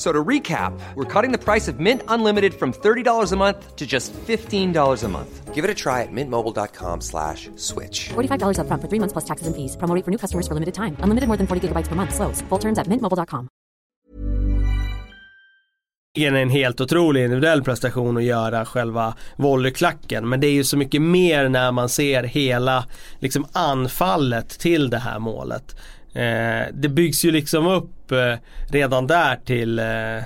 So 0.00 0.12
to 0.12 0.24
recap, 0.28 0.72
we're 0.94 1.04
cutting 1.04 1.30
the 1.30 1.36
price 1.36 1.68
of 1.68 1.78
Mint 1.78 2.02
Unlimited 2.08 2.54
from 2.54 2.72
$30 2.72 3.32
a 3.32 3.36
month 3.36 3.76
to 3.76 3.86
just 3.86 4.14
$15 4.14 5.04
a 5.04 5.08
month. 5.08 5.54
Give 5.54 5.62
it 5.62 5.70
a 5.70 5.74
try 5.74 6.00
at 6.00 6.08
mintmobile.com 6.10 7.02
slash 7.02 7.50
switch. 7.56 8.08
$45 8.08 8.56
upfront 8.60 8.80
for 8.80 8.88
three 8.88 8.98
months 8.98 9.12
plus 9.12 9.26
taxes 9.26 9.46
and 9.46 9.54
fees. 9.54 9.76
Promo 9.76 10.02
for 10.02 10.10
new 10.10 10.16
customers 10.16 10.48
for 10.48 10.54
limited 10.54 10.72
time. 10.72 10.96
Unlimited 11.04 11.28
more 11.28 11.36
than 11.36 11.46
40 11.46 11.68
gigabytes 11.68 11.88
per 11.88 11.96
month. 11.96 12.14
Slows. 12.14 12.40
Full 12.48 12.58
terms 12.58 12.78
at 12.78 12.86
mintmobile.com. 12.86 13.48
en 16.18 16.50
helt 16.50 16.80
otrolig 16.80 17.24
individuell 17.24 17.62
prestation 17.62 18.16
att 18.16 18.24
göra 18.24 18.64
själva 18.64 19.14
volleyklacken. 19.36 20.28
Men 20.28 20.40
det 20.40 20.46
är 20.46 20.52
ju 20.52 20.64
så 20.64 20.76
mycket 20.76 21.02
mer 21.02 21.48
när 21.48 21.72
man 21.72 21.88
ser 21.88 22.22
hela 22.22 22.84
liksom 23.18 23.46
anfallet 23.52 24.48
till 24.48 24.90
det 24.90 24.98
här 24.98 25.18
målet. 25.18 25.76
Eh, 26.12 26.66
det 26.72 26.88
byggs 26.88 27.24
ju 27.24 27.30
liksom 27.30 27.66
upp 27.66 28.12
eh, 28.12 28.34
redan 28.68 29.06
där 29.06 29.36
till 29.44 29.78
eh, 29.78 30.18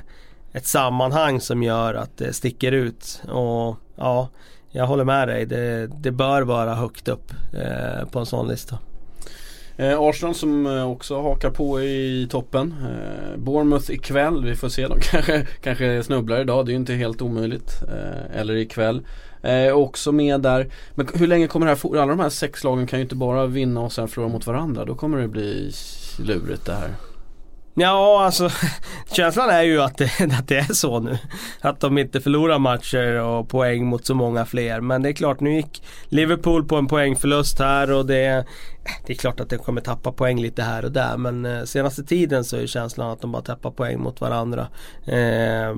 ett 0.53 0.67
sammanhang 0.67 1.41
som 1.41 1.63
gör 1.63 1.95
att 1.95 2.19
det 2.19 2.33
sticker 2.33 2.73
ut. 2.73 3.23
Och 3.29 3.77
ja, 3.97 4.29
jag 4.71 4.87
håller 4.87 5.05
med 5.05 5.29
dig. 5.29 5.47
Det, 5.47 5.87
det 5.87 6.11
bör 6.11 6.43
vara 6.43 6.75
högt 6.75 7.09
upp 7.09 7.33
eh, 7.53 8.09
på 8.09 8.19
en 8.19 8.27
sån 8.27 8.49
lista. 8.49 8.79
Eh, 9.77 10.01
Arsenal 10.01 10.35
som 10.35 10.67
eh, 10.67 10.91
också 10.91 11.23
hakar 11.23 11.51
på 11.51 11.83
i 11.83 12.29
toppen. 12.31 12.75
Eh, 12.83 13.39
Bournemouth 13.39 13.91
ikväll, 13.91 14.45
vi 14.45 14.57
får 14.57 14.69
se. 14.69 14.87
De 14.89 14.99
kanske, 15.03 15.47
kanske 15.63 16.03
snubblar 16.03 16.41
idag, 16.41 16.67
det 16.67 16.71
är 16.71 16.75
ju 16.75 16.79
inte 16.79 16.95
helt 16.95 17.23
omöjligt. 17.23 17.83
Eh, 17.83 18.41
eller 18.41 18.55
ikväll. 18.55 19.03
Eh, 19.45 19.73
också 19.73 20.13
med 20.13 20.41
där. 20.41 20.71
Men 20.95 21.09
hur 21.15 21.27
länge 21.27 21.47
kommer 21.47 21.67
det 21.67 21.71
här 21.71 21.77
fortsätta? 21.77 22.03
Alla 22.03 22.13
de 22.13 22.21
här 22.21 22.29
sex 22.29 22.65
lagen 22.65 22.87
kan 22.87 22.99
ju 22.99 23.03
inte 23.03 23.15
bara 23.15 23.47
vinna 23.47 23.81
och 23.81 23.93
sen 23.93 24.09
förlora 24.09 24.33
mot 24.33 24.47
varandra. 24.47 24.85
Då 24.85 24.95
kommer 24.95 25.19
det 25.19 25.29
bli 25.29 25.73
lurigt 26.19 26.67
det 26.67 26.75
här. 26.75 26.91
Ja, 27.75 28.25
alltså 28.25 28.51
känslan 29.13 29.51
är 29.51 29.63
ju 29.63 29.83
att 29.83 29.99
det, 29.99 30.11
att 30.39 30.49
det 30.49 30.57
är 30.57 30.73
så 30.73 31.01
nu. 31.01 31.19
Att 31.61 31.81
de 31.81 31.99
inte 31.99 32.21
förlorar 32.21 32.59
matcher 32.59 33.21
och 33.21 33.49
poäng 33.49 33.87
mot 33.87 34.07
så 34.07 34.15
många 34.15 34.45
fler. 34.45 34.81
Men 34.81 35.03
det 35.03 35.09
är 35.09 35.13
klart, 35.13 35.41
nu 35.41 35.55
gick 35.55 35.83
Liverpool 36.09 36.65
på 36.65 36.77
en 36.77 36.87
poängförlust 36.87 37.59
här 37.59 37.93
och 37.93 38.07
det, 38.07 38.45
det 39.07 39.13
är 39.13 39.17
klart 39.17 39.41
att 39.41 39.51
de 39.51 39.59
kommer 39.59 39.81
tappa 39.81 40.13
poäng 40.13 40.41
lite 40.41 40.63
här 40.63 40.85
och 40.85 40.93
där. 40.93 41.17
Men 41.17 41.47
eh, 41.47 41.65
senaste 41.65 42.05
tiden 42.05 42.45
så 42.45 42.57
är 42.57 42.67
känslan 42.67 43.11
att 43.11 43.21
de 43.21 43.33
bara 43.33 43.43
tappar 43.43 43.71
poäng 43.71 44.01
mot 44.01 44.21
varandra. 44.21 44.67
Eh, 45.07 45.77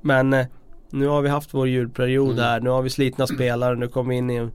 men 0.00 0.32
eh, 0.32 0.46
nu 0.92 1.06
har 1.06 1.22
vi 1.22 1.28
haft 1.28 1.54
vår 1.54 1.68
julperiod 1.68 2.30
Mm. 2.32 2.44
här. 2.44 2.60
Nu 2.60 2.70
har 2.70 2.82
vi 2.82 2.90
slitna 2.90 3.26
spelare. 3.26 3.74
Nu 3.76 3.88
kommer 3.88 4.10
vi 4.10 4.16
in 4.16 4.30
i, 4.30 4.48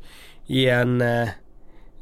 i 0.48 0.70
en 0.70 1.02
eh, 1.02 1.30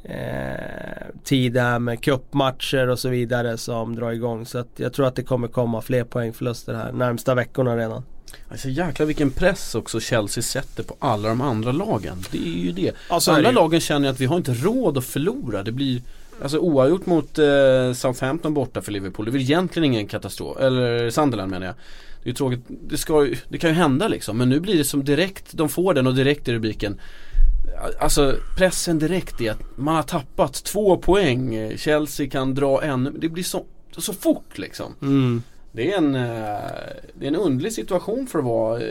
eh, 0.04 1.06
tid 1.24 1.56
här 1.56 1.78
med 1.78 2.00
cupmatcher 2.02 2.88
och 2.88 2.98
så 2.98 3.08
vidare 3.08 3.56
som 3.58 3.94
drar 3.96 4.12
igång. 4.12 4.46
Så 4.46 4.58
att 4.58 4.68
jag 4.76 4.92
tror 4.92 5.06
att 5.06 5.16
det 5.16 5.22
kommer 5.22 5.48
komma 5.48 5.80
fler 5.80 6.04
poängförluster 6.04 6.74
här 6.74 6.92
närmsta 6.92 7.34
veckorna 7.34 7.76
redan. 7.76 8.02
Alltså 8.50 8.68
jäklar 8.68 9.06
vilken 9.06 9.30
press 9.30 9.74
också 9.74 10.00
Chelsea 10.00 10.42
sätter 10.42 10.82
på 10.82 10.96
alla 10.98 11.28
de 11.28 11.40
andra 11.40 11.72
lagen. 11.72 12.16
Det 12.30 12.38
är 12.38 12.64
ju 12.64 12.72
det. 12.72 12.92
Ja, 13.10 13.20
så 13.20 13.30
är 13.30 13.36
andra 13.36 13.48
det 13.50 13.54
lagen 13.54 13.80
känner 13.80 14.08
att 14.10 14.20
vi 14.20 14.26
har 14.26 14.36
inte 14.36 14.54
råd 14.54 14.98
att 14.98 15.04
förlora. 15.04 15.62
Det 15.62 15.72
blir 15.72 16.02
Alltså 16.42 16.58
oavgjort 16.58 17.06
mot 17.06 17.38
eh, 17.38 17.92
Southampton 17.94 18.54
borta 18.54 18.82
för 18.82 18.92
Liverpool. 18.92 19.24
Det 19.24 19.30
är 19.30 19.32
väl 19.32 19.40
egentligen 19.40 19.84
ingen 19.92 20.06
katastrof. 20.06 20.58
Eller 20.60 21.10
Sunderland 21.10 21.50
menar 21.50 21.66
jag. 21.66 21.74
Det 22.26 22.32
är 22.32 22.34
tråkigt. 22.34 22.60
Det, 22.68 22.98
ska, 22.98 23.28
det 23.48 23.58
kan 23.58 23.70
ju 23.70 23.76
hända 23.76 24.08
liksom. 24.08 24.38
Men 24.38 24.48
nu 24.48 24.60
blir 24.60 24.78
det 24.78 24.84
som 24.84 25.04
direkt, 25.04 25.52
de 25.52 25.68
får 25.68 25.94
den 25.94 26.06
och 26.06 26.14
direkt 26.14 26.48
i 26.48 26.52
rubriken. 26.52 27.00
Alltså 28.00 28.36
pressen 28.56 28.98
direkt 28.98 29.40
är 29.40 29.50
att 29.50 29.76
man 29.76 29.94
har 29.94 30.02
tappat 30.02 30.64
två 30.64 30.96
poäng. 30.96 31.72
Chelsea 31.76 32.30
kan 32.30 32.54
dra 32.54 32.82
ännu. 32.82 33.10
Det 33.10 33.28
blir 33.28 33.44
så, 33.44 33.64
så 33.96 34.12
fort 34.12 34.58
liksom. 34.58 34.94
Mm. 35.02 35.42
Det 35.76 35.92
är 35.92 35.96
en, 35.96 36.14
eh, 36.14 36.20
det 37.14 37.26
är 37.26 37.28
en 37.28 37.36
underlig 37.36 37.72
situation 37.72 38.26
för 38.26 38.38
att 38.38 38.44
vara 38.44 38.80
eh, 38.80 38.88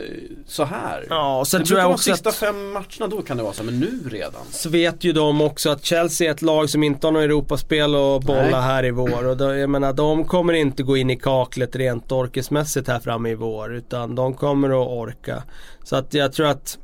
så 0.47 0.63
här. 0.63 1.05
Ja, 1.09 1.43
sen 1.47 1.61
det 1.61 1.67
tror 1.67 1.79
jag 1.79 1.91
också 1.91 2.11
sista 2.11 2.29
att 2.29 2.35
fem 2.35 2.71
matcherna 2.71 3.07
då 3.09 3.21
kan 3.21 3.37
det 3.37 3.43
vara 3.43 3.53
så, 3.53 3.63
men 3.63 3.79
nu 3.79 4.09
redan. 4.09 4.41
så 4.51 4.69
vet 4.69 5.03
ju 5.03 5.11
de 5.11 5.41
också 5.41 5.69
att 5.69 5.85
Chelsea 5.85 6.27
är 6.27 6.33
ett 6.33 6.41
lag 6.41 6.69
som 6.69 6.83
inte 6.83 7.07
har 7.07 7.11
något 7.11 7.23
Europaspel 7.23 7.95
att 7.95 8.23
bolla 8.23 8.41
Nej. 8.41 8.61
här 8.61 8.85
i 8.85 8.91
vår. 8.91 9.27
Och 9.27 9.37
då, 9.37 9.55
jag 9.55 9.69
menar, 9.69 9.93
de 9.93 10.25
kommer 10.25 10.53
inte 10.53 10.83
gå 10.83 10.97
in 10.97 11.09
i 11.09 11.15
kaklet 11.15 11.75
rent 11.75 12.11
orkesmässigt 12.11 12.87
här 12.87 12.99
framme 12.99 13.29
i 13.29 13.35
vår. 13.35 13.75
Utan 13.75 14.15
de 14.15 14.33
kommer 14.33 14.69
att 14.69 14.87
orka. 14.87 15.43
Så 15.83 15.95
att 15.95 16.13
jag 16.13 16.33
tror 16.33 16.47
att 16.47 16.77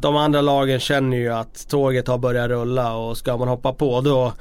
de 0.00 0.16
andra 0.16 0.40
lagen 0.40 0.80
känner 0.80 1.16
ju 1.16 1.28
att 1.28 1.68
tåget 1.68 2.08
har 2.08 2.18
börjat 2.18 2.48
rulla 2.48 2.96
och 2.96 3.16
ska 3.16 3.36
man 3.36 3.48
hoppa 3.48 3.72
på 3.72 4.00
då 4.00 4.32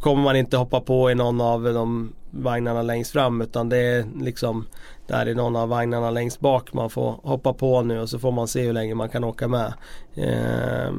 kommer 0.00 0.22
man 0.22 0.36
inte 0.36 0.56
hoppa 0.56 0.80
på 0.80 1.10
i 1.10 1.14
någon 1.14 1.40
av 1.40 1.62
de 1.62 2.12
vagnarna 2.42 2.82
längst 2.82 3.12
fram 3.12 3.40
utan 3.40 3.68
det 3.68 3.76
är 3.76 4.06
liksom 4.20 4.66
där 5.06 5.28
i 5.28 5.34
någon 5.34 5.56
av 5.56 5.68
vagnarna 5.68 6.10
längst 6.10 6.40
bak 6.40 6.72
man 6.72 6.90
får 6.90 7.20
hoppa 7.22 7.52
på 7.52 7.82
nu 7.82 8.00
och 8.00 8.08
så 8.08 8.18
får 8.18 8.32
man 8.32 8.48
se 8.48 8.62
hur 8.62 8.72
länge 8.72 8.94
man 8.94 9.08
kan 9.08 9.24
åka 9.24 9.48
med. 9.48 9.74
Eh, 10.14 10.92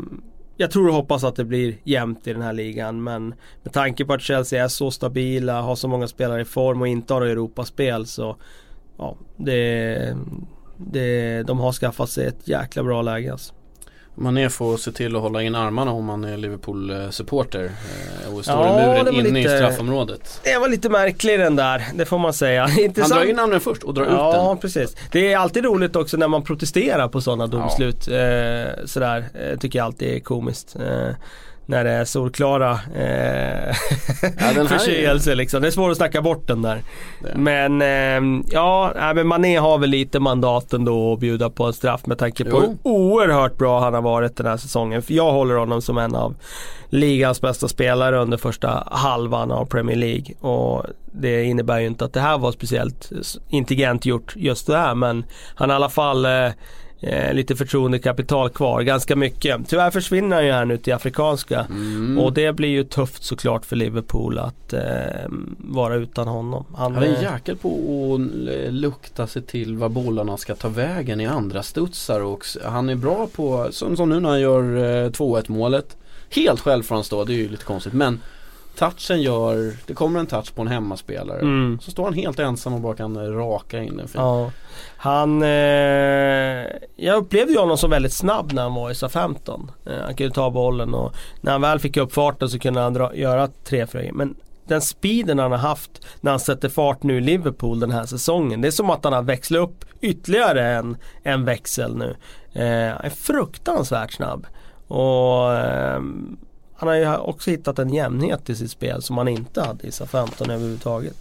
jag 0.57 0.71
tror 0.71 0.87
och 0.87 0.93
hoppas 0.93 1.23
att 1.23 1.35
det 1.35 1.45
blir 1.45 1.77
jämnt 1.83 2.27
i 2.27 2.33
den 2.33 2.41
här 2.41 2.53
ligan 2.53 3.03
men 3.03 3.33
med 3.63 3.73
tanke 3.73 4.05
på 4.05 4.13
att 4.13 4.21
Chelsea 4.21 4.63
är 4.63 4.67
så 4.67 4.91
stabila, 4.91 5.61
har 5.61 5.75
så 5.75 5.87
många 5.87 6.07
spelare 6.07 6.41
i 6.41 6.45
form 6.45 6.81
och 6.81 6.87
inte 6.87 7.13
har 7.13 7.21
Europaspel 7.21 8.05
så 8.05 8.37
ja, 8.97 9.17
det, 9.37 10.17
det, 10.77 11.43
de 11.43 11.59
har 11.59 11.71
skaffat 11.71 12.09
sig 12.09 12.27
ett 12.27 12.47
jäkla 12.47 12.83
bra 12.83 13.01
läge 13.01 13.31
alltså. 13.31 13.53
Mané 14.19 14.49
får 14.49 14.77
se 14.77 14.91
till 14.91 15.15
att 15.15 15.21
hålla 15.21 15.41
in 15.43 15.55
armarna 15.55 15.91
om 15.91 16.05
man 16.05 16.23
är 16.23 16.37
Liverpool-supporter 16.37 17.63
eh, 18.25 18.35
och 18.35 18.43
står 18.43 18.55
Ja, 18.55 18.83
i 18.83 18.87
muren 19.03 19.15
inne 19.15 19.39
lite- 19.39 19.53
i 19.53 19.57
straffområdet. 19.57 20.39
Det 20.43 20.57
var 20.57 20.67
lite 20.69 20.89
märklig 20.89 21.39
den 21.39 21.55
där, 21.55 21.83
det 21.95 22.05
får 22.05 22.17
man 22.17 22.33
säga. 22.33 22.61
Han 22.67 22.79
Intressant. 22.79 23.21
drar 23.21 23.29
in 23.29 23.39
armen 23.39 23.59
först 23.59 23.83
och 23.83 23.93
drar 23.93 24.03
ut 24.03 24.09
Ja, 24.11 24.47
den. 24.47 24.57
precis. 24.57 24.95
Det 25.11 25.33
är 25.33 25.37
alltid 25.37 25.63
roligt 25.65 25.95
också 25.95 26.17
när 26.17 26.27
man 26.27 26.43
protesterar 26.43 27.07
på 27.07 27.21
sådana 27.21 27.47
domslut. 27.47 28.07
Eh, 28.07 28.85
sådär, 28.85 29.25
eh, 29.33 29.59
tycker 29.59 29.79
jag 29.79 29.85
alltid 29.85 30.15
är 30.15 30.19
komiskt. 30.19 30.75
Eh, 30.75 31.09
när 31.69 31.83
det 31.83 31.89
är 31.91 32.05
solklara 32.05 32.71
eh, 32.95 33.75
Ja, 34.21 34.29
här 34.37 34.59
är- 34.61 34.65
förseelser 34.65 35.35
liksom. 35.35 35.61
Det 35.61 35.67
är 35.67 35.71
svårt 35.71 35.91
att 35.91 35.97
snacka 35.97 36.21
bort 36.21 36.47
den 36.47 36.61
där. 36.61 36.81
Det. 37.23 37.37
Men 37.37 37.81
eh, 37.81 38.41
ja, 38.51 38.93
men 39.15 39.27
Mané 39.27 39.57
har 39.57 39.77
väl 39.77 39.89
lite 39.89 40.19
mandat 40.19 40.73
ändå 40.73 41.13
att 41.13 41.19
bjuda 41.19 41.49
på 41.49 41.63
en 41.65 41.73
straff 41.73 42.05
med 42.05 42.17
tanke 42.17 42.43
på 42.43 42.49
Jo. 42.51 42.59
hur 42.59 42.91
oerhört 42.91 43.57
bra 43.57 43.79
han 43.79 43.93
har 43.93 44.01
varit 44.01 44.35
den 44.37 44.45
här 44.45 44.57
säsongen. 44.57 45.01
För 45.01 45.13
jag 45.13 45.31
håller 45.31 45.55
honom 45.55 45.81
som 45.81 45.97
en 45.97 46.15
av 46.15 46.35
ligans 46.89 47.41
bästa 47.41 47.67
spelare 47.67 48.17
under 48.17 48.37
första 48.37 48.87
halvan 48.91 49.51
av 49.51 49.65
Premier 49.65 49.97
League. 49.97 50.25
Och 50.51 50.85
det 51.11 51.43
innebär 51.43 51.79
ju 51.79 51.87
inte 51.87 52.05
att 52.05 52.13
det 52.13 52.19
här 52.21 52.37
var 52.37 52.51
speciellt 52.51 53.11
intelligent 53.49 54.05
gjort 54.05 54.33
just 54.35 54.67
det 54.67 54.77
här 54.77 54.95
men 54.95 55.25
han 55.55 55.69
har 55.69 55.75
i 55.75 55.77
alla 55.77 55.89
fall 55.89 56.25
eh, 56.25 56.49
eh, 57.01 57.33
lite 57.33 57.55
förtroendekapital 57.55 58.49
kvar, 58.49 58.81
ganska 58.81 59.15
mycket. 59.15 59.69
Tyvärr 59.69 59.91
försvinner 59.91 60.35
han 60.35 60.45
ju 60.45 60.51
här 60.51 60.65
nu 60.65 60.77
till 60.77 60.93
Afrikanska 60.93 61.67
Mm. 61.69 62.17
och 62.19 62.33
det 62.33 62.53
blir 62.53 62.69
ju 62.69 62.83
tufft 62.83 63.23
såklart 63.23 63.65
för 63.65 63.75
Liverpool 63.75 64.37
att 64.39 64.73
eh, 64.73 64.81
vara 65.57 65.95
utan 65.95 66.27
honom. 66.27 66.65
Han, 66.75 66.93
Han 66.93 67.03
är 67.03 67.07
en 67.07 67.15
eh, 67.15 67.23
jäkel 67.23 67.57
på 67.57 67.69
att 68.15 68.73
lukta 68.73 69.27
sig 69.27 69.41
till 69.41 69.77
var 69.77 69.89
bollarna 69.89 70.37
ska 70.37 70.55
ta 70.55 70.69
vägen 70.69 71.21
i 71.21 71.25
andra 71.25 71.63
studsar 71.63 72.21
och 72.21 72.45
han 72.65 72.89
är 72.89 72.95
bra 72.95 73.27
på, 73.35 73.67
som, 73.71 73.97
som 73.97 74.09
nu 74.09 74.19
när 74.19 74.29
han 74.29 74.41
gör 74.41 74.63
eh, 74.77 75.09
2-1 75.09 75.43
målet. 75.51 75.97
Helt 76.29 76.59
själv 76.59 76.83
får 76.83 76.95
han 76.95 77.03
stå, 77.03 77.23
det 77.23 77.33
är 77.33 77.37
ju 77.37 77.49
lite 77.49 77.63
konstigt 77.65 77.93
men 77.93 78.19
touchen 78.77 79.21
gör, 79.21 79.73
det 79.85 79.93
kommer 79.93 80.19
en 80.19 80.27
touch 80.27 80.55
på 80.55 80.61
en 80.61 80.67
hemmaspelare. 80.67 81.39
Mm. 81.39 81.79
Så 81.81 81.91
står 81.91 82.03
han 82.03 82.13
helt 82.13 82.39
ensam 82.39 82.73
och 82.73 82.81
bara 82.81 82.95
kan 82.95 83.33
raka 83.35 83.83
in 83.83 83.97
den. 83.97 84.07
Ja. 84.13 84.51
Han, 84.97 85.43
eh, 85.43 86.65
jag 86.95 87.17
upplevde 87.17 87.53
ju 87.53 87.59
honom 87.59 87.77
som 87.77 87.89
väldigt 87.89 88.13
snabb 88.13 88.53
när 88.53 88.61
han 88.61 88.73
var 88.73 88.91
i 88.91 88.95
SA-15. 88.95 89.69
Eh, 89.85 89.93
han 90.03 90.15
kunde 90.15 90.33
ta 90.33 90.49
bollen 90.49 90.93
och 90.93 91.13
när 91.41 91.51
han 91.51 91.61
väl 91.61 91.79
fick 91.79 91.97
upp 91.97 92.13
farten 92.13 92.49
så 92.49 92.59
kunde 92.59 92.79
han 92.79 92.93
dra, 92.93 93.15
göra 93.15 93.47
tre 93.63 93.87
fröjer. 93.87 94.11
Men 94.11 94.35
den 94.67 94.81
speeden 94.81 95.39
han 95.39 95.51
har 95.51 95.59
haft 95.59 96.05
när 96.21 96.31
han 96.31 96.39
sätter 96.39 96.69
fart 96.69 97.03
nu 97.03 97.17
i 97.17 97.21
Liverpool 97.21 97.79
den 97.79 97.91
här 97.91 98.05
säsongen. 98.05 98.61
Det 98.61 98.67
är 98.67 98.71
som 98.71 98.89
att 98.89 99.03
han 99.03 99.13
har 99.13 99.21
växlat 99.21 99.61
upp 99.61 99.85
ytterligare 100.01 100.75
en, 100.75 100.97
en 101.23 101.45
växel 101.45 101.95
nu. 101.97 102.15
Eh, 102.53 102.95
han 102.95 103.05
är 103.05 103.09
fruktansvärt 103.09 104.13
snabb. 104.13 104.47
Och 104.87 105.53
eh, 105.53 106.01
han 106.77 106.89
har 106.89 106.95
ju 106.95 107.15
också 107.17 107.51
hittat 107.51 107.79
en 107.79 107.93
jämnhet 107.93 108.49
i 108.49 108.55
sitt 108.55 108.71
spel 108.71 109.01
som 109.01 109.17
han 109.17 109.27
inte 109.27 109.61
hade 109.61 109.87
i 109.87 109.91
SA-15 109.91 110.51
överhuvudtaget. 110.51 111.15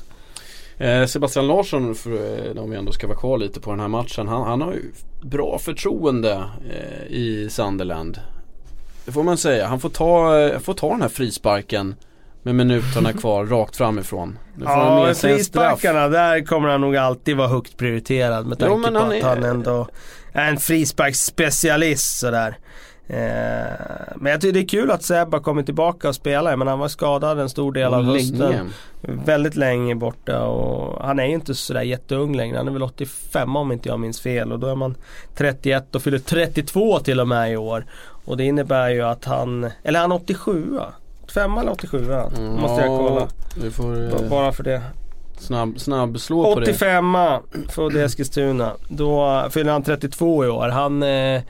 Eh, 0.79 1.07
Sebastian 1.07 1.47
Larsson, 1.47 1.95
för, 1.95 2.11
eh, 2.57 2.63
om 2.63 2.71
vi 2.71 2.77
ändå 2.77 2.93
ska 2.93 3.07
vara 3.07 3.19
kvar 3.19 3.39
lite 3.39 3.61
på 3.61 3.71
den 3.71 3.81
här 3.81 3.89
matchen. 3.89 4.29
Han, 4.29 4.43
han 4.43 4.61
har 4.63 4.73
ju 4.73 4.93
bra 5.23 5.59
förtroende 5.59 6.45
eh, 6.71 7.07
i 7.17 7.49
Sunderland. 7.51 8.21
Det 9.05 9.13
får 9.13 9.23
man 9.23 9.39
säga. 9.39 9.67
Han 9.67 9.81
får 9.81 9.89
ta, 9.89 10.51
får 10.61 10.75
ta 10.75 10.91
den 10.91 11.03
här 11.03 11.09
frisparken 11.09 11.95
med 12.43 12.55
minuterna 12.55 13.13
kvar 13.21 13.47
rakt 13.47 13.77
framifrån. 13.77 14.39
Nu 14.57 14.65
får 14.65 14.71
han 14.73 14.99
Ja, 14.99 15.05
med 15.07 15.17
sig 15.17 15.33
en 15.33 15.45
straff. 15.45 15.81
frisparkarna 15.81 16.09
där 16.09 16.45
kommer 16.45 16.69
han 16.69 16.81
nog 16.81 16.97
alltid 16.97 17.37
vara 17.37 17.49
högt 17.49 17.77
prioriterad 17.77 18.47
med 18.47 18.59
Jo, 18.61 18.67
tanke 18.67 18.81
men 18.83 18.93
på 18.95 18.99
han 19.01 19.09
att 19.09 19.15
är- 19.15 19.23
han 19.23 19.43
ändå 19.45 19.89
är 20.33 20.49
en 20.51 20.57
frisparksspecialist 20.59 22.19
sådär. 22.19 22.59
Eh, 23.09 23.17
men 24.17 24.33
jag 24.33 24.41
tycker 24.41 24.53
det 24.53 24.61
är 24.61 24.69
kul 24.69 24.91
att 24.91 25.03
Seb 25.03 25.33
har 25.33 25.41
kommit 25.41 25.67
tillbaka 25.67 26.09
och 26.09 26.15
spelar 26.15 26.57
men 26.57 26.69
han 26.69 26.79
var 26.79 26.89
skadad 26.89 27.39
en 27.41 27.49
stor 27.49 27.73
del 27.73 27.95
av 27.95 28.05
hösten. 28.05 28.39
Länge. 28.39 28.65
Väldigt 29.01 29.57
länge 29.57 29.95
borta 29.95 30.43
och 30.47 31.05
han 31.07 31.19
är 31.19 31.27
ju 31.27 31.33
inte 31.35 31.55
sådär 31.55 31.83
jätteung 31.83 32.37
längre. 32.37 32.57
Han 32.57 32.69
är 32.69 32.73
väl 32.73 32.83
85 32.83 33.57
om 33.57 33.73
inte 33.73 33.89
jag 33.89 34.01
minns 34.01 34.21
fel 34.21 34.53
och 34.53 34.59
då 34.59 34.67
är 34.67 34.75
man 34.75 34.95
31 35.37 35.95
och 35.95 36.03
fyller 36.03 36.19
32 36.19 36.99
till 36.99 37.21
och 37.21 37.29
med 37.29 37.53
i 37.53 37.57
år. 37.57 37.87
Och 38.25 38.37
det 38.37 38.45
innebär 38.45 38.89
ju 38.89 39.03
att 39.03 39.25
han, 39.25 39.71
eller 39.83 40.01
han 40.01 40.13
är 40.13 40.17
87 40.17 40.79
85 41.25 41.59
eller 41.59 41.73
87 41.73 42.05
Mm, 42.37 42.53
Måste 42.61 42.83
jag 42.85 42.99
kolla. 42.99 43.29
Får 43.71 44.23
eh, 44.25 44.31
Bara 44.31 44.53
för 44.53 44.63
det. 44.63 44.83
snabb, 45.39 45.81
snabb 45.81 46.21
slå 46.21 46.55
på 46.55 46.61
det. 46.61 46.71
85 46.71 47.15
för 47.69 47.97
Eskilstuna. 47.97 48.73
Då 48.89 49.45
fyller 49.51 49.73
han 49.73 49.83
32 49.83 50.45
i 50.45 50.49
år. 50.49 50.69
Han 50.69 51.03
eh, 51.03 51.43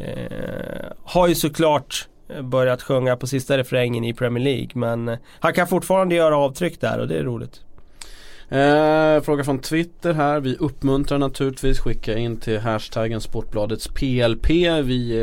Eh, 0.00 0.92
har 1.04 1.28
ju 1.28 1.34
såklart 1.34 2.08
eh, 2.28 2.42
börjat 2.42 2.82
sjunga 2.82 3.16
på 3.16 3.26
sista 3.26 3.58
refrängen 3.58 4.04
i 4.04 4.14
Premier 4.14 4.44
League. 4.44 4.70
Men 4.74 5.08
eh, 5.08 5.18
han 5.40 5.52
kan 5.52 5.66
fortfarande 5.66 6.14
göra 6.14 6.36
avtryck 6.36 6.80
där 6.80 6.98
och 6.98 7.08
det 7.08 7.18
är 7.18 7.24
roligt. 7.24 7.60
Eh, 8.50 9.22
fråga 9.22 9.44
från 9.44 9.58
Twitter 9.58 10.12
här. 10.12 10.40
Vi 10.40 10.56
uppmuntrar 10.56 11.18
naturligtvis. 11.18 11.78
Skicka 11.78 12.18
in 12.18 12.36
till 12.36 12.58
hashtaggen 12.58 13.20
Sportbladets 13.20 13.88
PLP. 13.88 14.50
Vi 14.84 15.18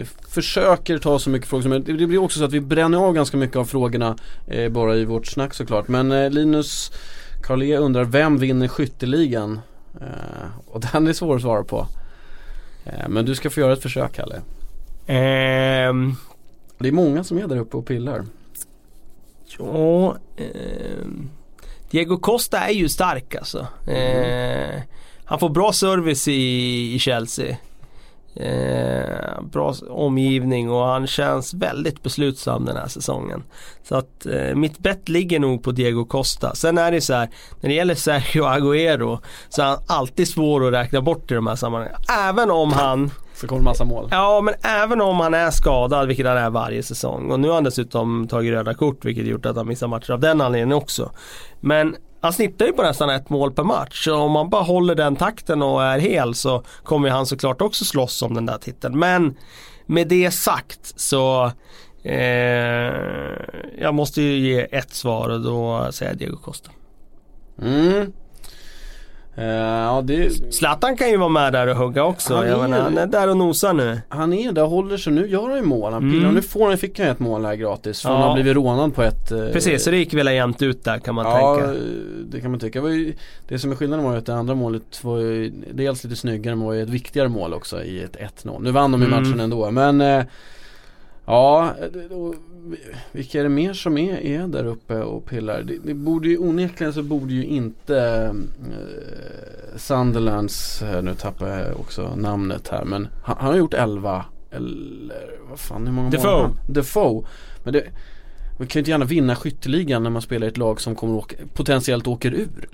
eh, 0.00 0.06
försöker 0.28 0.98
ta 0.98 1.18
så 1.18 1.30
mycket 1.30 1.48
frågor 1.48 1.62
som 1.62 1.70
möjligt. 1.70 1.98
Det 1.98 2.06
blir 2.06 2.18
också 2.18 2.38
så 2.38 2.44
att 2.44 2.52
vi 2.52 2.60
bränner 2.60 2.98
av 2.98 3.14
ganska 3.14 3.36
mycket 3.36 3.56
av 3.56 3.64
frågorna 3.64 4.16
eh, 4.46 4.68
bara 4.68 4.96
i 4.96 5.04
vårt 5.04 5.26
snack 5.26 5.54
såklart. 5.54 5.88
Men 5.88 6.12
eh, 6.12 6.30
Linus 6.30 6.92
Carlé 7.42 7.76
undrar 7.76 8.04
vem 8.04 8.38
vinner 8.38 8.68
skytteligan? 8.68 9.60
Eh, 10.00 10.66
och 10.66 10.80
den 10.92 11.06
är 11.06 11.12
svår 11.12 11.36
att 11.36 11.42
svara 11.42 11.64
på. 11.64 11.86
Eh, 12.84 13.08
men 13.08 13.24
du 13.24 13.34
ska 13.34 13.50
få 13.50 13.60
göra 13.60 13.72
ett 13.72 13.82
försök 13.82 14.12
Kalle. 14.12 14.40
Ehm, 15.06 16.14
Det 16.78 16.88
är 16.88 16.92
många 16.92 17.24
som 17.24 17.38
är 17.38 17.46
där 17.46 17.58
uppe 17.58 17.76
och 17.76 17.86
pillar. 17.86 18.24
ja, 19.58 20.16
ehm, 20.36 21.30
Diego 21.90 22.18
Costa 22.18 22.58
är 22.58 22.72
ju 22.72 22.88
stark 22.88 23.34
alltså. 23.34 23.66
Eh, 23.86 24.80
han 25.24 25.38
får 25.38 25.48
bra 25.48 25.72
service 25.72 26.28
i, 26.28 26.94
i 26.94 26.98
Chelsea. 26.98 27.56
Eh, 28.42 29.42
bra 29.42 29.74
omgivning 29.88 30.70
och 30.70 30.84
han 30.86 31.06
känns 31.06 31.54
väldigt 31.54 32.02
beslutsam 32.02 32.64
den 32.64 32.76
här 32.76 32.88
säsongen. 32.88 33.42
Så 33.88 33.96
att 33.96 34.26
eh, 34.26 34.54
mitt 34.54 34.78
bett 34.78 35.08
ligger 35.08 35.38
nog 35.38 35.62
på 35.62 35.72
Diego 35.72 36.04
Costa. 36.04 36.54
Sen 36.54 36.78
är 36.78 36.92
det 36.92 37.00
så 37.00 37.14
här, 37.14 37.28
när 37.60 37.68
det 37.68 37.74
gäller 37.74 37.94
Sergio 37.94 38.42
Agüero 38.44 39.18
så 39.48 39.62
är 39.62 39.66
han 39.66 39.78
alltid 39.86 40.28
svår 40.28 40.66
att 40.66 40.72
räkna 40.72 41.00
bort 41.00 41.30
i 41.30 41.34
de 41.34 41.46
här 41.46 41.56
sammanhangen. 41.56 41.94
Även 42.28 42.50
om 42.50 42.72
han 42.72 43.10
Så 43.34 43.46
kommer 43.46 43.62
massa 43.62 43.84
mål. 43.84 44.08
Ja 44.10 44.40
men 44.40 44.54
även 44.62 45.00
om 45.00 45.20
han 45.20 45.34
är 45.34 45.50
skadad, 45.50 46.08
vilket 46.08 46.26
han 46.26 46.36
är 46.36 46.50
varje 46.50 46.82
säsong. 46.82 47.30
Och 47.30 47.40
nu 47.40 47.48
har 47.48 47.54
han 47.54 47.64
dessutom 47.64 48.28
tagit 48.28 48.52
röda 48.52 48.74
kort 48.74 49.04
vilket 49.04 49.26
gjort 49.26 49.46
att 49.46 49.56
han 49.56 49.68
missar 49.68 49.88
matcher 49.88 50.10
av 50.12 50.20
den 50.20 50.40
anledningen 50.40 50.76
också. 50.76 51.10
Men 51.60 51.96
han 52.20 52.32
snittar 52.32 52.66
ju 52.66 52.72
på 52.72 52.82
nästan 52.82 53.10
ett 53.10 53.30
mål 53.30 53.52
per 53.52 53.62
match. 53.62 54.04
Så 54.04 54.16
om 54.16 54.32
man 54.32 54.50
bara 54.50 54.62
håller 54.62 54.94
den 54.94 55.16
takten 55.16 55.62
och 55.62 55.82
är 55.82 55.98
hel 55.98 56.34
så 56.34 56.62
kommer 56.82 57.08
han 57.08 57.26
såklart 57.26 57.60
också 57.60 57.84
slåss 57.84 58.22
om 58.22 58.34
den 58.34 58.46
där 58.46 58.58
titeln. 58.58 58.98
Men 58.98 59.36
med 59.86 60.08
det 60.08 60.30
sagt 60.30 61.00
så 61.00 61.52
eh, 62.02 62.14
jag 63.78 63.94
måste 63.94 64.22
ju 64.22 64.38
ge 64.38 64.66
ett 64.70 64.94
svar 64.94 65.28
och 65.28 65.40
då 65.40 65.88
säger 65.92 66.12
jag 66.12 66.18
Diego 66.18 66.36
Costa. 66.36 66.70
Mm. 67.62 68.12
Eh, 69.36 69.44
ja, 69.46 70.02
det, 70.04 70.30
Zlatan 70.54 70.96
kan 70.96 71.10
ju 71.10 71.16
vara 71.16 71.28
med 71.28 71.52
där 71.52 71.66
och 71.66 71.76
hugga 71.76 72.04
också. 72.04 72.34
Han 72.34 72.44
är 72.48 72.56
menar, 72.56 72.80
han 72.80 72.98
är 72.98 73.06
där 73.06 73.28
och 73.28 73.36
nosar 73.36 73.72
nu. 73.72 74.00
han 74.08 74.32
är 74.32 74.52
där 74.52 74.62
och 74.64 74.70
håller 74.70 74.96
sig. 74.96 75.12
Nu 75.12 75.28
gör 75.28 75.48
han 75.48 75.56
ju 75.56 75.62
mål. 75.62 75.92
Han 75.92 76.02
pillar. 76.10 76.22
Mm. 76.24 76.34
Nu 76.34 76.42
får 76.42 76.68
han, 76.68 76.78
fick 76.78 76.98
han 76.98 77.06
ju 77.08 77.12
ett 77.12 77.18
mål 77.18 77.44
här 77.44 77.54
gratis. 77.54 78.02
För 78.02 78.08
Ja. 78.08 78.14
han 78.16 78.22
har 78.28 78.34
blivit 78.34 78.54
rånad 78.54 78.94
på 78.94 79.02
ett... 79.02 79.30
eh, 79.32 79.46
Precis, 79.52 79.84
så 79.84 79.90
det 79.90 79.96
gick 79.96 80.14
väl 80.14 80.26
jämnt 80.26 80.62
ut 80.62 80.84
där 80.84 80.98
kan 80.98 81.14
man 81.14 81.24
Ja, 81.26 81.56
tänka. 81.56 81.74
det 82.24 82.40
kan 82.40 82.50
man 82.50 82.60
tycka. 82.60 82.80
Det, 82.80 83.12
det 83.48 83.58
som 83.58 83.72
är 83.72 83.76
skillnaden 83.76 84.04
var 84.04 84.12
ju 84.12 84.18
att 84.18 84.26
det 84.26 84.34
andra 84.34 84.54
målet 84.54 85.04
var 85.04 85.18
ju 85.18 85.52
dels 85.72 86.04
lite 86.04 86.16
snyggare 86.16 86.56
men 86.56 86.66
var 86.66 86.72
ju 86.72 86.82
ett 86.82 86.88
viktigare 86.90 87.28
mål 87.28 87.54
också 87.54 87.82
i 87.82 88.02
ett 88.02 88.16
1-0. 88.44 88.62
Nu 88.62 88.70
vann 88.70 88.92
de 88.92 89.00
ju 89.02 89.06
Mm. 89.06 89.22
matchen 89.22 89.40
ändå 89.40 89.70
men 89.70 90.00
eh, 90.00 90.24
Ja, 91.30 91.74
vilka 93.12 93.38
är 93.38 93.42
det 93.42 93.48
mer 93.48 93.72
som 93.72 93.98
är, 93.98 94.20
är 94.26 94.46
där 94.46 94.64
uppe 94.66 94.94
och 95.02 95.24
pillar? 95.26 95.62
Det, 95.62 95.78
det 95.84 95.94
borde 95.94 96.28
ju 96.28 96.38
onekligen 96.38 96.92
så 96.92 97.02
borde 97.02 97.32
ju 97.32 97.44
inte 97.46 97.98
eh, 97.98 99.76
Sunderlands, 99.76 100.82
eh, 100.82 101.02
nu 101.02 101.14
tappar 101.14 101.48
jag 101.48 101.80
också 101.80 102.14
namnet 102.16 102.68
här 102.68 102.84
men 102.84 103.08
han, 103.22 103.36
han 103.40 103.50
har 103.50 103.56
gjort 103.58 103.74
11 103.74 104.24
eller 104.50 105.30
vad 105.50 105.60
fan 105.60 105.86
hur 105.86 105.92
många 105.92 106.02
mål 106.04 106.10
Defoe. 106.10 106.42
han? 106.42 106.56
Defoe. 106.68 107.24
Men 107.64 107.72
det, 107.72 107.84
man 108.58 108.66
kan 108.66 108.78
ju 108.78 108.80
inte 108.80 108.90
gärna 108.90 109.04
vinna 109.04 109.36
skytteligan 109.36 110.02
när 110.02 110.10
man 110.10 110.22
spelar 110.22 110.46
i 110.46 110.50
ett 110.50 110.56
lag 110.56 110.80
som 110.80 110.94
kommer 110.94 111.14
åka, 111.14 111.36
potentiellt 111.54 112.06
åker 112.06 112.34
ur. 112.34 112.68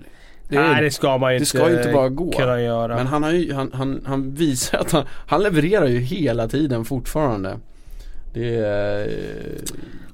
Det 0.48 0.56
är- 0.56 0.60
Nej 0.72 0.82
det 0.84 0.90
ska 0.90 1.18
man 1.18 1.32
ju 1.32 1.38
det 1.38 1.42
inte, 1.42 1.58
ska 1.58 1.70
ju 1.70 1.76
inte 1.78 1.92
bara 1.92 2.08
gå. 2.08 2.32
kunna 2.32 2.60
göra. 2.62 2.96
Men 2.96 3.06
han 3.06 3.22
har 3.22 3.32
ju, 3.32 3.52
han, 3.52 3.70
han, 3.74 4.00
han 4.06 4.34
visar 4.34 4.78
att 4.78 4.92
han, 4.92 5.04
han 5.26 5.42
levererar 5.42 5.86
ju 5.86 5.98
hela 5.98 6.48
tiden 6.48 6.84
fortfarande. 6.84 7.58
Det 8.36 8.56
är, 8.56 9.08
eh, 9.08 9.62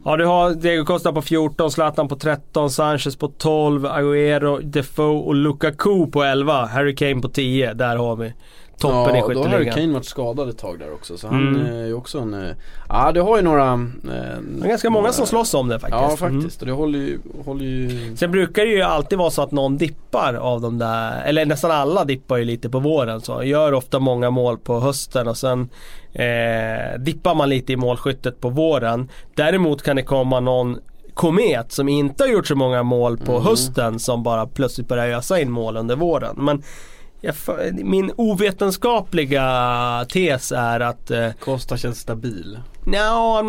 Ja 0.05 0.17
du 0.17 0.27
har 0.27 0.55
Diego 0.55 0.85
Costa 0.85 1.13
på 1.13 1.23
14, 1.23 1.71
Zlatan 1.71 2.09
på 2.09 2.17
13, 2.17 2.71
Sanchez 2.71 3.17
på 3.17 3.29
12, 3.29 3.87
Agüero, 3.87 4.61
Defoe 4.63 5.19
och 5.19 5.35
Lukaku 5.35 6.07
på 6.07 6.23
11. 6.23 6.67
Harry 6.67 6.95
Kane 6.95 7.21
på 7.21 7.29
10. 7.29 7.75
Där 7.75 7.97
har 7.97 8.17
vi 8.17 8.33
toppen 8.79 9.15
ja, 9.15 9.31
i 9.31 9.35
då 9.35 9.41
har 9.41 9.49
skytteligan. 9.49 9.75
Kane 9.75 9.93
varit 9.93 10.05
skadad 10.05 10.49
ett 10.49 10.59
tag 10.59 10.79
där 10.79 10.93
också 10.93 11.19
så 11.19 11.29
han 11.29 11.49
Mm. 11.57 11.67
är 11.77 11.87
ju 11.87 11.95
också 11.95 12.19
en, 12.19 12.35
eh, 12.35 12.51
ja 12.89 13.13
det 13.13 13.21
har 13.21 13.37
ju 13.37 13.43
några 13.43 13.73
eh, 13.73 13.79
Det 14.59 14.65
är 14.65 14.69
ganska 14.69 14.91
många 14.91 15.13
som 15.13 15.27
slåss 15.27 15.55
om 15.55 15.69
det 15.69 15.79
faktiskt. 15.81 16.01
Ja 16.21 16.27
Mm. 16.27 16.41
faktiskt 16.41 16.61
och 16.61 16.67
det 16.67 16.73
håller 16.73 16.99
ju, 16.99 17.19
håller 17.45 17.65
ju 17.65 18.17
Sen 18.17 18.31
brukar 18.31 18.63
det 18.65 18.71
ju 18.71 18.83
alltid 18.83 19.19
vara 19.19 19.31
så 19.31 19.43
att 19.43 19.51
någon 19.53 19.77
dippar 19.79 20.35
av 20.35 20.61
de 20.61 20.79
där, 20.79 21.23
eller 21.25 21.47
nästan 21.47 21.71
alla 21.71 22.05
dippar 22.05 22.37
ju 22.37 22.45
lite 22.45 22.71
på 22.71 22.79
våren 22.79 23.21
så. 23.21 23.43
Gör 23.43 23.73
ofta 23.75 23.99
många 23.99 24.31
mål 24.31 24.59
på 24.59 24.81
hösten 24.81 25.29
och 25.29 25.37
sen 25.37 25.69
eh, 26.13 26.99
dippar 26.99 27.35
man 27.35 27.49
lite 27.49 27.73
i 27.73 27.77
målskyttet 27.77 28.41
på 28.41 28.49
våren. 28.49 29.09
Däremot 29.35 29.83
kan 29.83 29.97
det 29.97 30.03
komma 30.03 30.41
någon 30.41 30.79
komet 31.15 31.73
som 31.73 31.89
inte 31.89 32.23
har 32.25 32.29
gjort 32.29 32.47
så 32.47 32.55
många 32.55 32.83
mål 32.83 33.19
på 33.19 33.33
Mm. 33.33 33.45
hösten 33.45 33.99
som 33.99 34.23
bara 34.23 34.47
plötsligt 34.47 34.89
börjar 34.89 35.19
ösa 35.19 35.41
in 35.41 35.51
mål 35.51 35.77
under 35.77 35.97
våren. 35.97 36.35
Men 36.39 36.63
jag, 37.23 37.35
f- 37.35 37.73
min 37.73 38.13
ovetenskapliga 38.17 40.07
tes 40.13 40.53
är 40.53 40.81
att 40.81 41.11
eh, 41.11 41.31
Costa 41.41 41.77
känns 41.77 41.99
stabil. 42.01 42.59
Ja, 42.93 43.43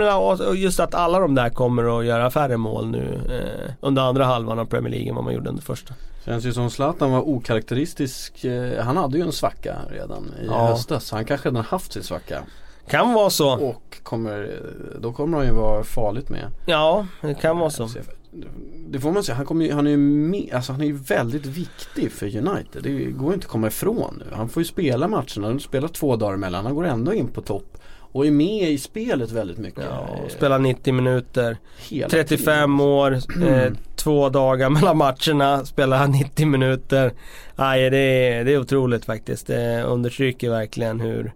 och 0.47 0.55
just 0.55 0.79
att 0.79 0.95
alla 0.95 1.19
de 1.19 1.35
där 1.35 1.49
kommer 1.49 1.99
att 1.99 2.05
göra 2.05 2.31
färre 2.31 2.57
mål 2.57 2.87
nu 2.87 3.19
eh, 3.29 3.73
under 3.81 4.01
andra 4.01 4.25
halvan 4.25 4.59
av 4.59 4.65
Premier 4.65 4.91
League 4.91 5.09
än 5.09 5.15
vad 5.15 5.23
man 5.23 5.33
gjorde 5.33 5.49
under 5.49 5.63
första. 5.63 5.93
Känns 6.25 6.45
ju 6.45 6.53
som 6.53 6.69
Zlatan 6.69 7.11
var 7.11 7.27
okaraktäristisk. 7.29 8.43
eh, 8.45 8.83
Han 8.83 8.97
hade 8.97 9.17
ju 9.17 9.23
en 9.23 9.31
svacka 9.31 9.75
redan 9.89 10.23
i 10.41 10.45
Ja. 10.45 10.65
höstas. 10.67 11.11
Han 11.11 11.25
kanske 11.25 11.49
redan 11.49 11.63
haft 11.63 11.93
sin 11.93 12.03
svacka. 12.03 12.41
Kan 12.89 13.13
vara 13.13 13.29
så. 13.29 13.53
Och 13.53 13.97
kommer, 14.03 14.59
då 15.01 15.13
kommer 15.13 15.37
han 15.37 15.47
ju 15.47 15.53
vara 15.53 15.83
farligt 15.83 16.29
med. 16.29 16.45
Ja, 16.65 17.07
det 17.21 17.33
kan 17.33 17.57
vara 17.57 17.69
så. 17.69 17.89
Det 18.87 18.99
får 18.99 19.11
man 19.11 19.23
säga, 19.23 19.35
han, 19.35 19.45
kommer 19.45 19.71
han 19.71 19.87
är 19.87 19.91
ju 19.91 19.97
med, 19.97 20.49
alltså 20.53 20.71
han 20.71 20.81
är 20.81 20.85
ju 20.85 20.93
väldigt 20.93 21.45
viktig 21.45 22.11
för 22.11 22.25
United. 22.25 22.83
Det 22.83 22.89
går 22.89 23.27
ju 23.27 23.33
inte 23.33 23.45
att 23.45 23.51
komma 23.51 23.67
ifrån 23.67 24.23
nu. 24.25 24.35
Han 24.35 24.49
får 24.49 24.61
ju 24.61 24.65
spela 24.65 25.07
matcherna, 25.07 25.47
han 25.47 25.59
spelar 25.59 25.87
två 25.87 26.15
dagar 26.15 26.33
emellan. 26.33 26.65
Han 26.65 26.75
går 26.75 26.85
ändå 26.85 27.13
in 27.13 27.27
på 27.27 27.41
topp. 27.41 27.77
Och 28.13 28.25
är 28.25 28.31
med 28.31 28.71
i 28.71 28.77
spelet 28.77 29.31
väldigt 29.31 29.57
mycket. 29.57 29.83
Ja, 29.89 30.07
Eh, 30.17 30.25
och 30.25 30.31
spela 30.31 30.57
90 30.57 30.93
minuter. 30.93 31.57
hela 31.89 32.09
35 32.09 32.79
år, 32.79 33.11
eh, 33.47 33.73
två 33.95 34.29
dagar 34.29 34.69
mellan 34.69 34.97
matcherna, 34.97 35.65
spela 35.65 36.07
90 36.07 36.45
minuter. 36.45 37.13
Aj, 37.55 37.89
det, 37.89 37.97
är, 37.97 38.45
det 38.45 38.53
är 38.53 38.59
otroligt 38.59 39.05
faktiskt. 39.05 39.47
Det 39.47 39.83
understryker 39.83 40.49
verkligen 40.49 40.99
hur 40.99 41.33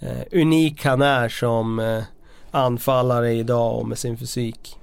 eh, 0.00 0.40
unik 0.40 0.84
han 0.84 1.02
är 1.02 1.28
som 1.28 1.78
eh, 1.78 2.02
anfallare 2.50 3.32
idag 3.32 3.78
och 3.78 3.88
med 3.88 3.98
sin 3.98 4.16
fysik. 4.16 4.77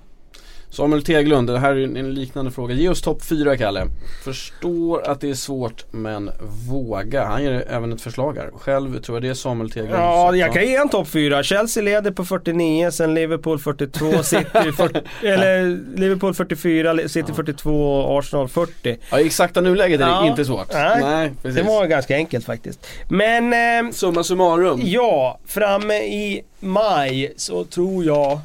Samuel 0.76 1.04
Teglund, 1.04 1.48
det 1.50 1.60
här 1.60 1.76
är 1.76 1.84
en 1.98 2.14
liknande 2.14 2.52
fråga. 2.52 2.74
Ge 2.76 2.90
oss 2.90 3.02
topp 3.02 3.24
4 3.24 3.58
Kalle. 3.58 3.86
Förstår 4.24 5.08
att 5.08 5.22
det 5.22 5.30
är 5.30 5.34
svårt 5.34 5.86
men 5.92 6.32
våga. 6.70 7.26
Han 7.26 7.44
ger 7.44 7.66
även 7.70 7.94
ett 7.94 8.02
förslag 8.02 8.38
här. 8.38 8.50
Själv 8.60 9.02
tror 9.02 9.16
jag 9.16 9.24
det 9.24 9.30
är 9.30 9.34
Samuel 9.34 9.72
Teglund. 9.72 9.94
Ja, 9.96 10.36
jag 10.36 10.54
kan 10.54 10.64
ge 10.64 10.76
en 10.76 10.90
topp 10.90 11.08
4. 11.08 11.44
Chelsea 11.44 11.84
leder 11.84 12.12
på 12.12 12.26
49, 12.26 12.92
sen 12.92 13.14
Liverpool 13.14 13.60
42, 13.60 14.06
City 14.24 14.72
40, 14.78 15.00
eller 15.22 15.80
Liverpool 15.98 16.34
44, 16.34 17.08
City 17.08 17.34
42 17.36 18.02
och 18.02 18.20
Arsenal 18.20 18.48
40. 18.48 18.98
Ja, 19.12 19.20
i 19.20 19.26
exakta 19.26 19.62
nuläget 19.62 20.02
är 20.02 20.06
det 20.06 20.12
Ja. 20.12 20.28
inte 20.28 20.46
svårt. 20.46 20.74
Nej, 20.74 21.32
precis. 21.42 21.58
Det 21.58 21.64
var 21.68 21.86
ganska 21.86 22.16
enkelt 22.16 22.46
faktiskt. 22.46 22.88
Men 23.10 23.54
eh, 23.88 23.92
Summa 23.92 24.24
summarum. 24.24 24.82
ja, 24.84 25.40
framme 25.46 25.96
i 25.96 26.44
maj 26.60 27.34
så 27.38 27.64
tror 27.66 28.06
jag 28.06 28.32
eh, 28.32 28.40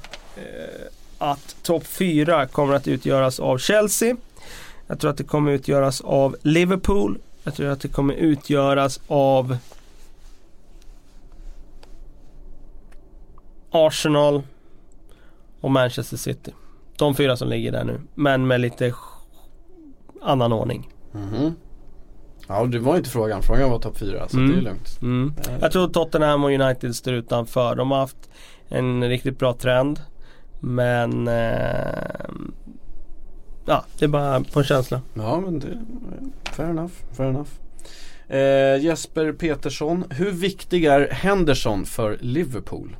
att 1.20 1.56
topp 1.62 1.86
4 1.86 2.46
kommer 2.46 2.74
att 2.74 2.88
utgöras 2.88 3.40
av 3.40 3.58
Chelsea. 3.58 4.16
Jag 4.86 5.00
tror 5.00 5.10
att 5.10 5.16
det 5.16 5.24
kommer 5.24 5.52
utgöras 5.52 6.00
av 6.00 6.36
Liverpool. 6.42 7.18
Jag 7.44 7.54
tror 7.54 7.68
att 7.68 7.80
det 7.80 7.88
kommer 7.88 8.14
utgöras 8.14 9.00
av 9.08 9.56
Arsenal 13.70 14.42
och 15.60 15.70
Manchester 15.70 16.16
City. 16.16 16.52
De 16.96 17.14
fyra 17.14 17.36
som 17.36 17.48
ligger 17.48 17.72
där 17.72 17.84
nu. 17.84 18.00
Men 18.14 18.46
med 18.46 18.60
lite 18.60 18.94
annan 20.22 20.52
ordning. 20.52 20.88
Mhm. 21.12 21.54
Ja, 22.48 22.64
det 22.66 22.78
var 22.78 22.96
inte 22.96 23.10
frågan. 23.10 23.42
Frågan 23.42 23.70
var 23.70 23.78
topp 23.78 23.98
4 23.98 24.28
så 24.28 24.36
Mm. 24.36 24.50
det 24.52 24.58
är 24.58 24.62
lugnt. 24.62 24.98
Mm. 25.02 25.34
Jag 25.60 25.72
tror 25.72 25.88
Tottenham 25.88 26.44
och 26.44 26.50
United 26.50 26.96
står 26.96 27.14
utanför. 27.14 27.74
De 27.76 27.90
har 27.90 27.98
haft 27.98 28.30
en 28.68 29.08
riktigt 29.08 29.38
bra 29.38 29.52
trend. 29.54 30.00
Men... 30.60 31.28
Eh, 31.28 32.30
ja, 33.66 33.84
det 33.98 34.04
är 34.04 34.08
bara 34.08 34.40
på 34.40 34.58
en 34.58 34.64
känsla. 34.64 35.00
Ja, 35.14 35.40
men 35.40 35.58
det... 35.58 35.78
Fair 36.52 36.70
enough. 36.70 36.92
Fair 37.12 37.28
enough. 37.28 37.50
Eh, 38.28 38.84
Jesper 38.84 39.32
Petersson. 39.32 40.04
Hur 40.10 40.30
viktig 40.30 40.84
är 40.84 41.08
Henderson 41.10 41.84
för 41.84 42.18
Liverpool? 42.20 42.96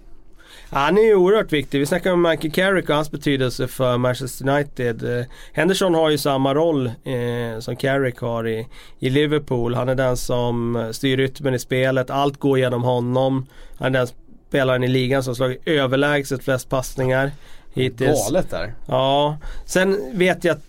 Han 0.72 0.98
är 0.98 1.02
ju 1.02 1.14
oerhört 1.14 1.52
viktig. 1.52 1.78
Vi 1.78 1.86
snackade 1.86 2.12
om 2.12 2.22
Michael 2.22 2.52
Carrick 2.52 2.88
och 2.88 2.94
hans 2.94 3.11
betydelse 3.11 3.68
för 3.68 3.98
Manchester 3.98 4.48
United. 4.48 5.18
Eh, 5.18 5.24
Henderson 5.52 5.94
har 5.94 6.11
ju 6.11 6.18
samma 6.18 6.54
roll 6.54 6.86
eh, 6.86 7.61
som 7.61 7.76
Carrick 7.76 8.18
har 8.18 8.48
i, 8.48 8.66
i 8.98 9.11
Liverpool. 9.11 9.74
Han 9.74 9.88
är 9.88 9.94
den 9.94 10.16
som 10.16 10.88
styr 10.92 11.16
rytmen 11.16 11.54
i 11.54 11.58
spelet. 11.58 12.11
Allt 12.11 12.36
går 12.36 12.58
genom 12.58 12.82
honom. 12.82 13.46
Han 13.78 13.94
är 13.94 13.98
den 13.98 14.08
spelaren 14.51 14.84
i 14.84 14.88
ligan 14.88 15.22
som 15.22 15.34
slagit 15.34 15.62
överlägset 15.64 16.44
flest 16.44 16.68
passningar 16.68 17.30
hittills. 17.74 18.26
Galet 18.26 18.51
där. 18.51 18.74
Ja, 18.86 19.38
sen 19.64 20.18
vet 20.18 20.44
jag 20.44 20.57
att 20.57 20.64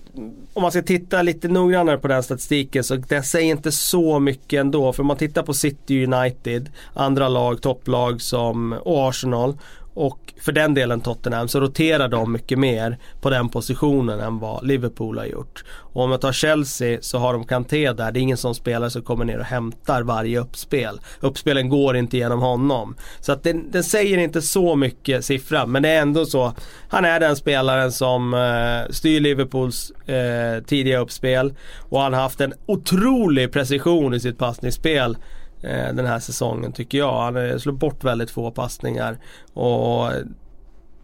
om 0.54 0.62
man 0.62 0.72
ska 0.72 0.82
titta 0.82 1.22
lite 1.22 1.48
noggrannare 1.48 1.98
på 1.98 2.08
den 2.08 2.24
statistiken 2.24 2.84
så 2.84 2.96
det 2.96 3.24
säger 3.24 3.52
inte 3.52 3.72
så 3.72 4.20
mycket 4.20 4.60
ändå. 4.60 4.94
För 4.94 5.04
om 5.04 5.08
man 5.08 5.18
tittar 5.18 5.44
på 5.44 5.54
City 5.54 6.06
United, 6.06 6.70
andra 6.94 7.30
lag, 7.30 7.62
topplag 7.62 8.22
som 8.22 8.74
och 8.74 9.10
Arsenal 9.10 9.58
och 9.94 10.34
för 10.42 10.52
den 10.52 10.74
delen 10.74 11.02
Tottenham 11.02 11.48
så 11.48 11.60
roterar 11.60 12.08
de 12.08 12.32
mycket 12.32 12.60
mer 12.60 12.98
på 13.22 13.30
den 13.30 13.50
positionen 13.50 14.20
än 14.20 14.40
vad 14.40 14.68
Liverpool 14.68 15.18
har 15.18 15.26
gjort. 15.26 15.64
Och 15.68 16.04
om 16.04 16.12
jag 16.12 16.22
tar 16.22 16.32
Chelsea 16.32 16.98
så 17.02 17.18
har 17.18 17.34
de 17.34 17.46
Kanté 17.46 17.94
där. 17.94 18.12
Det 18.12 18.20
är 18.20 18.22
ingen 18.22 18.38
sån 18.38 18.56
spelare 18.56 18.90
som 18.90 19.02
kommer 19.02 19.26
ner 19.26 19.40
och 19.40 19.46
hämtar 19.46 20.02
varje 20.02 20.40
uppspel. 20.40 21.00
Uppspelen 21.20 21.70
går 21.70 21.98
inte 21.98 22.18
genom 22.18 22.40
honom. 22.40 22.96
Så 23.20 23.32
att 23.32 23.44
den, 23.44 23.72
den 23.72 23.84
säger 23.84 24.18
inte 24.18 24.42
så 24.42 24.76
mycket 24.76 25.26
siffra 25.26 25.66
men 25.66 25.84
det 25.84 25.90
är 25.90 26.02
ändå 26.02 26.26
så. 26.26 26.54
Han 26.88 27.06
är 27.06 27.20
den 27.20 27.36
spelaren 27.36 27.92
som 27.92 28.34
eh, 28.34 28.92
styr 28.92 29.20
Liverpools 29.20 29.92
eh, 29.92 30.64
tidiga 30.64 31.00
uppspel. 31.00 31.54
Och 31.80 32.02
han 32.02 32.14
har 32.14 32.22
haft 32.22 32.42
en 32.42 32.54
otrolig 32.66 33.54
precision 33.54 34.14
i 34.14 34.20
sitt 34.20 34.38
passningsspel 34.38 35.18
Eh, 35.64 35.94
den 35.94 36.06
här 36.06 36.20
säsongen 36.20 36.72
tycker 36.72 36.98
jag. 36.98 37.22
Han 37.22 37.50
eh, 37.50 37.58
slår 37.58 37.74
bort 37.74 38.04
väldigt 38.04 38.32
få 38.32 38.52
passningar 38.52 39.18
och 39.54 40.12
eh, 40.12 40.26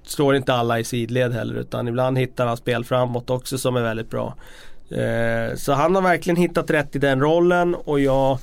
slår 0.03 0.35
inte 0.35 0.53
alla 0.53 0.79
i 0.79 0.83
sidled 0.83 1.33
heller 1.33 1.55
utan 1.55 1.87
ibland 1.87 2.17
hittar 2.17 2.47
han 2.47 2.57
spel 2.57 2.85
framåt 2.85 3.29
också 3.29 3.57
som 3.57 3.75
är 3.75 3.81
väldigt 3.81 4.09
bra. 4.09 4.35
Så 5.55 5.73
han 5.73 5.95
har 5.95 6.01
verkligen 6.01 6.37
hittat 6.37 6.71
rätt 6.71 6.95
i 6.95 6.99
den 6.99 7.21
rollen 7.21 7.75
och 7.75 7.99
jag 7.99 8.37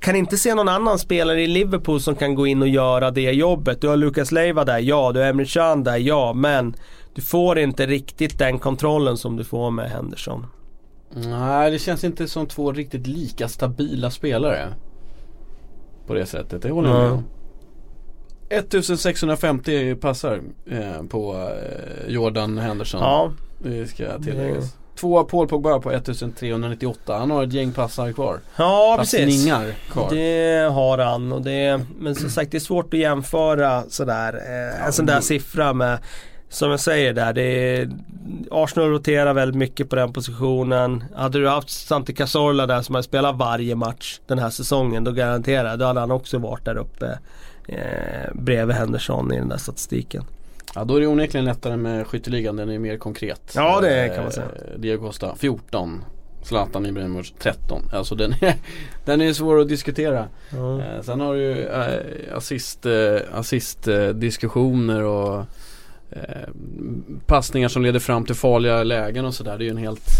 kan 0.00 0.16
inte 0.16 0.36
se 0.36 0.54
någon 0.54 0.68
annan 0.68 0.98
spelare 0.98 1.42
i 1.42 1.46
Liverpool 1.46 2.00
som 2.00 2.14
kan 2.14 2.34
gå 2.34 2.46
in 2.46 2.62
och 2.62 2.68
göra 2.68 3.10
det 3.10 3.30
jobbet. 3.32 3.80
Du 3.80 3.88
har 3.88 3.96
Lucas 3.96 4.32
Leiva 4.32 4.64
där, 4.64 4.78
ja. 4.78 5.12
Du 5.12 5.20
har 5.20 5.26
Emre 5.26 5.46
Can 5.46 5.84
där, 5.84 5.96
ja. 5.96 6.32
Men 6.32 6.76
du 7.14 7.22
får 7.22 7.58
inte 7.58 7.86
riktigt 7.86 8.38
den 8.38 8.58
kontrollen 8.58 9.16
som 9.16 9.36
du 9.36 9.44
får 9.44 9.70
med 9.70 9.90
Henderson. 9.90 10.46
Nej, 11.14 11.70
det 11.70 11.78
känns 11.78 12.04
inte 12.04 12.28
som 12.28 12.46
två 12.46 12.72
riktigt 12.72 13.06
lika 13.06 13.48
stabila 13.48 14.10
spelare. 14.10 14.68
På 16.06 16.14
det 16.14 16.26
sättet, 16.26 16.62
det 16.62 16.70
håller 16.70 16.88
jag 16.90 16.98
med 16.98 17.08
Ja. 17.08 17.12
om. 17.12 17.24
1650 18.48 19.94
passar 19.94 20.40
eh, 20.70 21.02
på 21.08 21.34
eh, 21.34 22.08
Jordan 22.12 22.58
Henderson. 22.58 23.00
Ja, 23.00 23.32
Det 23.58 23.86
ska 23.86 24.18
tilläggas. 24.18 24.76
Tvåa 25.00 25.24
Paul 25.24 25.48
Pogba 25.48 25.78
på 25.80 25.90
1398. 25.92 27.16
Han 27.18 27.30
har 27.30 27.44
ett 27.44 27.52
gäng 27.52 27.72
passar 27.72 28.12
kvar. 28.12 28.40
ja 28.56 28.96
precis. 28.98 29.20
Passningar 29.20 29.74
kvar. 29.90 30.10
Det 30.10 30.70
har 30.72 30.98
han 30.98 31.32
och 31.32 31.42
det, 31.42 31.80
men 31.98 32.14
som 32.14 32.30
sagt 32.30 32.50
det 32.50 32.58
är 32.58 32.60
svårt 32.60 32.94
att 32.94 33.00
jämföra 33.00 33.82
sådär, 33.88 34.34
eh, 34.34 34.86
en 34.86 34.92
sån 34.92 35.06
där 35.06 35.20
siffra 35.20 35.72
med 35.72 35.98
som 36.56 36.70
jag 36.70 36.80
säger 36.80 37.12
där, 37.12 37.32
det 37.32 37.42
är, 37.42 37.90
Arsenal 38.50 38.90
roterar 38.90 39.34
väldigt 39.34 39.58
mycket 39.58 39.90
på 39.90 39.96
den 39.96 40.12
positionen. 40.12 41.04
Hade 41.14 41.38
du 41.38 41.48
haft 41.48 41.70
Santi 41.70 42.14
Cazorla 42.14 42.66
där 42.66 42.82
som 42.82 42.94
har 42.94 43.02
spelat 43.02 43.36
varje 43.36 43.74
match 43.74 44.20
den 44.26 44.38
här 44.38 44.50
säsongen, 44.50 45.04
då 45.04 45.12
garanterar 45.12 45.68
jag, 45.68 45.78
då 45.78 45.84
hade 45.84 46.00
han 46.00 46.10
också 46.10 46.38
varit 46.38 46.64
där 46.64 46.76
uppe 46.76 47.18
eh, 47.68 48.34
bredvid 48.34 48.76
Henderson 48.76 49.32
i 49.32 49.38
den 49.38 49.48
där 49.48 49.56
statistiken. 49.56 50.24
Ja 50.74 50.84
då 50.84 50.96
är 50.96 51.00
det 51.00 51.06
onekligen 51.06 51.44
lättare 51.44 51.76
med 51.76 52.06
skytteligan, 52.06 52.56
den 52.56 52.70
är 52.70 52.78
mer 52.78 52.96
konkret. 52.96 53.52
Ja, 53.54 53.80
det 53.80 54.12
kan 54.14 54.22
man 54.22 54.32
säga. 54.32 54.46
Eh, 54.46 54.78
Diego 54.78 55.06
Costa 55.06 55.34
14. 55.36 56.04
Zlatan 56.42 56.86
Ibrahimovic 56.86 57.32
13. 57.38 57.82
Alltså 57.92 58.14
den 58.14 58.32
är, 58.40 58.54
den 59.04 59.20
är 59.20 59.32
svår 59.32 59.60
att 59.60 59.68
diskutera. 59.68 60.28
Eh, 60.52 61.02
sen 61.02 61.20
har 61.20 61.34
du 61.34 61.40
ju 61.40 61.66
eh, 61.66 62.36
assist, 62.36 62.86
assist 63.32 63.88
diskussioner 64.14 65.02
och 65.02 65.44
eh, 66.28 66.48
passningar 67.26 67.68
som 67.68 67.82
leder 67.82 68.00
fram 68.00 68.24
till 68.24 68.34
farliga 68.34 68.82
lägen 68.82 69.24
och 69.24 69.34
sådär. 69.34 69.58
Det 69.58 69.64
är 69.64 69.66
ju 69.66 69.70
en 69.70 69.76
helt 69.76 70.10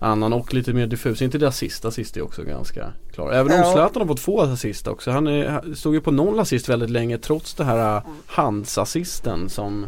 annan 0.00 0.32
och 0.32 0.54
lite 0.54 0.72
mer 0.72 0.86
diffus. 0.86 1.22
Inte 1.22 1.38
det 1.38 1.48
assist, 1.48 1.84
assist 1.84 2.16
är 2.16 2.22
också 2.22 2.42
ganska 2.42 2.92
klar. 3.12 3.32
Även 3.32 3.52
om 3.52 3.58
Ja. 3.58 3.72
Zlatan 3.72 4.02
har 4.02 4.06
fått 4.06 4.20
två 4.20 4.40
assist 4.40 4.86
också. 4.86 5.10
Han 5.10 5.26
är, 5.26 5.74
stod 5.74 5.94
ju 5.94 6.00
på 6.00 6.10
noll 6.10 6.40
assist 6.40 6.68
väldigt 6.68 6.90
länge 6.90 7.18
trots 7.18 7.54
det 7.54 7.64
här 7.64 7.96
eh, 7.96 8.02
handsassisten 8.26 9.48
som 9.48 9.86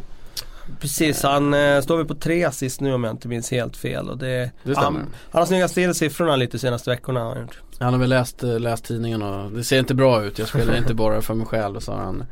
Precis, 0.80 1.22
han 1.22 1.54
eh, 1.54 1.80
står 1.80 1.96
väl 1.96 2.06
på 2.06 2.14
tre 2.14 2.44
assist 2.44 2.80
nu 2.80 2.94
om 2.94 3.04
jag 3.04 3.10
inte 3.10 3.28
minns 3.28 3.50
helt 3.50 3.76
fel. 3.76 4.08
Och 4.10 4.18
det, 4.18 4.50
Det 4.62 4.76
han, 4.76 4.94
han 4.94 5.40
har 5.40 5.46
snyggat 5.46 5.74
till 5.74 5.94
siffrorna 5.94 6.36
lite 6.36 6.58
senaste 6.58 6.90
veckorna. 6.90 7.20
Har 7.20 7.28
han 7.34 7.40
gjort. 7.40 7.60
Han 7.78 7.92
har 7.92 8.00
väl 8.00 8.08
läst, 8.08 8.42
eh, 8.42 8.60
läst 8.60 8.84
tidningen 8.84 9.22
och 9.22 9.52
det 9.52 9.64
ser 9.64 9.78
inte 9.78 9.94
bra 9.94 10.24
ut. 10.24 10.38
Jag 10.38 10.48
spelar 10.48 10.76
inte 10.76 10.94
bara 10.94 11.22
för 11.22 11.34
mig 11.34 11.46
själv 11.46 11.80
har 11.86 11.96
han 11.96 12.24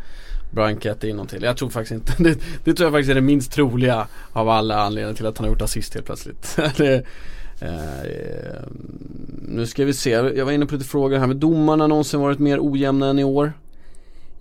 Brian 0.50 0.80
in 1.02 1.26
till. 1.26 1.42
Jag 1.42 1.56
tror 1.56 1.70
faktiskt 1.70 1.92
inte, 1.92 2.12
det, 2.22 2.38
det 2.64 2.74
tror 2.74 2.86
jag 2.86 2.92
faktiskt 2.92 3.10
är 3.10 3.14
det 3.14 3.20
minst 3.20 3.52
troliga 3.52 4.06
av 4.32 4.48
alla 4.48 4.82
anledningar 4.82 5.14
till 5.14 5.26
att 5.26 5.38
han 5.38 5.44
har 5.44 5.52
gjort 5.52 5.62
assist 5.62 5.94
helt 5.94 6.06
plötsligt. 6.06 6.58
det, 6.76 6.94
eh, 7.60 8.62
nu 9.48 9.66
ska 9.66 9.84
vi 9.84 9.92
se, 9.92 10.10
jag 10.10 10.44
var 10.44 10.52
inne 10.52 10.66
på 10.66 10.74
lite 10.74 10.88
frågor 10.88 11.18
här. 11.18 11.26
Men 11.26 11.40
domarna 11.40 11.86
någonsin 11.86 12.20
varit 12.20 12.38
mer 12.38 12.58
ojämna 12.60 13.06
än 13.06 13.18
i 13.18 13.24
år? 13.24 13.52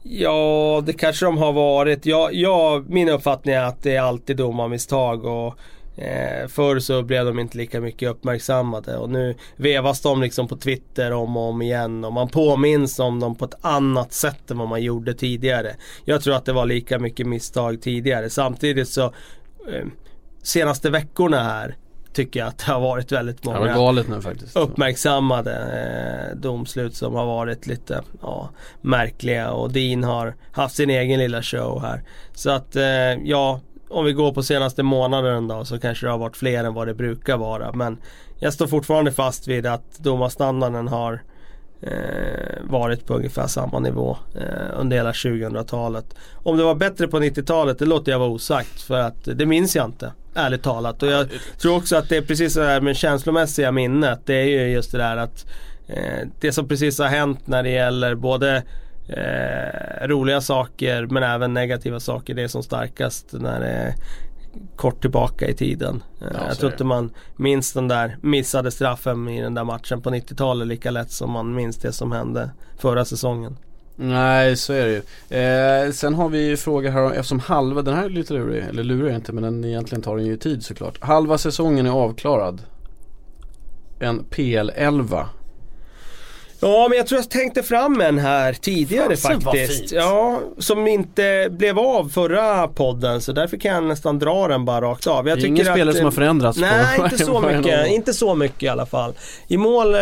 Ja, 0.03 0.83
det 0.85 0.93
kanske 0.93 1.25
de 1.25 1.37
har 1.37 1.53
varit. 1.53 2.05
Jag, 2.05 2.33
jag, 2.33 2.89
min 2.89 3.09
uppfattning 3.09 3.55
är 3.55 3.63
att 3.63 3.83
det 3.83 3.95
är 3.95 4.01
alltid 4.01 4.37
domarmisstag 4.37 5.25
och 5.25 5.55
eh, 6.01 6.47
förr 6.47 6.79
så 6.79 7.03
blev 7.03 7.25
de 7.25 7.39
inte 7.39 7.57
lika 7.57 7.81
mycket 7.81 8.09
uppmärksammade 8.09 8.97
och 8.97 9.09
nu 9.09 9.35
vevas 9.55 10.01
de 10.01 10.21
liksom 10.21 10.47
på 10.47 10.57
Twitter 10.57 11.11
om 11.11 11.37
och 11.37 11.43
om 11.43 11.61
igen 11.61 12.05
och 12.05 12.13
man 12.13 12.29
påminns 12.29 12.99
om 12.99 13.19
dem 13.19 13.35
på 13.35 13.45
ett 13.45 13.65
annat 13.65 14.13
sätt 14.13 14.51
än 14.51 14.57
vad 14.57 14.67
man 14.67 14.83
gjorde 14.83 15.13
tidigare. 15.13 15.75
Jag 16.05 16.21
tror 16.21 16.35
att 16.35 16.45
det 16.45 16.53
var 16.53 16.65
lika 16.65 16.99
mycket 16.99 17.27
misstag 17.27 17.81
tidigare. 17.81 18.29
Samtidigt 18.29 18.89
så 18.89 19.03
eh, 19.05 19.85
senaste 20.43 20.89
veckorna 20.89 21.43
här 21.43 21.75
tycker 22.13 22.39
jag 22.39 22.47
att 22.49 22.57
det 22.57 22.71
har 22.71 22.79
varit 22.79 23.11
väldigt 23.11 23.45
var 23.45 23.53
många 23.53 23.73
galet 23.73 24.07
nu 24.07 24.21
uppmärksammade 24.55 25.53
eh, 25.53 26.37
domslut 26.37 26.95
som 26.95 27.15
har 27.15 27.25
varit 27.25 27.67
lite 27.67 28.01
ja, 28.21 28.49
märkliga 28.81 29.51
och 29.51 29.71
Dean 29.71 30.03
har 30.03 30.35
haft 30.51 30.75
sin 30.75 30.89
egen 30.89 31.19
lilla 31.19 31.41
show 31.43 31.81
här. 31.81 32.03
Så 32.33 32.49
att 32.49 32.75
eh, 32.75 32.83
ja, 33.23 33.59
om 33.89 34.05
vi 34.05 34.13
går 34.13 34.33
på 34.33 34.43
senaste 34.43 34.83
månaden 34.83 35.47
då 35.47 35.65
så 35.65 35.79
kanske 35.79 36.05
det 36.05 36.11
har 36.11 36.17
varit 36.17 36.37
fler 36.37 36.63
än 36.63 36.73
vad 36.73 36.87
det 36.87 36.93
brukar 36.93 37.37
vara. 37.37 37.73
Men 37.73 37.97
jag 38.39 38.53
står 38.53 38.67
fortfarande 38.67 39.11
fast 39.11 39.47
vid 39.47 39.65
att 39.65 39.97
domarstandarden 39.97 40.87
har 40.87 41.21
eh, 41.81 42.63
varit 42.63 43.05
på 43.05 43.13
ungefär 43.13 43.47
samma 43.47 43.79
nivå 43.79 44.17
eh, 44.35 44.79
under 44.79 44.97
hela 44.97 45.11
2000-talet. 45.11 46.05
Om 46.33 46.57
det 46.57 46.63
var 46.63 46.75
bättre 46.75 47.07
på 47.07 47.19
90-talet, 47.19 47.79
det 47.79 47.85
låter 47.85 48.11
jag 48.11 48.19
vara 48.19 48.29
osagt 48.29 48.81
för 48.81 48.99
att 48.99 49.25
det 49.25 49.45
minns 49.45 49.75
jag 49.75 49.85
inte. 49.85 50.13
Ärligt 50.33 50.63
talat. 50.63 51.03
Och 51.03 51.09
jag 51.09 51.27
tror 51.61 51.77
också 51.77 51.95
att 51.95 52.09
det 52.09 52.17
är 52.17 52.21
precis 52.21 52.53
så 52.53 52.61
här 52.61 52.81
med 52.81 52.97
känslomässiga 52.97 53.71
minnet. 53.71 54.19
Det 54.25 54.33
är 54.33 54.45
ju 54.45 54.71
just 54.71 54.91
det 54.91 54.97
där 54.97 55.17
att 55.17 55.45
eh, 55.87 56.27
det 56.39 56.51
som 56.51 56.67
precis 56.67 56.99
har 56.99 57.07
hänt 57.07 57.47
när 57.47 57.63
det 57.63 57.69
gäller 57.69 58.15
både 58.15 58.63
eh, 59.09 60.07
roliga 60.07 60.41
saker 60.41 61.05
men 61.05 61.23
även 61.23 61.53
negativa 61.53 61.99
saker. 61.99 62.33
Det 62.33 62.43
är 62.43 62.47
som 62.47 62.63
starkast 62.63 63.25
när 63.31 63.59
det 63.59 63.67
är 63.67 63.93
kort 64.75 65.01
tillbaka 65.01 65.47
i 65.47 65.53
tiden. 65.53 66.03
Eh, 66.21 66.27
Ja, 66.33 66.39
jag 66.47 66.57
tror 66.57 66.71
inte 66.71 66.83
man 66.83 67.13
minns 67.35 67.73
den 67.73 67.87
där 67.87 68.17
missade 68.21 68.71
straffen 68.71 69.27
i 69.29 69.41
den 69.41 69.53
där 69.53 69.63
matchen 69.63 70.01
på 70.01 70.09
90-talet 70.09 70.67
lika 70.67 70.91
lätt 70.91 71.11
som 71.11 71.31
man 71.31 71.55
minns 71.55 71.77
det 71.77 71.91
som 71.91 72.11
hände 72.11 72.49
förra 72.77 73.05
säsongen. 73.05 73.57
Nej 73.95 74.55
så 74.57 74.73
är 74.73 74.85
det 74.85 74.91
ju. 74.91 75.01
Eh, 75.39 75.91
sen 75.91 76.13
har 76.13 76.29
vi 76.29 76.47
ju 76.47 76.57
frågor 76.57 76.89
här 76.89 77.03
om- 77.03 77.11
eftersom 77.11 77.39
halva, 77.39 77.81
den 77.81 77.93
här 77.95 78.05
är 78.05 78.09
lite 78.09 78.33
lurig, 78.33 78.63
eller 78.69 78.83
lurig 78.83 79.15
inte 79.15 79.33
men 79.33 79.43
den 79.43 79.65
egentligen 79.65 80.01
tar 80.01 80.17
den 80.17 80.25
ju 80.25 80.37
tid 80.37 80.65
såklart. 80.65 81.01
Halva 81.01 81.37
säsongen 81.37 81.85
är 81.85 81.89
avklarad. 81.91 82.61
En 83.99 84.23
PL11. 84.25 85.25
Ja 86.61 86.87
men 86.89 86.97
jag 86.97 87.07
tror 87.07 87.19
jag 87.21 87.29
tänkte 87.29 87.63
fram 87.63 88.01
en 88.01 88.19
här 88.19 88.53
tidigare 88.53 89.15
Fasen, 89.15 89.39
vad 89.39 89.43
faktiskt. 89.43 89.79
fint. 89.79 89.91
Ja, 89.91 90.39
som 90.57 90.87
inte 90.87 91.47
blev 91.51 91.79
av 91.79 92.09
förra 92.09 92.67
podden 92.67 93.21
så 93.21 93.31
därför 93.31 93.57
kan 93.57 93.73
jag 93.73 93.83
nästan 93.83 94.19
dra 94.19 94.47
den 94.47 94.65
bara 94.65 94.81
rakt 94.81 95.07
av. 95.07 95.27
Jag 95.27 95.37
Det 95.37 95.45
är 95.45 95.47
ingen 95.47 95.65
spelare 95.65 95.89
att, 95.89 95.95
som 95.95 96.05
har 96.05 96.11
förändrats 96.11 96.57
Nej 96.57 96.97
på 96.97 97.03
inte 97.03 97.17
så 97.17 97.41
mycket, 97.41 97.87
inte 97.87 98.13
så 98.13 98.35
mycket 98.35 98.63
i 98.63 98.67
alla 98.67 98.85
fall. 98.85 99.13
I 99.47 99.57
mål 99.57 99.95
eh, 99.95 99.99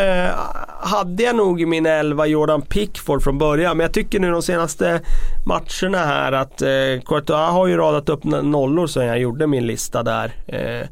hade 0.81 1.23
jag 1.23 1.35
nog 1.35 1.61
i 1.61 1.65
min 1.65 1.85
elva 1.85 2.25
Jordan 2.25 2.61
Pickford 2.61 3.23
från 3.23 3.37
början 3.37 3.77
men 3.77 3.83
jag 3.83 3.93
tycker 3.93 4.19
nu 4.19 4.31
de 4.31 4.41
senaste 4.41 5.01
matcherna 5.45 5.97
här 5.97 6.31
att 6.31 6.61
eh, 6.61 6.67
Courtois 7.05 7.51
har 7.51 7.67
ju 7.67 7.77
radat 7.77 8.09
upp 8.09 8.23
nollor 8.23 8.87
sen 8.87 9.05
jag 9.05 9.19
gjorde 9.19 9.47
min 9.47 9.67
lista 9.67 10.03
där. 10.03 10.31
Eh, 10.47 10.87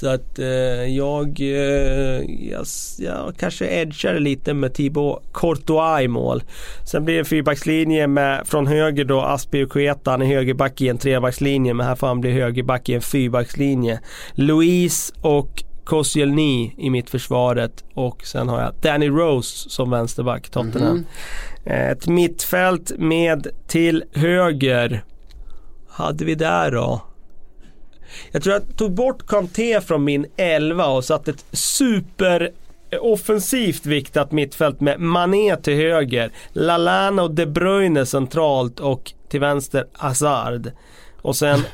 Så 0.00 0.08
att 0.08 0.38
eh, 0.38 0.46
jag, 0.96 1.40
eh, 1.40 2.22
jag, 2.50 2.66
jag 2.98 3.34
kanske 3.38 3.66
edgar 3.66 4.18
lite 4.18 4.54
med 4.54 4.74
Thibaut 4.74 5.22
Courtois 5.32 6.02
i 6.04 6.08
mål. 6.08 6.42
Sen 6.84 7.04
blir 7.04 7.14
det 7.14 7.20
en 7.20 7.24
fyrbackslinje 7.24 8.06
med 8.06 8.46
från 8.46 8.66
höger 8.66 9.04
då 9.04 9.20
Aspi 9.20 9.64
och 9.64 9.70
Kueta. 9.70 10.10
Han 10.10 10.22
är 10.22 10.26
högerback 10.26 10.80
i 10.80 10.88
en 10.88 10.98
trebackslinje 10.98 11.74
men 11.74 11.86
här 11.86 11.94
får 11.94 12.06
han 12.06 12.20
bli 12.20 12.30
högerback 12.30 12.88
i 12.88 12.94
en 12.94 13.00
fyrbackslinje. 13.00 14.00
Louise 14.34 15.14
och 15.20 15.64
Koscielny 15.84 16.72
i 16.78 16.90
mittförsvaret 16.90 17.84
och 17.94 18.26
sen 18.26 18.48
har 18.48 18.60
jag 18.60 18.74
Danny 18.82 19.08
Rose 19.08 19.70
som 19.70 19.90
vänsterback, 19.90 20.50
Tottenham. 20.50 21.06
Ett 21.64 22.08
mittfält 22.08 22.92
med 22.98 23.46
till 23.66 24.04
höger. 24.12 25.04
Hade 25.88 26.24
vi 26.24 26.34
där 26.34 26.70
då? 26.70 27.02
Jag 28.32 28.42
tror 28.42 28.54
jag 28.54 28.76
tog 28.76 28.92
bort 28.92 29.26
Kanté 29.26 29.80
från 29.80 30.04
min 30.04 30.26
11 30.36 30.86
och 30.86 31.04
satt 31.04 31.28
ett 31.28 31.44
super 31.52 32.50
eh, 32.90 32.98
offensivt 33.02 33.86
viktat 33.86 34.32
mittfält 34.32 34.80
med 34.80 35.00
Mané 35.00 35.56
till 35.56 35.74
höger, 35.74 36.30
Lalana 36.52 37.22
och 37.22 37.34
De 37.34 37.46
Bruyne 37.46 38.06
centralt 38.06 38.80
och 38.80 39.12
till 39.28 39.40
vänster 39.40 39.86
Hazard. 39.92 40.70
Och 41.22 41.36
sen 41.36 41.64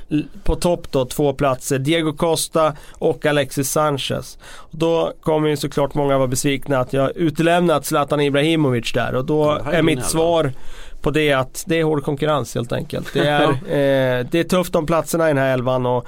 på 0.45 0.57
topp 0.57 0.86
då 0.90 1.05
två 1.05 1.32
platser, 1.32 1.78
Diego 1.78 2.12
Costa 2.12 2.72
och 2.92 3.26
Alexis 3.26 3.70
Sanchez. 3.70 4.38
Då 4.70 5.12
kommer 5.20 5.49
ju 5.49 5.57
såklart 5.57 5.95
många 5.95 6.18
vara 6.18 6.28
besvikna 6.28 6.78
att 6.78 6.92
jag 6.92 7.16
utelämnat 7.16 7.86
Zlatan 7.86 8.20
Ibrahimovic 8.20 8.92
där 8.92 9.14
och 9.14 9.24
då 9.24 9.61
är 9.72 9.82
mitt 9.82 10.05
svar 10.05 10.53
på 11.01 11.11
det 11.11 11.32
att 11.32 11.64
det 11.66 11.80
är 11.80 11.84
hård 11.84 12.05
konkurrens 12.05 12.55
helt 12.55 12.72
enkelt. 12.72 13.12
Det 13.12 13.28
är, 13.28 13.49
eh, 13.51 14.26
det 14.30 14.38
är 14.40 14.45
tufft 14.45 14.74
om 14.74 14.86
platserna 14.86 15.24
i 15.24 15.28
den 15.28 15.38
här 15.38 15.55
elvan 15.55 15.86
och 15.86 16.07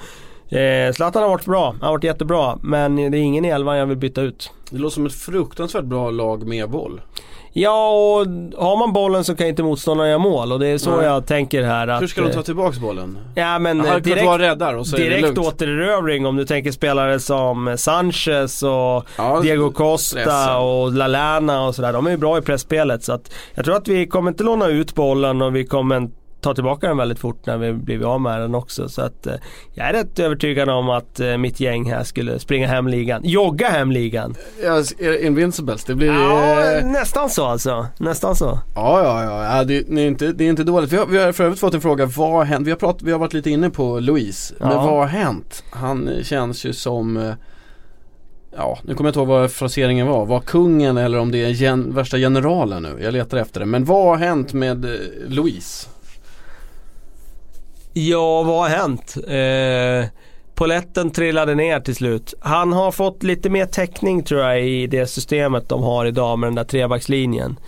eh, 0.49 0.93
Zlatan 0.93 1.21
har 1.23 1.29
varit 1.29 1.45
bra, 1.45 1.65
han 1.71 1.81
har 1.81 1.91
varit 1.91 2.03
jättebra 2.03 2.57
men 2.61 2.95
det 2.95 3.03
är 3.03 3.13
ingen 3.21 3.45
i 3.45 3.47
elvan 3.47 3.77
jag 3.77 3.85
vill 3.85 3.97
byta 3.97 4.21
ut. 4.21 4.51
Det 4.69 4.77
låter 4.77 4.93
som 4.93 5.05
ett 5.05 5.13
fruktansvärt 5.13 5.83
bra 5.85 6.09
lag 6.11 6.47
med 6.47 6.69
boll. 6.69 7.01
Ja, 7.59 7.89
och 7.89 8.25
har 8.63 8.77
man 8.79 8.93
bollen 8.93 9.23
så 9.23 9.35
kan 9.35 9.47
inte 9.47 9.63
motståndaren 9.63 10.09
göra 10.09 10.19
mål 10.19 10.51
och 10.51 10.59
det 10.59 10.67
är 10.67 10.77
så 10.77 10.95
Nej. 10.95 11.05
jag 11.05 11.25
tänker 11.25 11.63
här. 11.63 11.87
Att, 11.87 12.01
Hur 12.01 12.07
ska 12.07 12.21
de 12.21 12.31
ta 12.31 12.39
eh, 12.39 12.43
tillbaks 12.45 12.79
bollen? 12.79 13.17
Ja 13.35 13.59
men 13.59 13.77
Jaha, 13.77 13.95
eh, 13.95 14.01
direkt, 14.01 14.25
vara 14.25 14.41
räddar 14.41 14.73
och 14.73 14.87
så 14.87 14.95
är 14.95 15.09
det 15.09 15.17
direkt 15.17 15.37
återerövring 15.37 16.25
om 16.25 16.35
du 16.35 16.45
tänker 16.45 16.71
spelare 16.71 17.19
som 17.19 17.75
Sanchez 17.77 18.63
och 18.63 19.05
Ja, 19.17 19.39
Diego 19.41 19.71
Costa 19.71 20.15
pressen. 20.15 20.55
och 20.55 20.93
Lalana 20.93 21.67
och 21.67 21.75
sådär. 21.75 21.93
De 21.93 22.07
är 22.07 22.11
ju 22.11 22.17
bra 22.17 22.37
i 22.37 22.41
pressspelet 22.41 23.03
så 23.03 23.13
att 23.13 23.33
jag 23.55 23.65
tror 23.65 23.75
att 23.75 23.87
vi 23.87 24.07
kommer 24.07 24.31
inte 24.31 24.43
låna 24.43 24.67
ut 24.67 24.95
bollen 24.95 25.41
och 25.41 25.55
vi 25.55 25.65
kommer 25.65 26.09
ta 26.41 26.53
tillbaka 26.53 26.87
den 26.87 26.97
väldigt 26.97 27.19
fort 27.19 27.45
när 27.45 27.57
vi 27.57 27.73
blivit 27.73 28.05
av 28.05 28.21
med 28.21 28.41
den 28.41 28.55
också. 28.55 28.89
Så 28.89 29.01
att 29.01 29.27
eh, 29.27 29.33
jag 29.73 29.87
är 29.89 29.93
rätt 29.93 30.19
övertygad 30.19 30.69
om 30.69 30.89
att 30.89 31.19
eh, 31.19 31.37
mitt 31.37 31.59
gäng 31.59 31.91
här 31.91 32.03
skulle 32.03 32.39
springa 32.39 32.67
hem 32.67 32.87
ligan. 32.87 33.21
Jogga 33.25 33.69
hem 33.69 33.91
ligan. 33.91 34.35
Ja, 34.63 34.83
Invincibles, 35.21 35.83
det 35.85 35.95
blir... 35.95 36.07
Ja, 36.13 36.71
eh, 36.77 36.85
nästan 36.85 37.29
så 37.29 37.45
alltså. 37.45 37.87
Nästan 37.99 38.35
så. 38.35 38.59
Ja, 38.75 39.03
ja, 39.03 39.23
ja, 39.23 39.57
ja 39.57 39.63
det, 39.63 39.81
det, 39.81 40.01
är 40.01 40.07
inte, 40.07 40.27
det 40.31 40.43
är 40.43 40.49
inte 40.49 40.63
dåligt. 40.63 40.93
Vi 40.93 40.97
har, 40.97 41.05
vi 41.05 41.17
har 41.17 41.31
för 41.31 41.43
övrigt 41.43 41.59
fått 41.59 41.73
en 41.73 41.81
fråga, 41.81 42.05
vad 42.05 42.31
har 42.31 42.43
hänt? 42.45 42.67
Vi 42.67 42.71
har, 42.71 42.77
pratat, 42.77 43.01
vi 43.01 43.11
har 43.11 43.19
varit 43.19 43.33
lite 43.33 43.49
inne 43.49 43.69
på 43.69 43.99
Louise, 43.99 44.53
men 44.59 44.71
Ja. 44.71 44.75
vad 44.85 44.93
har 44.99 45.05
hänt? 45.05 45.63
Han 45.71 46.07
eh, 46.07 46.23
känns 46.23 46.65
ju 46.65 46.73
som, 46.73 47.17
eh, 47.17 47.33
ja, 48.57 48.79
nu 48.83 48.93
kommer 48.93 49.07
jag 49.07 49.11
inte 49.11 49.19
ihåg 49.19 49.27
vad 49.27 49.51
fraseringen 49.51 50.07
var, 50.07 50.25
var 50.25 50.39
kungen 50.39 50.97
eller 50.97 51.19
om 51.19 51.31
det 51.31 51.43
är 51.43 51.49
gen, 51.49 51.93
värsta 51.95 52.17
generalen 52.17 52.83
nu? 52.83 52.97
Jag 53.01 53.13
letar 53.13 53.37
efter 53.37 53.59
det. 53.59 53.65
Men 53.65 53.85
vad 53.85 54.05
har 54.05 54.17
hänt 54.17 54.53
med 54.53 54.85
Louise? 55.27 55.87
Ja, 57.99 58.43
vad 58.43 58.57
har 58.59 58.69
hänt? 58.69 59.17
Eh, 59.27 60.09
Poletten 60.55 61.11
trillade 61.11 61.55
ner 61.55 61.79
till 61.79 61.95
slut. 61.95 62.33
Han 62.39 62.73
har 62.73 62.91
fått 62.91 63.23
lite 63.23 63.49
mer 63.49 63.65
täckning 63.65 64.23
tror 64.23 64.41
jag 64.41 64.65
i 64.67 64.87
det 64.87 65.07
systemet 65.07 65.69
de 65.69 65.83
har 65.83 66.05
idag 66.05 66.39
med 66.39 66.47
den 66.47 66.55
där 66.55 66.63
trebackslinjen. 66.63 67.59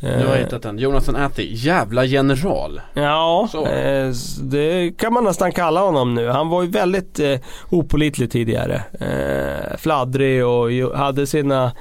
Nu 0.00 0.08
har 0.08 0.16
jag 0.24 0.38
Eh, 0.38 0.44
hittat 0.44 0.62
den. 0.62 0.78
Jonathan 0.78 1.16
Atty, 1.16 1.48
jävla 1.50 2.04
general. 2.04 2.80
Ja, 2.94 3.48
Så. 3.52 3.66
eh, 3.66 4.10
det 4.42 4.92
kan 4.98 5.12
man 5.12 5.24
nästan 5.24 5.52
kalla 5.52 5.80
honom 5.80 6.14
nu. 6.14 6.28
Han 6.28 6.48
var 6.48 6.62
ju 6.62 6.68
väldigt 6.70 7.18
eh, 7.18 7.38
opolitlig 7.70 8.30
tidigare. 8.30 8.82
Eh, 9.00 9.76
fladdrig 9.78 10.46
och 10.46 10.70
hade 10.96 11.26
sina 11.26 11.72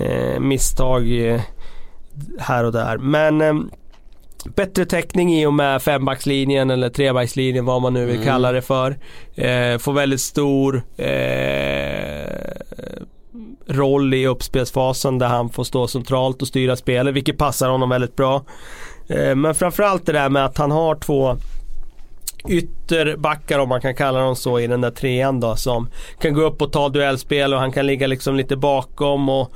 eh, 0.00 0.40
misstag 0.40 1.26
eh, 1.28 1.40
här 2.38 2.64
och 2.64 2.72
där. 2.72 2.98
Men 2.98 3.40
eh, 3.40 3.54
bättre 4.44 4.84
täckning 4.84 5.34
i 5.34 5.46
och 5.46 5.54
med 5.54 5.82
fembackslinjen 5.82 6.70
eller 6.70 6.88
trebackslinjen 6.88 7.64
vad 7.64 7.82
man 7.82 7.94
nu 7.94 8.06
vill 8.06 8.14
Mm. 8.16 8.26
kalla 8.26 8.52
det 8.52 8.62
för. 8.62 8.90
Eh, 9.34 9.78
får 9.78 9.92
väldigt 9.92 10.20
stor 10.20 10.82
eh, 10.96 12.52
roll 13.66 14.14
i 14.14 14.26
uppspelsfasen 14.26 15.18
där 15.18 15.26
han 15.26 15.48
får 15.50 15.64
stå 15.64 15.86
centralt 15.86 16.42
och 16.42 16.48
styra 16.48 16.76
spelet 16.76 17.14
vilket 17.14 17.38
passar 17.38 17.68
honom 17.68 17.88
väldigt 17.90 18.16
bra. 18.16 18.42
Eh, 19.08 19.34
Men 19.34 19.54
framförallt 19.54 20.06
det 20.06 20.12
där 20.12 20.28
med 20.28 20.44
att 20.44 20.58
han 20.58 20.70
har 20.70 20.94
två 20.94 21.36
ytterbackar 22.48 23.58
om 23.58 23.68
man 23.68 23.80
kan 23.80 23.94
kalla 23.94 24.20
dem 24.20 24.36
så 24.36 24.58
i 24.60 24.66
den 24.66 24.80
där 24.80 24.90
trean 24.90 25.40
då 25.40 25.56
som 25.56 25.88
kan 26.20 26.34
gå 26.34 26.40
upp 26.42 26.62
och 26.62 26.72
ta 26.72 26.88
duellspel 26.88 27.54
och 27.54 27.60
han 27.60 27.72
kan 27.72 27.86
ligga 27.86 28.06
liksom 28.06 28.36
lite 28.36 28.56
bakom 28.56 29.28
och, 29.28 29.52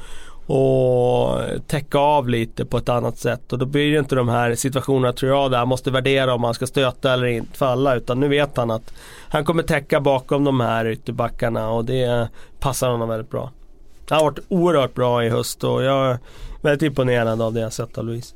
och 0.46 1.40
täcka 1.66 1.98
av 1.98 2.28
lite 2.28 2.64
på 2.64 2.76
ett 2.76 2.88
annat 2.88 3.18
sätt 3.18 3.52
och 3.52 3.58
då 3.58 3.66
blir 3.66 3.92
det 3.92 3.98
inte 3.98 4.14
de 4.14 4.28
här 4.28 4.54
situationerna 4.54 5.12
tror 5.12 5.32
jag 5.32 5.50
där 5.50 5.58
han 5.58 5.68
måste 5.68 5.90
värdera 5.90 6.34
om 6.34 6.44
han 6.44 6.54
ska 6.54 6.66
stöta 6.66 7.12
eller 7.12 7.26
inte 7.26 7.58
falla 7.58 7.94
utan 7.94 8.20
nu 8.20 8.28
vet 8.28 8.56
han 8.56 8.70
att 8.70 8.92
han 9.28 9.44
kommer 9.44 9.62
täcka 9.62 10.00
bakom 10.00 10.44
de 10.44 10.60
här 10.60 10.86
ytterbackarna 10.86 11.70
och 11.70 11.84
det 11.84 12.28
passar 12.60 12.90
honom 12.90 13.08
väldigt 13.08 13.30
bra. 13.30 13.50
Han 14.08 14.18
har 14.18 14.24
varit 14.24 14.44
oerhört 14.48 14.94
bra 14.94 15.24
i 15.24 15.28
höst 15.28 15.64
och 15.64 15.82
jag 15.82 16.10
är 16.10 16.18
väldigt 16.62 16.82
imponerad 16.82 17.42
av 17.42 17.52
det 17.52 17.60
jag 17.60 17.72
sett 17.72 17.98
av 17.98 18.04
Louise. 18.04 18.34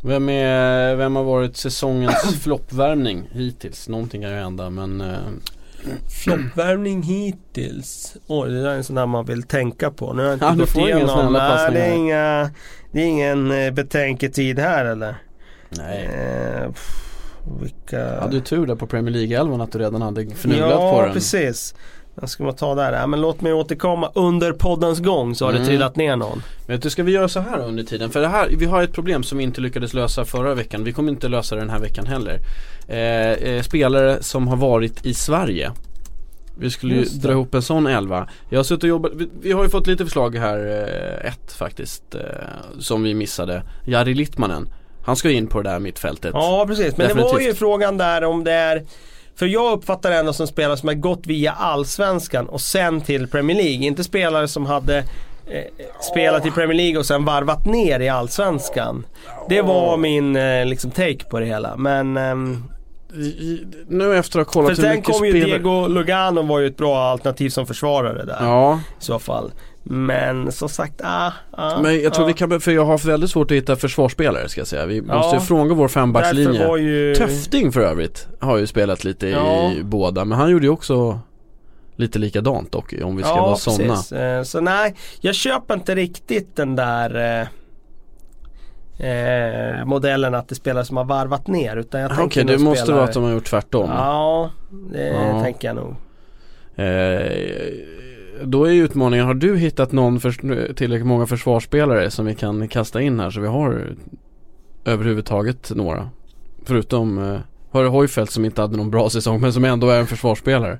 Vem, 0.00 0.28
är, 0.28 0.94
vem 0.94 1.16
har 1.16 1.24
varit 1.24 1.56
säsongens 1.56 2.40
floppvärmning 2.42 3.28
hittills? 3.32 3.88
Någonting 3.88 4.22
kan 4.22 4.30
ju 4.30 4.36
hända 4.36 4.70
men 4.70 5.00
eh, 5.00 5.16
Floppvärmning 6.24 7.02
hittills. 7.02 8.16
Oj, 8.26 8.50
det 8.50 8.62
där 8.62 8.70
är 8.70 8.74
en 8.76 8.84
sån 8.84 8.96
där 8.96 9.06
man 9.06 9.24
vill 9.24 9.42
tänka 9.42 9.90
på. 9.90 10.12
Nu 10.12 10.22
har 10.22 10.26
jag 10.28 10.34
inte 10.36 10.44
Ja, 10.46 10.54
gått 10.54 10.76
igenom. 10.76 11.32
Nej, 11.32 11.70
det 11.72 11.80
är, 11.80 11.94
inga, 11.96 12.50
det 12.92 13.00
är 13.00 13.04
ingen 13.06 13.50
eh, 13.50 13.70
betänketid 13.70 14.58
här 14.58 14.84
eller? 14.84 15.14
nej. 15.70 16.04
Eh, 16.14 16.70
vilka... 17.60 18.20
Hade 18.20 18.32
du 18.36 18.40
tur 18.40 18.66
där 18.66 18.74
på 18.74 18.86
Premier 18.86 19.14
League-elvan 19.14 19.60
att 19.62 19.72
du 19.72 19.78
redan 19.78 20.02
hade 20.02 20.26
fnulat 20.34 20.70
ja, 20.70 20.92
på 20.92 21.02
den? 21.02 21.12
precis. 21.12 21.74
Jag 22.20 22.28
ska 22.30 22.44
man 22.44 22.54
ta 22.56 22.74
där. 22.74 22.92
Ja, 22.92 23.06
men 23.06 23.20
låt 23.20 23.40
mig 23.40 23.52
återkomma 23.52 24.10
under 24.14 24.52
poddens 24.52 24.98
gång 25.00 25.34
så 25.34 25.44
har 25.44 25.50
Mm. 25.52 25.62
det 25.62 25.68
trillat 25.68 25.96
ner 25.96 26.16
någon. 26.16 26.42
Vet 26.66 26.82
du, 26.82 26.90
ska 26.90 27.02
vi 27.02 27.12
göra 27.12 27.28
så 27.28 27.40
här 27.40 27.58
under 27.58 27.82
tiden? 27.84 28.10
För 28.10 28.20
det 28.20 28.28
här, 28.28 28.48
vi 28.58 28.64
har 28.66 28.82
ett 28.82 28.92
problem 28.92 29.22
som 29.22 29.38
vi 29.38 29.44
inte 29.44 29.60
lyckades 29.60 29.94
lösa 29.94 30.24
förra 30.24 30.54
veckan. 30.54 30.84
Vi 30.84 30.92
kommer 30.92 31.12
inte 31.12 31.28
lösa 31.28 31.54
det 31.54 31.60
den 31.60 31.70
här 31.70 31.78
veckan 31.78 32.06
heller. 32.06 32.38
Eh, 32.88 33.32
eh, 33.32 33.62
spelare 33.62 34.22
som 34.22 34.48
har 34.48 34.56
varit 34.56 35.06
i 35.06 35.14
Sverige. 35.14 35.72
Vi 36.58 36.70
skulle 36.70 36.94
ju 36.94 37.04
dra 37.04 37.32
ihop 37.32 37.54
en 37.54 37.62
sån 37.62 37.86
elva. 37.86 38.28
Jag 38.50 38.58
har 38.58 38.64
suttit 38.64 38.82
och 38.82 38.88
jobbat, 38.88 39.12
vi, 39.14 39.28
vi 39.40 39.52
har 39.52 39.64
ju 39.64 39.70
fått 39.70 39.86
lite 39.86 40.04
förslag 40.04 40.36
här, 40.36 40.58
eh, 40.58 41.28
ett 41.32 41.52
faktiskt, 41.52 42.14
eh, 42.14 42.20
som 42.78 43.02
vi 43.02 43.14
missade. 43.14 43.62
Jari 43.86 44.14
Littmanen. 44.14 44.68
Han 45.04 45.16
ska 45.16 45.30
in 45.30 45.46
på 45.46 45.62
det 45.62 45.70
där 45.70 45.78
mittfältet. 45.78 46.30
Ja, 46.34 46.64
precis. 46.68 46.96
Men 46.96 47.08
det 47.08 47.14
var 47.14 47.22
ju 47.22 47.28
Definitivt. 47.28 47.58
frågan 47.58 47.98
där 47.98 48.24
om 48.24 48.44
det 48.44 48.52
är 48.52 48.82
för 49.36 49.46
jag 49.46 49.72
uppfattar 49.72 50.10
ändå 50.10 50.32
som 50.32 50.46
spelare 50.46 50.76
som 50.76 50.88
har 50.88 50.94
gått 50.94 51.26
via 51.26 51.52
Allsvenskan 51.52 52.48
och 52.48 52.60
sen 52.60 53.00
till 53.00 53.28
Premier 53.28 53.56
League. 53.56 53.86
Inte 53.86 54.04
spelare 54.04 54.48
som 54.48 54.66
hade 54.66 54.98
eh, 55.46 55.64
spelat 56.12 56.46
i 56.46 56.50
Premier 56.50 56.76
League 56.76 56.98
och 56.98 57.06
sen 57.06 57.24
varvat 57.24 57.66
ner 57.66 58.00
i 58.00 58.08
Allsvenskan. 58.08 59.06
Det 59.48 59.62
var 59.62 59.96
min 59.96 60.36
eh, 60.36 60.66
liksom 60.66 60.90
take 60.90 61.24
på 61.30 61.40
det 61.40 61.46
hela. 61.46 61.76
Men 61.76 62.16
i, 62.16 62.62
nu 63.88 64.16
efter 64.16 64.40
att 64.40 64.46
ha 64.46 64.52
för 64.52 64.60
kollat 64.60 64.70
hur 64.70 64.74
sen 64.74 64.96
mycket 64.96 65.16
kom 65.16 65.26
ju 65.26 65.32
spelare... 65.32 65.50
Diego 65.50 65.86
Lugano 65.86 66.42
var 66.42 66.58
ju 66.58 66.66
ett 66.66 66.76
bra 66.76 66.98
alternativ 67.02 67.50
som 67.50 67.66
försvarare 67.66 68.24
där 68.24 68.36
Ja, 68.40 68.80
i 69.00 69.04
så 69.04 69.18
fall. 69.18 69.52
Men 69.82 70.52
som 70.52 70.68
sagt, 70.68 71.00
ah, 71.04 71.32
ah 71.50 71.82
men 71.82 72.02
jag 72.02 72.14
tror 72.14 72.24
ah. 72.24 72.28
vi 72.28 72.34
kan, 72.34 72.60
för 72.60 72.72
jag 72.72 72.84
har 72.84 73.06
väldigt 73.06 73.30
svårt 73.30 73.50
att 73.50 73.56
hitta 73.56 73.76
försvarsspelare 73.76 74.48
ska 74.48 74.60
jag 74.60 74.68
säga. 74.68 74.86
Vi 74.86 75.02
Ja. 75.08 75.14
måste 75.14 75.36
ju 75.36 75.40
frångå 75.40 75.74
vår 75.74 75.88
fembackslinje. 75.88 76.76
Ju... 76.76 77.14
Töfting 77.14 77.72
för 77.72 77.80
övrigt 77.80 78.28
har 78.40 78.56
ju 78.56 78.66
spelat 78.66 79.04
lite 79.04 79.28
Ja. 79.28 79.72
i 79.72 79.82
båda 79.82 80.24
men 80.24 80.38
han 80.38 80.50
gjorde 80.50 80.66
ju 80.66 80.70
också 80.70 81.20
lite 81.96 82.18
likadant 82.18 82.72
dock 82.72 82.94
om 83.02 83.16
vi 83.16 83.22
ska 83.22 83.34
vara 83.34 83.56
sådana. 83.56 84.36
Eh, 84.38 84.42
Så 84.42 84.60
nej, 84.60 84.94
jag 85.20 85.34
köper 85.34 85.74
inte 85.74 85.94
riktigt 85.94 86.56
den 86.56 86.76
där 86.76 87.48
eh, 88.98 89.84
modellen 89.84 90.34
att 90.34 90.48
det 90.48 90.54
spelar 90.54 90.82
som 90.82 90.96
har 90.96 91.04
varvat 91.04 91.46
ner. 91.46 91.76
Utan 91.76 92.00
jag 92.00 92.10
Okej, 92.12 92.18
tänker 92.18 92.44
det 92.44 92.58
måste 92.58 92.82
spelare- 92.82 92.96
vara 93.00 93.08
att 93.08 93.14
de 93.14 93.22
har 93.24 93.30
gjort 93.32 93.44
tvärtom. 93.46 93.90
Ja, 93.90 94.50
det 94.92 95.06
Ja. 95.08 95.40
tänker 95.42 95.68
jag 95.68 95.76
nog. 95.76 95.94
Eh, 96.76 97.72
då 98.44 98.64
är 98.64 98.72
utmaningen, 98.72 99.26
har 99.26 99.34
du 99.34 99.56
hittat 99.58 99.92
någon 99.92 100.20
för, 100.20 100.30
tillräckligt 100.74 101.06
många 101.06 101.26
försvarsspelare 101.26 102.10
som 102.10 102.26
vi 102.26 102.34
kan 102.34 102.68
kasta 102.68 103.00
in 103.00 103.20
här 103.20 103.30
så 103.30 103.40
vi 103.40 103.46
har 103.46 103.86
överhuvudtaget 104.84 105.70
några? 105.74 106.10
Förutom, 106.64 107.18
eh, 107.18 107.38
har 107.70 107.82
du 107.82 107.88
Hojfeldt 107.88 108.32
som 108.32 108.44
inte 108.44 108.60
hade 108.60 108.76
någon 108.76 108.90
bra 108.90 109.10
säsong 109.10 109.40
men 109.40 109.52
som 109.52 109.64
ändå 109.64 109.88
är 109.90 110.00
en 110.00 110.06
försvarsspelare? 110.06 110.78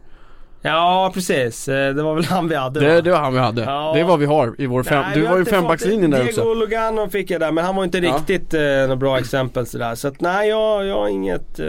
Ja 0.62 1.10
precis, 1.14 1.68
Eh, 1.68 1.94
det 1.94 2.02
var 2.02 2.14
väl 2.14 2.24
han 2.24 2.48
vi 2.48 2.54
hade 2.54 2.80
Det, 2.80 3.00
det 3.00 3.10
var 3.10 3.18
han 3.18 3.32
vi 3.32 3.38
hade. 3.38 3.62
Ja. 3.62 3.90
Det 3.94 4.00
är 4.00 4.04
vad 4.04 4.18
vi 4.18 4.26
har 4.26 4.54
i 4.58 4.66
vår 4.66 4.82
fem, 4.82 5.02
Nej, 5.06 5.20
Du 5.20 5.26
var 5.26 5.38
ju 5.38 5.44
fembackslinjen 5.44 6.10
där 6.10 6.18
Diego 6.24 6.40
också. 6.40 6.54
Lugano 6.54 7.08
fick 7.08 7.30
jag 7.30 7.40
där 7.40 7.52
men 7.52 7.64
han 7.64 7.76
var 7.76 7.84
inte 7.84 7.98
Ja. 7.98 8.14
riktigt 8.16 8.54
eh, 8.54 8.60
något 8.88 8.98
bra 8.98 9.18
exempel 9.18 9.66
sådär. 9.66 9.94
Så 9.94 10.08
att 10.08 10.20
nej 10.20 10.48
jag, 10.48 10.86
jag 10.86 10.94
har 10.94 11.08
inget, 11.08 11.58
eh, 11.60 11.66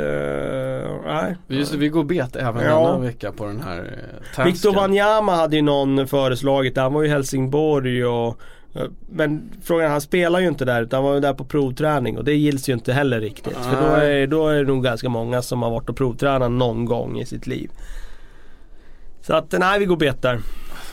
nej. 1.05 1.35
Just 1.47 1.71
det, 1.71 1.77
vi 1.77 1.89
går 1.89 2.03
bet 2.03 2.35
även 2.35 2.63
Ja. 2.65 2.85
denna 2.87 2.97
vecka 2.99 3.31
på 3.31 3.45
den 3.45 3.61
här 3.61 3.97
eh. 4.37 4.45
Victor 4.45 4.73
Wanyama 4.73 5.35
hade 5.35 5.55
ju 5.55 5.61
någon 5.61 6.07
föreslagit, 6.07 6.77
han 6.77 6.93
var 6.93 7.01
ju 7.01 7.07
i 7.07 7.11
Helsingborg 7.11 8.05
och 8.05 8.39
eh, 8.75 8.81
men 9.09 9.49
frågan 9.63 9.85
är, 9.85 9.89
han 9.89 10.01
spelar 10.01 10.39
ju 10.39 10.47
inte 10.47 10.65
där 10.65 10.81
utan 10.81 10.97
han 10.97 11.03
var 11.05 11.13
ju 11.13 11.19
där 11.19 11.33
på 11.33 11.43
provträning 11.45 12.17
och 12.17 12.23
det 12.23 12.33
gills 12.33 12.69
ju 12.69 12.73
inte 12.73 12.93
heller 12.93 13.19
riktigt. 13.19 13.57
För 13.57 13.81
då 13.81 13.95
är, 13.95 14.27
då 14.27 14.47
är 14.47 14.55
det 14.57 14.67
nog 14.67 14.83
ganska 14.83 15.09
många 15.09 15.41
som 15.41 15.61
har 15.61 15.69
varit 15.71 15.89
och 15.89 15.97
provtränat 15.97 16.51
någon 16.51 16.85
gång 16.85 17.19
i 17.19 17.25
sitt 17.25 17.47
liv. 17.47 17.69
Så 19.29 19.35
att 19.35 19.51
nej 19.59 19.79
vi 19.79 19.85
går 19.85 19.97
bet 19.97 20.21
där. 20.21 20.39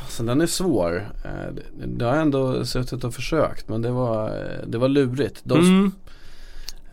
Alltså, 0.02 0.22
den 0.22 0.40
är 0.40 0.46
svår. 0.46 1.10
Eh, 1.24 1.54
Det, 1.86 2.04
har 2.04 2.12
jag 2.12 2.22
ändå 2.22 2.64
suttit 2.64 3.04
och 3.04 3.14
försökt 3.14 3.68
men 3.68 3.82
det 3.82 3.90
var, 3.90 4.28
eh, 4.28 4.66
det 4.66 4.78
var 4.78 4.88
lurigt. 4.88 5.40
De, 5.44 5.58
Mm. 5.58 5.92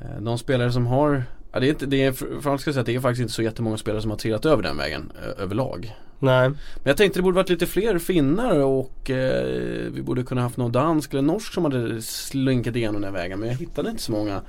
eh, 0.02 0.22
de 0.22 0.38
spelare 0.38 0.72
som 0.72 0.86
har 0.88 1.24
Ja, 1.52 1.60
det 1.60 1.68
är 1.68 1.70
inte, 1.70 1.86
det 1.86 2.04
är, 2.04 2.12
framförallt 2.12 2.62
ska 2.62 2.74
säga 2.74 2.80
att 2.82 2.86
det 2.86 2.96
är 2.96 3.00
faktiskt 3.00 3.22
inte 3.22 3.34
så 3.34 3.41
jättemånga 3.41 3.78
spelare 3.78 4.02
som 4.02 4.12
har 4.12 4.18
trillat 4.18 4.46
över 4.46 4.64
den 4.64 4.78
vägen 4.78 5.12
överlag. 5.39 5.96
Nej. 6.20 6.50
Men 6.50 6.58
jag 6.84 6.98
tänkte 6.98 7.20
det 7.20 7.24
borde 7.24 7.36
varit 7.36 7.50
lite 7.50 7.66
fler 7.66 7.98
finnar 8.00 8.60
och 8.60 9.10
eh, 9.10 9.91
vi 9.91 10.02
borde 10.02 10.24
kunna 10.24 10.41
haft 10.41 10.58
någon 10.58 10.72
dansk 10.72 11.14
eller 11.14 11.22
norsk 11.22 11.54
som 11.54 11.64
hade 11.66 12.02
slinkat 12.02 12.76
igenom 12.76 13.02
den 13.02 13.14
vägen 13.14 13.39
men 13.39 13.50
jag 13.50 13.56
hittade 13.56 13.89
inte 13.89 14.02
så 14.04 14.12
många 14.12 14.41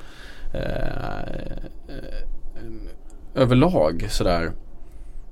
eh, 0.54 1.18
eh, 1.88 3.42
överlag 3.42 4.06
sådär. 4.10 4.52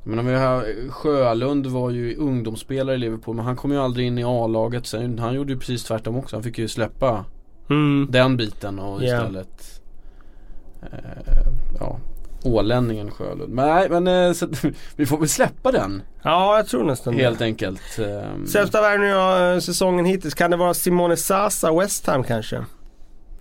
Men 0.05 0.18
om 0.18 0.26
vi 0.26 0.34
har, 0.34 0.90
Sjölund 0.90 1.66
var 1.66 1.90
ju 1.90 2.16
ungdomsspelare 2.16 2.94
i 2.94 2.98
Liverpool 2.98 3.36
men 3.36 3.44
han 3.44 3.57
kom 3.57 3.72
ju 3.72 3.78
aldrig 3.78 4.07
in 4.07 4.18
i 4.18 4.24
A-laget 4.24 4.86
sen. 4.86 5.18
Han 5.18 5.34
gjorde 5.34 5.53
ju 5.53 5.59
precis 5.59 5.84
tvärtom 5.84 6.16
också. 6.16 6.36
Han 6.36 6.42
fick 6.42 6.59
ju 6.59 6.68
släppa 6.68 7.24
Mm. 7.70 8.07
den 8.11 8.36
biten 8.36 8.78
och 8.78 9.03
Ja. 9.03 9.05
istället 9.05 9.82
eh, 10.82 11.53
ja, 11.80 11.98
ålänningen 12.44 13.11
Sjölund. 13.11 13.53
Men 13.55 13.68
nej 13.68 13.88
men 13.90 14.07
eh, 14.07 14.32
så, 14.32 14.48
vi 14.96 15.07
får 15.07 15.18
väl 15.18 15.28
släppa 15.28 15.72
den 15.72 16.03
Ja 16.22 16.57
jag 16.57 16.66
tror 16.66 16.84
nästan 16.84 17.14
helt 17.14 17.38
det. 17.38 17.44
enkelt. 17.44 17.98
Ehm, 17.98 18.46
Sämsta 18.46 18.80
värvningen 18.80 19.16
av 19.16 19.61
säsongen 19.61 20.05
hittills, 20.05 20.34
kan 20.34 20.50
det 20.50 20.57
vara 20.57 20.74
Simone 20.74 21.16
Sasa 21.16 21.72
West 21.78 22.07
Ham 22.07 22.24
kanske? 22.24 22.64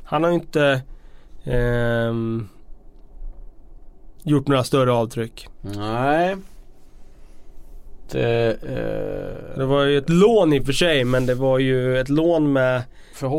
Han 0.03 0.23
har 0.23 0.29
ju 0.29 0.35
inte 0.35 0.81
ehm, 1.43 2.47
gjort 4.23 4.47
några 4.47 4.63
större 4.63 4.91
avtryck. 4.93 5.47
Nej. 5.61 6.35
Det, 8.11 8.57
eh, 8.63 9.57
Det 9.57 9.65
var 9.65 9.83
ju 9.83 9.97
ett 9.97 10.09
lån 10.09 10.53
i 10.53 10.59
och 10.59 10.65
för 10.65 10.73
sig 10.73 11.03
men 11.03 11.25
det 11.25 11.35
var 11.35 11.59
ju 11.59 11.99
ett 11.99 12.09
lån 12.09 12.53
med 12.53 12.83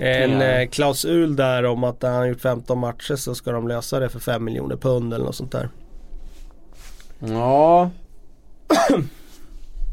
en 0.03 0.43
eh, 0.43 0.69
klausul 0.69 1.37
där 1.37 1.65
om 1.65 1.85
att 1.85 2.03
när 2.03 2.11
han 2.11 2.29
gjort 2.29 2.41
15 2.41 2.79
matcher 2.79 3.17
så 3.17 3.35
ska 3.35 3.53
de 3.53 3.69
lösa 3.69 4.01
det 4.01 4.09
för 4.09 4.21
5 4.21 4.45
miljoner 4.45 4.77
pund 4.77 5.15
eller 5.15 5.25
något 5.25 5.37
sånt 5.37 5.53
där. 5.53 5.69
Ja. 7.19 7.91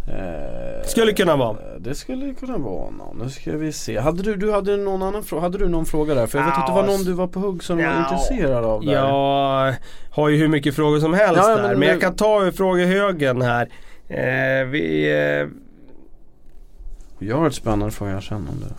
Eh, 0.09 0.85
Skulle 0.87 1.13
kunna 1.13 1.35
vara. 1.35 1.57
Det 1.79 1.95
skulle 1.95 2.33
kunna 2.33 2.57
vara 2.57 2.89
någon. 2.89 3.17
Nu 3.23 3.29
ska 3.29 3.51
vi 3.51 3.71
se. 3.71 3.99
Hade 3.99 4.23
du, 4.23 4.35
du 4.35 4.51
hade 4.51 4.77
någon 4.77 5.03
annan 5.03 5.23
fråga? 5.23 5.41
Hade 5.41 5.57
du 5.57 5.67
någon 5.69 5.85
fråga 5.85 6.15
där? 6.15 6.27
För 6.27 6.37
jag 6.39 6.45
vet 6.45 6.57
att 6.57 6.67
det 6.67 6.73
var 6.73 6.85
någon 6.87 7.03
du 7.03 7.13
var 7.13 7.27
på 7.27 7.39
hugg 7.39 7.63
som 7.63 7.77
var 7.77 7.99
intresserad 7.99 8.65
av 8.65 8.85
där. 8.85 8.93
Jag 8.93 9.75
har 10.11 10.29
ju 10.29 10.37
hur 10.37 10.47
mycket 10.47 10.75
frågor 10.75 10.99
som 10.99 11.13
helst 11.13 11.35
Ja, 11.43 11.55
där 11.55 11.67
men 11.69 11.79
men 11.79 11.87
jag 11.89 12.01
kan 12.01 12.15
ta 12.15 12.51
frågehögen 12.51 13.41
här. 13.41 13.69
Eh, 14.07 14.67
vi, 14.67 15.11
eh, 15.11 15.47
Jag 17.27 17.37
har 17.37 17.47
ett 17.47 17.55
spännande 17.55 17.91
fråga 17.91 18.11
här 18.11 18.21
sen 18.21 18.37
om 18.37 18.59
det. 18.67 18.73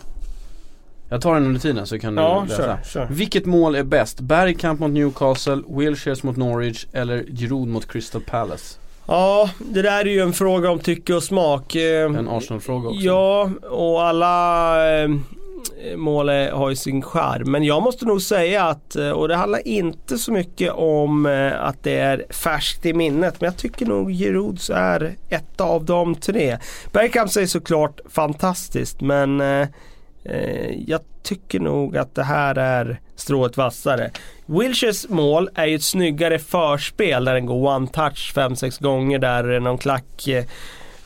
Jag 1.09 1.21
tar 1.21 1.33
den 1.33 1.45
under 1.45 1.59
tiden 1.59 1.87
så 1.87 1.99
kan 1.99 2.15
du 2.15 2.21
ja, 2.21 2.43
läsa. 2.49 2.57
kör, 2.63 2.77
kör. 2.83 3.07
Vilket 3.11 3.45
mål 3.45 3.75
är 3.75 3.83
bäst? 3.83 4.19
Bergkamp 4.19 4.79
mot 4.79 4.91
Newcastle, 4.91 5.61
Wilshares 5.69 6.23
mot 6.23 6.37
Norwich 6.37 6.85
eller 6.93 7.23
Giroud 7.23 7.67
mot 7.67 7.87
Crystal 7.91 8.21
Palace? 8.21 8.77
Ja, 9.11 9.49
det 9.59 9.81
där 9.81 9.99
är 9.99 10.09
ju 10.09 10.19
en 10.19 10.33
fråga 10.33 10.71
om 10.71 10.79
tycke 10.79 11.13
och 11.13 11.23
smak. 11.23 11.75
Eh, 11.75 12.05
En 12.05 12.27
Arsenal-fråga 12.27 12.89
också. 12.89 13.01
Ja, 13.01 13.49
och 13.69 14.03
alla 14.03 15.01
eh, 15.03 15.09
mål 15.95 16.29
har 16.29 16.69
ju 16.69 16.75
sin 16.75 17.01
charm. 17.01 17.51
Men 17.51 17.63
jag 17.63 17.83
måste 17.83 18.05
nog 18.05 18.21
säga 18.21 18.63
att, 18.63 18.95
eh, 18.95 19.09
och 19.09 19.27
det 19.27 19.35
handlar 19.35 19.67
inte 19.67 20.17
så 20.17 20.31
mycket 20.31 20.71
om 20.73 21.25
att 21.59 21.83
det 21.83 21.99
är 21.99 22.25
färskt 22.29 22.85
i 22.85 22.93
minnet. 22.93 23.41
Men 23.41 23.47
jag 23.47 23.57
tycker 23.57 23.85
nog 23.85 24.11
Girouds 24.11 24.69
är 24.69 25.15
ett 25.29 25.61
av 25.61 25.85
de 25.85 26.15
tre. 26.15 26.57
Bergkamp 26.91 27.35
är 27.35 27.45
såklart 27.45 27.99
fantastiskt 28.09 29.01
men 29.01 29.41
eh, 29.41 29.67
jag 30.87 31.01
tycker 31.23 31.59
nog 31.59 31.97
att 31.97 32.15
det 32.15 32.23
här 32.23 32.55
är 32.55 32.99
strået 33.15 33.57
vassare. 33.57 34.11
Wilshires 34.59 35.09
mål 35.09 35.49
är 35.55 35.65
ju 35.65 35.75
ett 35.75 35.83
snyggare 35.83 36.39
förspel 36.39 37.25
där 37.25 37.33
den 37.33 37.45
går 37.45 37.67
one 37.67 37.87
touch 37.87 38.33
5-6 38.35 38.83
gånger 38.83 39.19
där 39.19 39.59
någon 39.59 39.77
klack 39.77 40.27
eh, 40.27 40.45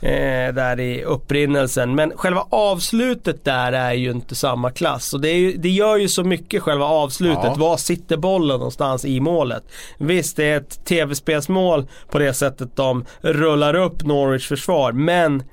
eh, 0.01 0.53
där 0.53 0.79
i 0.79 1.03
upprinnelsen. 1.03 1.95
Men 1.95 2.11
själva 2.17 2.45
avslutet 2.49 3.45
där 3.45 3.71
är 3.73 3.93
ju 3.93 4.11
inte 4.11 4.35
samma 4.35 4.71
klass. 4.71 5.13
Och 5.13 5.21
det, 5.21 5.31
ju, 5.31 5.57
det 5.57 5.69
gör 5.69 5.97
ju 5.97 6.07
så 6.07 6.23
mycket 6.23 6.63
själva 6.63 6.85
avslutet. 6.85 7.43
Ja. 7.43 7.55
Var 7.57 7.77
sitter 7.77 8.17
bollen 8.17 8.57
någonstans 8.57 9.05
i 9.05 9.19
målet? 9.19 9.63
Visst, 9.97 10.37
det 10.37 10.45
är 10.45 10.57
ett 10.57 10.85
tv-spelsmål 10.85 11.87
på 12.11 12.19
det 12.19 12.33
sättet 12.33 12.75
de 12.75 13.05
rullar 13.21 13.73
upp 13.75 14.03
Norwich 14.03 14.47
försvar. 14.47 14.91
Men 14.91 15.43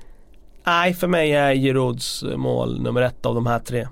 nej, 0.65 0.93
för 0.93 1.07
mig 1.07 1.33
är 1.33 1.51
Girouds 1.51 2.23
mål 2.35 2.81
nummer 2.81 3.01
ett 3.01 3.25
av 3.25 3.35
de 3.35 3.47
här 3.47 3.59
tre. 3.59 3.87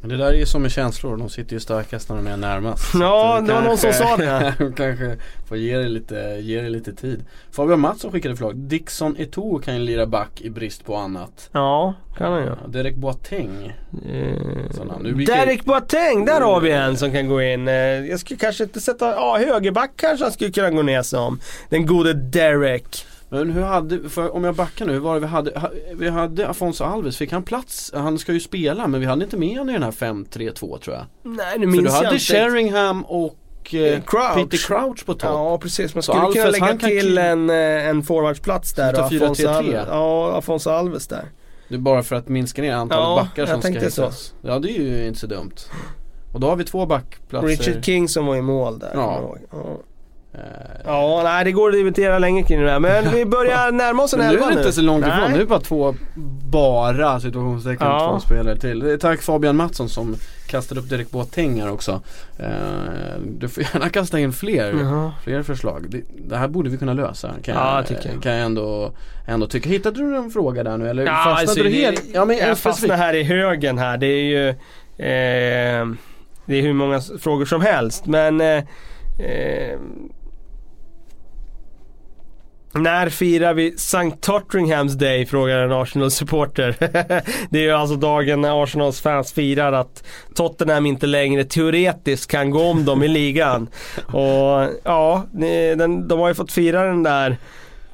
Men 0.00 0.10
det 0.10 0.16
där 0.16 0.26
är 0.26 0.32
ju 0.32 0.46
som 0.46 0.62
med 0.62 0.70
känslor, 0.70 1.16
de 1.16 1.28
sitter 1.28 1.52
ju 1.54 1.60
starkast 1.60 2.08
när 2.08 2.16
de 2.16 2.26
är 2.26 2.36
närmast. 2.36 2.94
Ja, 3.00 3.40
det 3.46 3.52
var 3.52 3.62
någon 3.62 3.78
som 3.78 3.92
sa 3.92 4.16
det. 4.16 4.54
kanske- 4.76 5.16
får 5.48 5.56
ge 5.56 5.76
det, 5.76 5.88
lite, 5.88 6.38
ge 6.40 6.60
det 6.62 6.68
lite 6.68 6.92
tid. 6.92 7.24
Fabian 7.52 7.80
Mattsson 7.80 8.12
skickade 8.12 8.34
förslag. 8.34 8.56
Dixon 8.56 9.16
Eto'o 9.16 9.60
kan 9.62 9.74
ju 9.74 9.80
lira 9.80 10.06
back 10.06 10.40
i 10.40 10.50
brist 10.50 10.84
på 10.84 10.96
annat. 10.96 11.48
Ja, 11.52 11.94
kan 12.18 12.32
han 12.32 12.40
ju. 12.42 12.46
Ja, 12.48 12.56
Derek 12.68 12.94
Boateng. 12.94 13.72
Brukar- 15.02 15.36
Derek 15.36 15.64
Boateng, 15.64 16.24
där 16.24 16.40
har 16.40 16.60
vi 16.60 16.70
en 16.70 16.96
som 16.96 17.12
kan 17.12 17.28
gå 17.28 17.42
in. 17.42 17.68
Eh, 17.68 17.74
Jag 17.74 18.20
skulle 18.20 18.38
kanske 18.40 18.64
inte 18.64 18.80
sätta, 18.80 19.10
ja 19.10 19.38
högerback 19.38 19.90
kanske 19.96 20.24
han 20.24 20.32
skulle 20.32 20.50
kunna 20.50 20.70
gå 20.70 20.82
ner 20.82 21.02
som. 21.02 21.40
Den 21.68 21.86
gode 21.86 22.12
Derek. 22.14 23.06
Men 23.30 23.50
hur 23.50 23.62
hade, 23.62 24.08
för 24.08 24.34
om 24.34 24.44
jag 24.44 24.54
backar 24.54 24.86
nu, 24.86 24.92
hur 24.92 25.00
var 25.00 25.14
det 25.14 25.20
vi 25.20 25.26
hade? 25.26 25.58
Ha- 25.58 25.70
Vi 25.94 26.08
hade 26.08 26.48
Afonso 26.48 26.84
Alves, 26.84 27.16
fick 27.16 27.32
han 27.32 27.42
plats? 27.42 27.92
Han 27.94 28.18
ska 28.18 28.32
ju 28.32 28.40
spela 28.40 28.86
men 28.86 29.00
vi 29.00 29.06
hade 29.06 29.24
inte 29.24 29.36
med 29.36 29.48
honom 29.58 29.68
i 29.70 29.72
den 29.72 29.82
här 29.82 29.90
5-3-2 29.90 30.78
tror 30.78 30.96
jag. 30.96 31.04
Nej, 31.22 31.58
nu 31.58 31.66
För 31.66 31.66
minns 31.66 31.82
du 31.84 31.84
jag 31.88 31.92
hade 31.92 32.06
inte. 32.14 32.18
Sheringham 32.18 33.04
och 33.04 33.74
eh, 33.74 34.00
Crouch. 34.00 34.34
Peter 34.34 34.58
Crouch 34.66 35.06
på 35.06 35.14
topp. 35.14 35.30
Ja 35.32 35.58
precis, 35.58 35.94
man 35.94 36.02
skulle 36.02 36.32
kunna 36.32 36.50
lägga 36.50 36.66
kan 36.66 36.78
till 36.78 37.18
ki- 37.18 37.22
en, 37.32 37.50
eh, 37.50 37.88
en 37.88 38.02
forwardsplats 38.02 38.72
där 38.74 38.92
4-3-3. 38.94 39.22
Afonso 39.24 39.48
Alves, 39.48 39.86
ja, 39.90 40.32
Afonso 40.38 40.70
Alves 40.70 41.06
där. 41.06 41.24
Det 41.68 41.74
är 41.74 41.78
bara 41.78 42.02
för 42.02 42.16
att 42.16 42.28
minska 42.28 42.62
ner 42.62 42.72
antalet 42.74 43.02
Ja, 43.04 43.16
backar 43.22 43.42
jag 43.42 43.48
som 43.48 43.60
ska 43.62 43.70
tänkte 43.70 43.90
så. 43.90 44.02
hittas. 44.02 44.34
Ja 44.42 44.58
det 44.58 44.70
är 44.70 44.82
ju 44.82 45.06
inte 45.06 45.20
så 45.20 45.26
dumt. 45.26 45.52
Och 46.34 46.40
då 46.40 46.46
har 46.48 46.56
vi 46.56 46.64
två 46.64 46.86
backplatser. 46.86 47.48
Richard 47.48 47.84
King 47.84 48.08
som 48.08 48.26
var 48.26 48.36
i 48.36 48.42
mål 48.42 48.78
där. 48.78 48.90
Ja. 48.94 49.20
jag 49.50 49.60
ja. 49.60 49.78
Eh, 50.34 50.40
Ja, 50.84 51.20
nej 51.24 51.44
det 51.44 51.52
går 51.52 51.68
att 51.68 51.74
debattera 51.74 52.18
länge 52.18 52.42
kring 52.42 52.60
det 52.60 52.66
där. 52.66 52.78
Men 52.80 53.10
vi 53.14 53.24
börjar 53.24 53.72
närma 53.72 54.02
oss 54.02 54.12
en 54.12 54.18
Men 54.18 54.28
nu 54.28 54.34
elva 54.34 54.46
är 54.46 54.50
det 54.54 54.58
inte 54.60 54.72
så 54.72 54.82
långt 54.82 55.06
ifrån, 55.06 55.18
Nej. 55.20 55.28
nu 55.28 55.34
är 55.34 55.38
det 55.38 55.46
bara 55.46 55.60
två, 55.60 55.94
bara 56.50 57.20
situationstecken, 57.20 57.86
Ja. 57.86 58.10
två 58.10 58.20
spelare 58.20 58.56
till. 58.56 58.98
Tack 59.00 59.22
Fabian 59.22 59.56
Mattsson 59.56 59.88
som 59.88 60.16
kastade 60.46 60.80
upp 60.80 60.88
Derek 60.90 61.10
Boateng 61.10 61.68
också. 61.68 62.00
Eh, 62.38 62.46
du 63.38 63.48
får 63.48 63.62
gärna 63.74 63.88
kasta 63.88 64.18
in 64.18 64.32
fler, 64.32 64.72
Jaha. 64.80 65.12
fler 65.24 65.42
förslag. 65.42 66.02
Det, 66.28 66.36
här 66.36 66.48
borde 66.48 66.70
vi 66.70 66.78
kunna 66.78 66.92
lösa 66.92 67.30
kan 67.42 67.54
Ja, 67.54 67.84
jag, 67.88 67.98
jag. 68.14 68.22
kan 68.22 68.32
jag 68.32 68.44
ändå, 68.46 68.92
ändå 69.26 69.46
tycka. 69.46 69.68
Hittade 69.68 70.00
du 70.00 70.16
en 70.16 70.30
fråga 70.30 70.64
där 70.64 70.76
nu 70.78 70.88
eller 70.90 71.06
Ja, 71.06 71.12
fastnade 71.12 71.40
alltså, 71.40 71.62
du 71.62 71.68
det- 71.70 71.76
helt? 71.76 72.04
Ja 72.14 72.24
men 72.24 72.38
en 72.38 72.48
jag 72.48 72.58
fastnar 72.58 72.96
här 72.96 73.14
i 73.14 73.22
högen 73.22 73.78
här. 73.78 73.96
Det 73.96 74.06
är 74.06 74.22
ju 74.24 74.48
eh, 74.48 75.86
Det 76.46 76.56
är 76.58 76.62
hur 76.62 76.72
många 76.72 77.00
frågor 77.20 77.44
som 77.44 77.60
helst 77.60 78.06
men 78.06 78.40
eh, 78.40 78.56
eh, 79.18 79.78
När 82.82 83.08
firar 83.08 83.54
vi 83.54 83.68
St. 83.74 84.10
Tottenhams 84.20 84.94
Day? 84.94 85.26
Frågar 85.26 85.58
en 85.58 85.72
Arsenal-supporter. 85.72 86.76
det 87.50 87.58
är 87.58 87.62
ju 87.62 87.70
alltså 87.70 87.96
dagen 87.96 88.40
när 88.40 88.62
Arsenals 88.62 89.00
fans 89.00 89.32
firar 89.32 89.72
att 89.72 90.02
Tottenham 90.34 90.86
inte 90.86 91.06
längre 91.06 91.44
teoretiskt 91.44 92.30
kan 92.30 92.50
gå 92.50 92.62
om 92.62 92.84
dem 92.84 93.02
i 93.02 93.08
ligan. 93.08 93.68
Och 94.06 94.68
ja, 94.84 95.22
den, 95.76 96.08
de 96.08 96.18
har 96.18 96.28
ju 96.28 96.34
fått 96.34 96.52
fira 96.52 96.82
den 96.84 97.02
där 97.02 97.36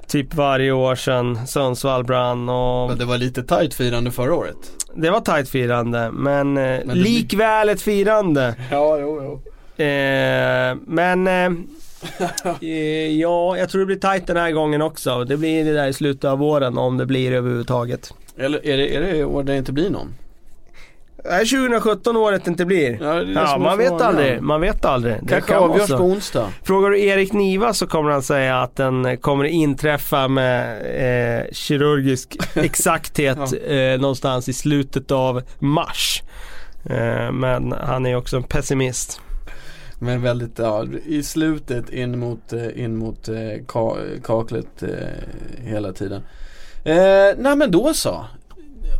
typ 0.06 0.34
varje 0.34 0.72
år 0.72 0.94
sedan 0.94 1.46
Sundsvall 1.46 2.04
brann 2.04 2.48
och 2.48 2.88
Men 2.88 2.98
det 2.98 3.04
var 3.04 3.18
lite 3.18 3.42
tight 3.42 3.74
firande 3.74 4.10
förra 4.10 4.34
året. 4.34 4.56
det 4.94 5.10
var 5.10 5.20
tajt 5.20 5.48
firande 5.48 6.10
men, 6.12 6.56
eh, 6.56 6.62
det- 6.62 6.94
likväl 6.94 7.68
ett 7.68 7.82
firande. 7.82 8.54
Ja, 8.70 8.98
jo, 9.00 9.20
jo. 9.76 9.84
Eh, 9.84 10.76
men 10.86 11.26
Eh, 11.26 11.50
ja, 13.20 13.56
jag 13.58 13.68
tror 13.68 13.80
det 13.80 13.86
blir 13.86 13.96
tight 13.96 14.26
den 14.26 14.36
här 14.36 14.50
gången 14.50 14.82
också. 14.82 15.24
Det 15.24 15.36
blir 15.36 15.64
det 15.64 15.72
där 15.72 15.88
i 15.88 15.92
slutet 15.92 16.24
av 16.24 16.38
våren 16.38 16.78
om 16.78 16.96
det 16.96 17.06
blir 17.06 17.32
överhuvudtaget. 17.32 18.14
Eller 18.36 18.66
är 18.66 18.76
det, 18.76 18.96
är 18.96 19.00
det 19.00 19.24
år 19.24 19.42
det 19.42 19.56
inte 19.56 19.72
blir 19.72 19.90
någon? 19.90 20.14
Nej, 21.30 21.46
2017 21.46 22.16
året 22.16 22.46
inte 22.46 22.64
blir. 22.64 22.98
Ja, 23.02 23.14
det 23.14 23.24
det 23.24 23.32
Ja, 23.32 23.58
man 23.58 23.78
vet 23.78 23.92
aldrig. 23.92 24.42
Man 24.42 24.60
vet 24.60 24.84
aldrig. 24.84 25.14
Det 25.22 25.28
Kanske 25.28 25.52
kan 25.52 25.62
avgörs 25.62 25.88
på 25.88 26.04
onsdag. 26.04 26.48
Frågar 26.62 26.90
du 26.90 27.00
Erik 27.00 27.32
Niva 27.32 27.74
så 27.74 27.86
kommer 27.86 28.10
han 28.10 28.22
säga 28.22 28.60
att 28.60 28.76
den 28.76 29.16
kommer 29.16 29.44
inträffa 29.44 30.28
med 30.28 30.78
eh, 31.40 31.44
kirurgisk 31.52 32.36
exakthet 32.54 33.38
eh, 33.66 34.00
någonstans 34.00 34.48
i 34.48 34.52
slutet 34.52 35.10
av 35.10 35.42
mars. 35.58 36.22
Eh, 36.90 37.32
men 37.32 37.72
han 37.72 38.06
är 38.06 38.16
också 38.16 38.36
en 38.36 38.42
pessimist. 38.42 39.20
Men 40.04 40.22
väldigt, 40.22 40.58
ja, 40.58 40.86
i 41.06 41.22
slutet 41.22 41.90
in 41.90 42.18
mot, 42.18 42.52
eh, 42.52 42.84
in 42.84 42.96
mot 42.96 43.28
eh, 43.28 43.34
ka, 43.66 43.96
kaklet 44.24 44.82
eh, 44.82 44.88
hela 45.62 45.92
tiden. 45.92 46.22
Eh, 46.84 46.94
nej 47.38 47.56
men 47.56 47.70
då 47.70 47.94
så. 47.94 48.24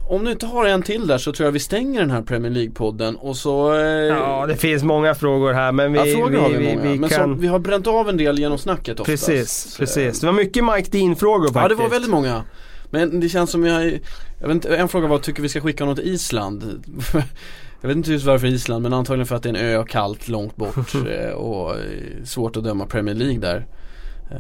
Om 0.09 0.25
du 0.25 0.33
inte 0.33 0.47
har 0.47 0.67
en 0.67 0.83
till 0.83 1.07
där 1.07 1.19
så 1.19 1.33
tror 1.33 1.45
jag 1.47 1.53
vi 1.53 1.59
stänger 1.61 2.01
den 2.01 2.11
här 2.11 2.23
Premier 2.23 2.53
League-podden 2.53 3.15
och 3.15 3.37
så... 3.37 3.75
Eh, 3.75 3.81
Ja, 3.85 4.47
det 4.47 4.57
finns 4.57 4.83
många 4.83 5.15
frågor 5.15 5.53
här 5.53 5.73
men 5.73 5.93
vi, 5.93 5.99
ja, 5.99 6.05
frågor 6.17 6.31
vi, 6.31 6.37
har 6.37 6.49
vi, 6.51 6.57
vi, 6.57 6.77
många. 6.77 6.91
vi 6.91 6.99
men 6.99 7.11
kan... 7.11 7.35
så, 7.35 7.41
vi 7.41 7.47
har 7.47 7.59
bränt 7.59 7.87
av 7.87 8.09
en 8.09 8.17
del 8.17 8.39
genom 8.39 8.59
snacket 8.59 9.01
oftast. 9.01 9.27
Precis, 9.27 9.77
precis. 9.79 10.21
Det 10.21 10.27
var 10.27 10.33
mycket 10.33 10.65
Mike 10.65 10.91
Dean-frågor 10.91 11.47
faktiskt. 11.47 11.63
Ja 11.63 11.69
det 11.69 11.75
var 11.75 11.89
väldigt 11.89 12.11
många. 12.11 12.45
Men 12.91 13.21
det 13.21 13.29
känns 13.29 13.51
som 13.51 13.67
jag, 13.67 13.85
jag 14.41 14.49
vet 14.49 14.55
inte, 14.55 14.77
en 14.77 14.89
fråga 14.89 15.09
var 15.09 15.19
tycker 15.19 15.43
vi 15.43 15.49
ska 15.49 15.61
skicka 15.61 15.85
något 15.85 15.97
till 15.99 16.09
Island? 16.09 16.85
jag 17.85 17.89
vet 17.89 17.97
inte 17.97 18.13
just 18.13 18.27
varför 18.27 18.47
Island 18.47 18.83
men 18.83 18.93
antagligen 18.93 19.27
för 19.27 19.37
att 19.37 19.43
det 19.43 19.49
är 19.49 19.55
en 19.55 19.61
ö, 19.81 19.85
kallt, 19.89 20.29
långt 20.29 20.57
bort 20.57 20.95
eh, 20.95 21.31
och 21.31 21.71
eh, 21.71 21.77
svårt 22.25 22.57
att 22.57 22.65
döma 22.65 22.87
Premier 22.87 23.15
League 23.15 23.39
där. 23.39 23.67
Eh, 24.31 24.39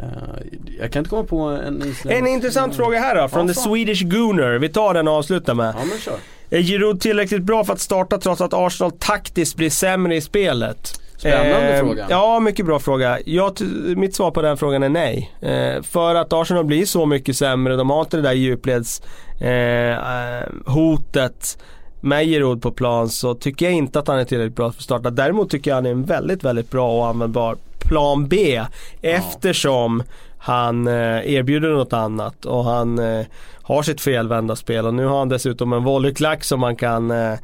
Jag 0.81 0.93
kan 0.93 1.01
inte 1.01 1.11
komma 1.11 1.25
på 1.25 1.39
en 1.39 1.77
isländsk 1.77 2.07
En 2.07 2.27
intressant 2.27 2.77
fråga 2.77 2.99
här 2.99 3.23
då, 3.23 3.29
från 3.29 3.47
Ja, 3.49 3.55
The. 3.55 3.61
Swedish 3.61 4.03
Gooner. 4.05 4.59
Vi 4.59 4.69
tar 4.69 4.95
den 4.95 5.09
och 5.09 5.15
avslutar 5.15 5.55
med. 5.55 5.75
Ja 5.79 5.85
men 5.85 5.99
kör. 5.99 6.15
Är 6.51 6.61
Giroud 6.63 7.01
tillräckligt 7.01 7.43
bra 7.43 7.65
för 7.65 7.73
att 7.73 7.81
starta 7.81 8.19
trots 8.19 8.41
att 8.41 8.55
Arsenal 8.55 8.93
taktiskt 8.99 9.57
blir 9.57 9.71
sämre 9.71 10.17
i 10.17 10.21
spelet? 10.21 11.01
Spännande 11.17 11.73
Eh, 11.75 11.81
fråga. 11.81 12.07
Ja, 12.11 12.41
mycket 12.41 12.67
bra 12.67 12.79
fråga. 12.79 13.19
Jag, 13.27 13.53
mitt 13.97 14.15
svar 14.15 14.31
på 14.31 14.43
den 14.43 14.57
frågan 14.57 14.83
är 14.83 14.89
nej. 14.89 15.31
Eh, 15.41 15.83
för 15.83 16.15
att 16.15 16.33
Arsenal 16.33 16.65
blir 16.65 16.87
så 16.87 17.07
mycket 17.07 17.37
sämre, 17.37 17.77
de 17.77 17.91
har 17.91 18.01
inte 18.01 18.17
det 18.17 18.23
där 18.23 18.33
djupleds 18.33 19.03
eh, 19.41 19.91
eh, 19.91 20.45
hotet 20.67 21.59
med 22.05 22.27
Giroud 22.27 22.63
på 22.63 22.71
plan 22.71 23.09
så 23.09 23.35
tycker 23.35 23.67
jag 23.67 23.75
inte 23.75 23.99
att 23.99 24.09
han 24.09 24.19
är 24.19 24.25
tillräckligt 24.25 24.57
bra 24.57 24.73
för 24.73 24.79
att 24.79 24.85
starta. 24.85 25.11
Däremot 25.11 25.51
tycker 25.51 25.71
jag 25.71 25.77
han 25.77 25.87
är 25.87 25.91
en 25.91 26.05
väldigt, 26.05 26.45
väldigt 26.45 26.71
bra 26.71 26.99
och 26.99 27.07
användbar 27.07 27.57
plan 27.79 28.29
B. 28.29 28.63
Eftersom 29.03 30.03
han 30.39 30.87
eh, 30.87 31.33
erbjuder 31.35 31.69
något 31.71 31.93
annat 31.93 32.45
och 32.45 32.65
han 32.65 32.99
eh, 32.99 33.27
har 33.63 33.83
sitt 33.83 34.01
felvända 34.01 34.57
spel 34.57 34.87
och 34.87 34.95
nu 34.95 35.07
har 35.07 35.19
han 35.19 35.29
dessutom 35.29 35.73
en 35.73 35.85
volleyklack 35.85 36.45
som 36.45 36.61
man 36.61 36.77
kan 36.77 37.11
eh, 37.11 37.39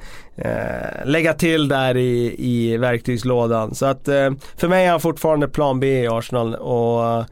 lägga 1.05 1.35
till 1.35 1.69
där 1.69 1.97
i, 1.97 2.35
i 2.39 2.77
verktygslådan. 2.77 3.75
Så 3.75 3.87
att 3.87 4.09
eh, 4.09 4.31
för 4.57 4.69
mig 4.69 4.87
är 4.87 4.91
han 4.91 5.01
fortfarande 5.01 5.49
plan 5.49 5.81
B 5.81 6.03
i 6.03 6.09
Arsenal 6.09 6.55
och 6.55 7.25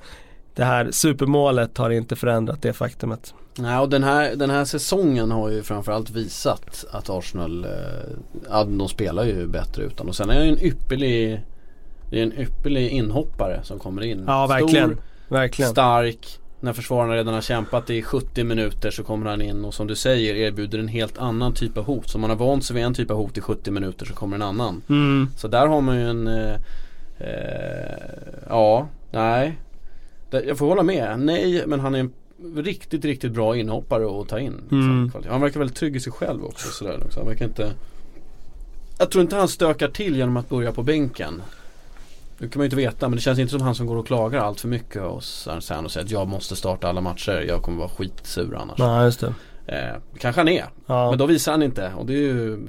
det 0.58 0.64
här 0.64 0.90
supermålet 0.90 1.78
har 1.78 1.90
inte 1.90 2.16
förändrat 2.16 2.62
det 2.62 2.72
faktumet. 2.72 3.34
Nej 3.58 3.78
och 3.78 3.88
den 3.88 4.04
här, 4.04 4.36
den 4.36 4.50
här 4.50 4.64
säsongen 4.64 5.30
har 5.30 5.48
ju 5.48 5.62
framförallt 5.62 6.10
visat 6.10 6.84
att 6.90 7.10
Arsenal, 7.10 7.64
eh, 7.64 8.64
de 8.66 8.88
spelar 8.88 9.24
ju 9.24 9.46
bättre 9.46 9.82
utan 9.82 10.08
och 10.08 10.16
sen 10.16 10.30
är 10.30 10.34
han 10.34 10.44
ju 10.44 10.52
en 10.52 10.62
ypperlig 10.62 11.40
det 12.10 12.18
är 12.18 12.22
en 12.22 12.38
ypperlig 12.38 12.88
inhoppare 12.88 13.60
som 13.62 13.78
kommer 13.78 14.02
in. 14.02 14.24
Ja, 14.26 14.46
verkligen. 14.46 14.90
Stor, 14.90 15.02
Verkligen. 15.28 15.70
stark. 15.70 16.38
När 16.60 16.72
försvararna 16.72 17.14
redan 17.14 17.34
har 17.34 17.40
kämpat 17.40 17.90
i 17.90 18.02
70 18.02 18.44
minuter 18.44 18.90
så 18.90 19.02
kommer 19.02 19.30
han 19.30 19.42
in 19.42 19.64
och 19.64 19.74
som 19.74 19.86
du 19.86 19.96
säger 19.96 20.34
erbjuder 20.34 20.78
en 20.78 20.88
helt 20.88 21.18
annan 21.18 21.54
typ 21.54 21.78
av 21.78 21.84
hot. 21.84 22.08
Så 22.08 22.18
man 22.18 22.30
har 22.30 22.36
vant 22.36 22.64
sig 22.64 22.76
vid 22.76 22.84
en 22.84 22.94
typ 22.94 23.10
av 23.10 23.16
hot 23.16 23.38
i 23.38 23.40
70 23.40 23.70
minuter 23.70 24.06
så 24.06 24.14
kommer 24.14 24.36
en 24.36 24.42
annan. 24.42 24.82
Mm. 24.88 25.28
Så 25.36 25.48
där 25.48 25.66
har 25.66 25.80
man 25.80 25.96
ju 25.96 26.10
en 26.10 26.26
eh, 26.26 26.54
eh, 27.18 27.98
Ja, 28.48 28.88
nej. 29.10 29.58
Jag 30.30 30.58
får 30.58 30.66
hålla 30.66 30.82
med. 30.82 31.20
Nej, 31.20 31.64
men 31.66 31.80
han 31.80 31.94
är 31.94 31.98
en 31.98 32.12
riktigt, 32.56 33.04
riktigt 33.04 33.32
bra 33.32 33.56
inhoppare 33.56 34.20
att 34.20 34.28
ta 34.28 34.38
in. 34.38 34.60
Mm. 34.70 35.12
Han 35.28 35.40
verkar 35.40 35.58
väldigt 35.58 35.76
trygg 35.76 35.96
i 35.96 36.00
sig 36.00 36.12
själv 36.12 36.44
också. 36.44 36.68
Sådär, 36.68 37.00
också. 37.06 37.20
Han 37.20 37.28
verkar 37.28 37.44
inte 37.44 37.72
Jag 38.98 39.10
tror 39.10 39.22
inte 39.22 39.36
han 39.36 39.48
stökar 39.48 39.88
till 39.88 40.16
genom 40.16 40.36
att 40.36 40.48
börja 40.48 40.72
på 40.72 40.82
bänken. 40.82 41.42
Det 42.38 42.48
kan 42.48 42.58
man 42.58 42.64
ju 42.64 42.66
inte 42.66 42.76
veta 42.76 43.08
men 43.08 43.16
det 43.16 43.22
känns 43.22 43.38
inte 43.38 43.50
som 43.50 43.60
han 43.60 43.74
som 43.74 43.86
går 43.86 43.96
och 43.96 44.06
klagar 44.06 44.40
allt 44.40 44.60
för 44.60 44.68
mycket 44.68 45.02
och 45.02 45.24
sen 45.24 45.62
sen 45.62 45.84
och 45.84 45.90
säger 45.90 46.04
att 46.04 46.10
jag 46.10 46.28
måste 46.28 46.56
starta 46.56 46.88
alla 46.88 47.00
matcher. 47.00 47.44
Jag 47.48 47.62
kommer 47.62 47.78
vara 47.78 47.88
skitsur 47.88 48.56
annars. 48.60 48.78
Ja, 48.78 49.04
just 49.04 49.20
det. 49.20 49.34
Eh, 49.68 49.94
kanske 50.18 50.40
han 50.40 50.48
är. 50.48 50.64
Ja. 50.86 51.10
Men 51.10 51.18
då 51.18 51.26
visar 51.26 51.52
han 51.52 51.62
inte 51.62 51.92
och 51.96 52.06
det 52.06 52.12
är 52.12 52.16
ju 52.16 52.56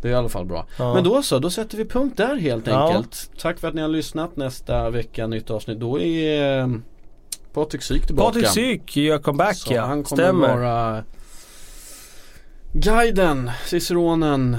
Det 0.00 0.08
är 0.08 0.12
i 0.12 0.14
alla 0.14 0.28
fall 0.28 0.44
bra. 0.44 0.66
Ja. 0.78 0.94
Men 0.94 1.04
då 1.04 1.22
så, 1.22 1.38
då 1.38 1.50
sätter 1.50 1.76
vi 1.76 1.84
punkt 1.84 2.16
där 2.16 2.36
helt 2.36 2.66
Ja. 2.66 2.86
enkelt. 2.88 3.30
Tack 3.38 3.58
för 3.58 3.68
att 3.68 3.74
ni 3.74 3.80
har 3.80 3.88
lyssnat. 3.88 4.36
Nästa 4.36 4.90
vecka 4.90 5.26
nytt 5.26 5.50
avsnitt. 5.50 5.80
Då 5.80 6.00
är 6.00 6.58
eh, 6.60 6.68
Patrik 7.52 7.82
Syk 7.82 8.06
tillbaka. 8.06 8.26
Patrik 8.32 8.46
Syk 8.48 8.96
gör 8.96 9.18
comeback 9.18 9.56
Så 9.56 9.74
ja. 9.74 9.82
han 9.84 10.02
kommer 10.04 10.22
Stämmer. 10.22 10.48
vara 10.56 11.04
Guiden, 12.72 13.50
ciceronen 13.64 14.56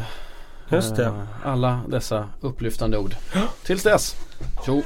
Just 0.72 0.96
det. 0.96 1.06
eh, 1.06 1.24
Alla 1.44 1.82
dessa 1.88 2.30
upplyftande 2.42 2.98
ord 2.98 3.16
Tills 3.64 3.84
dess 3.84 4.16
Tjo 4.66 4.82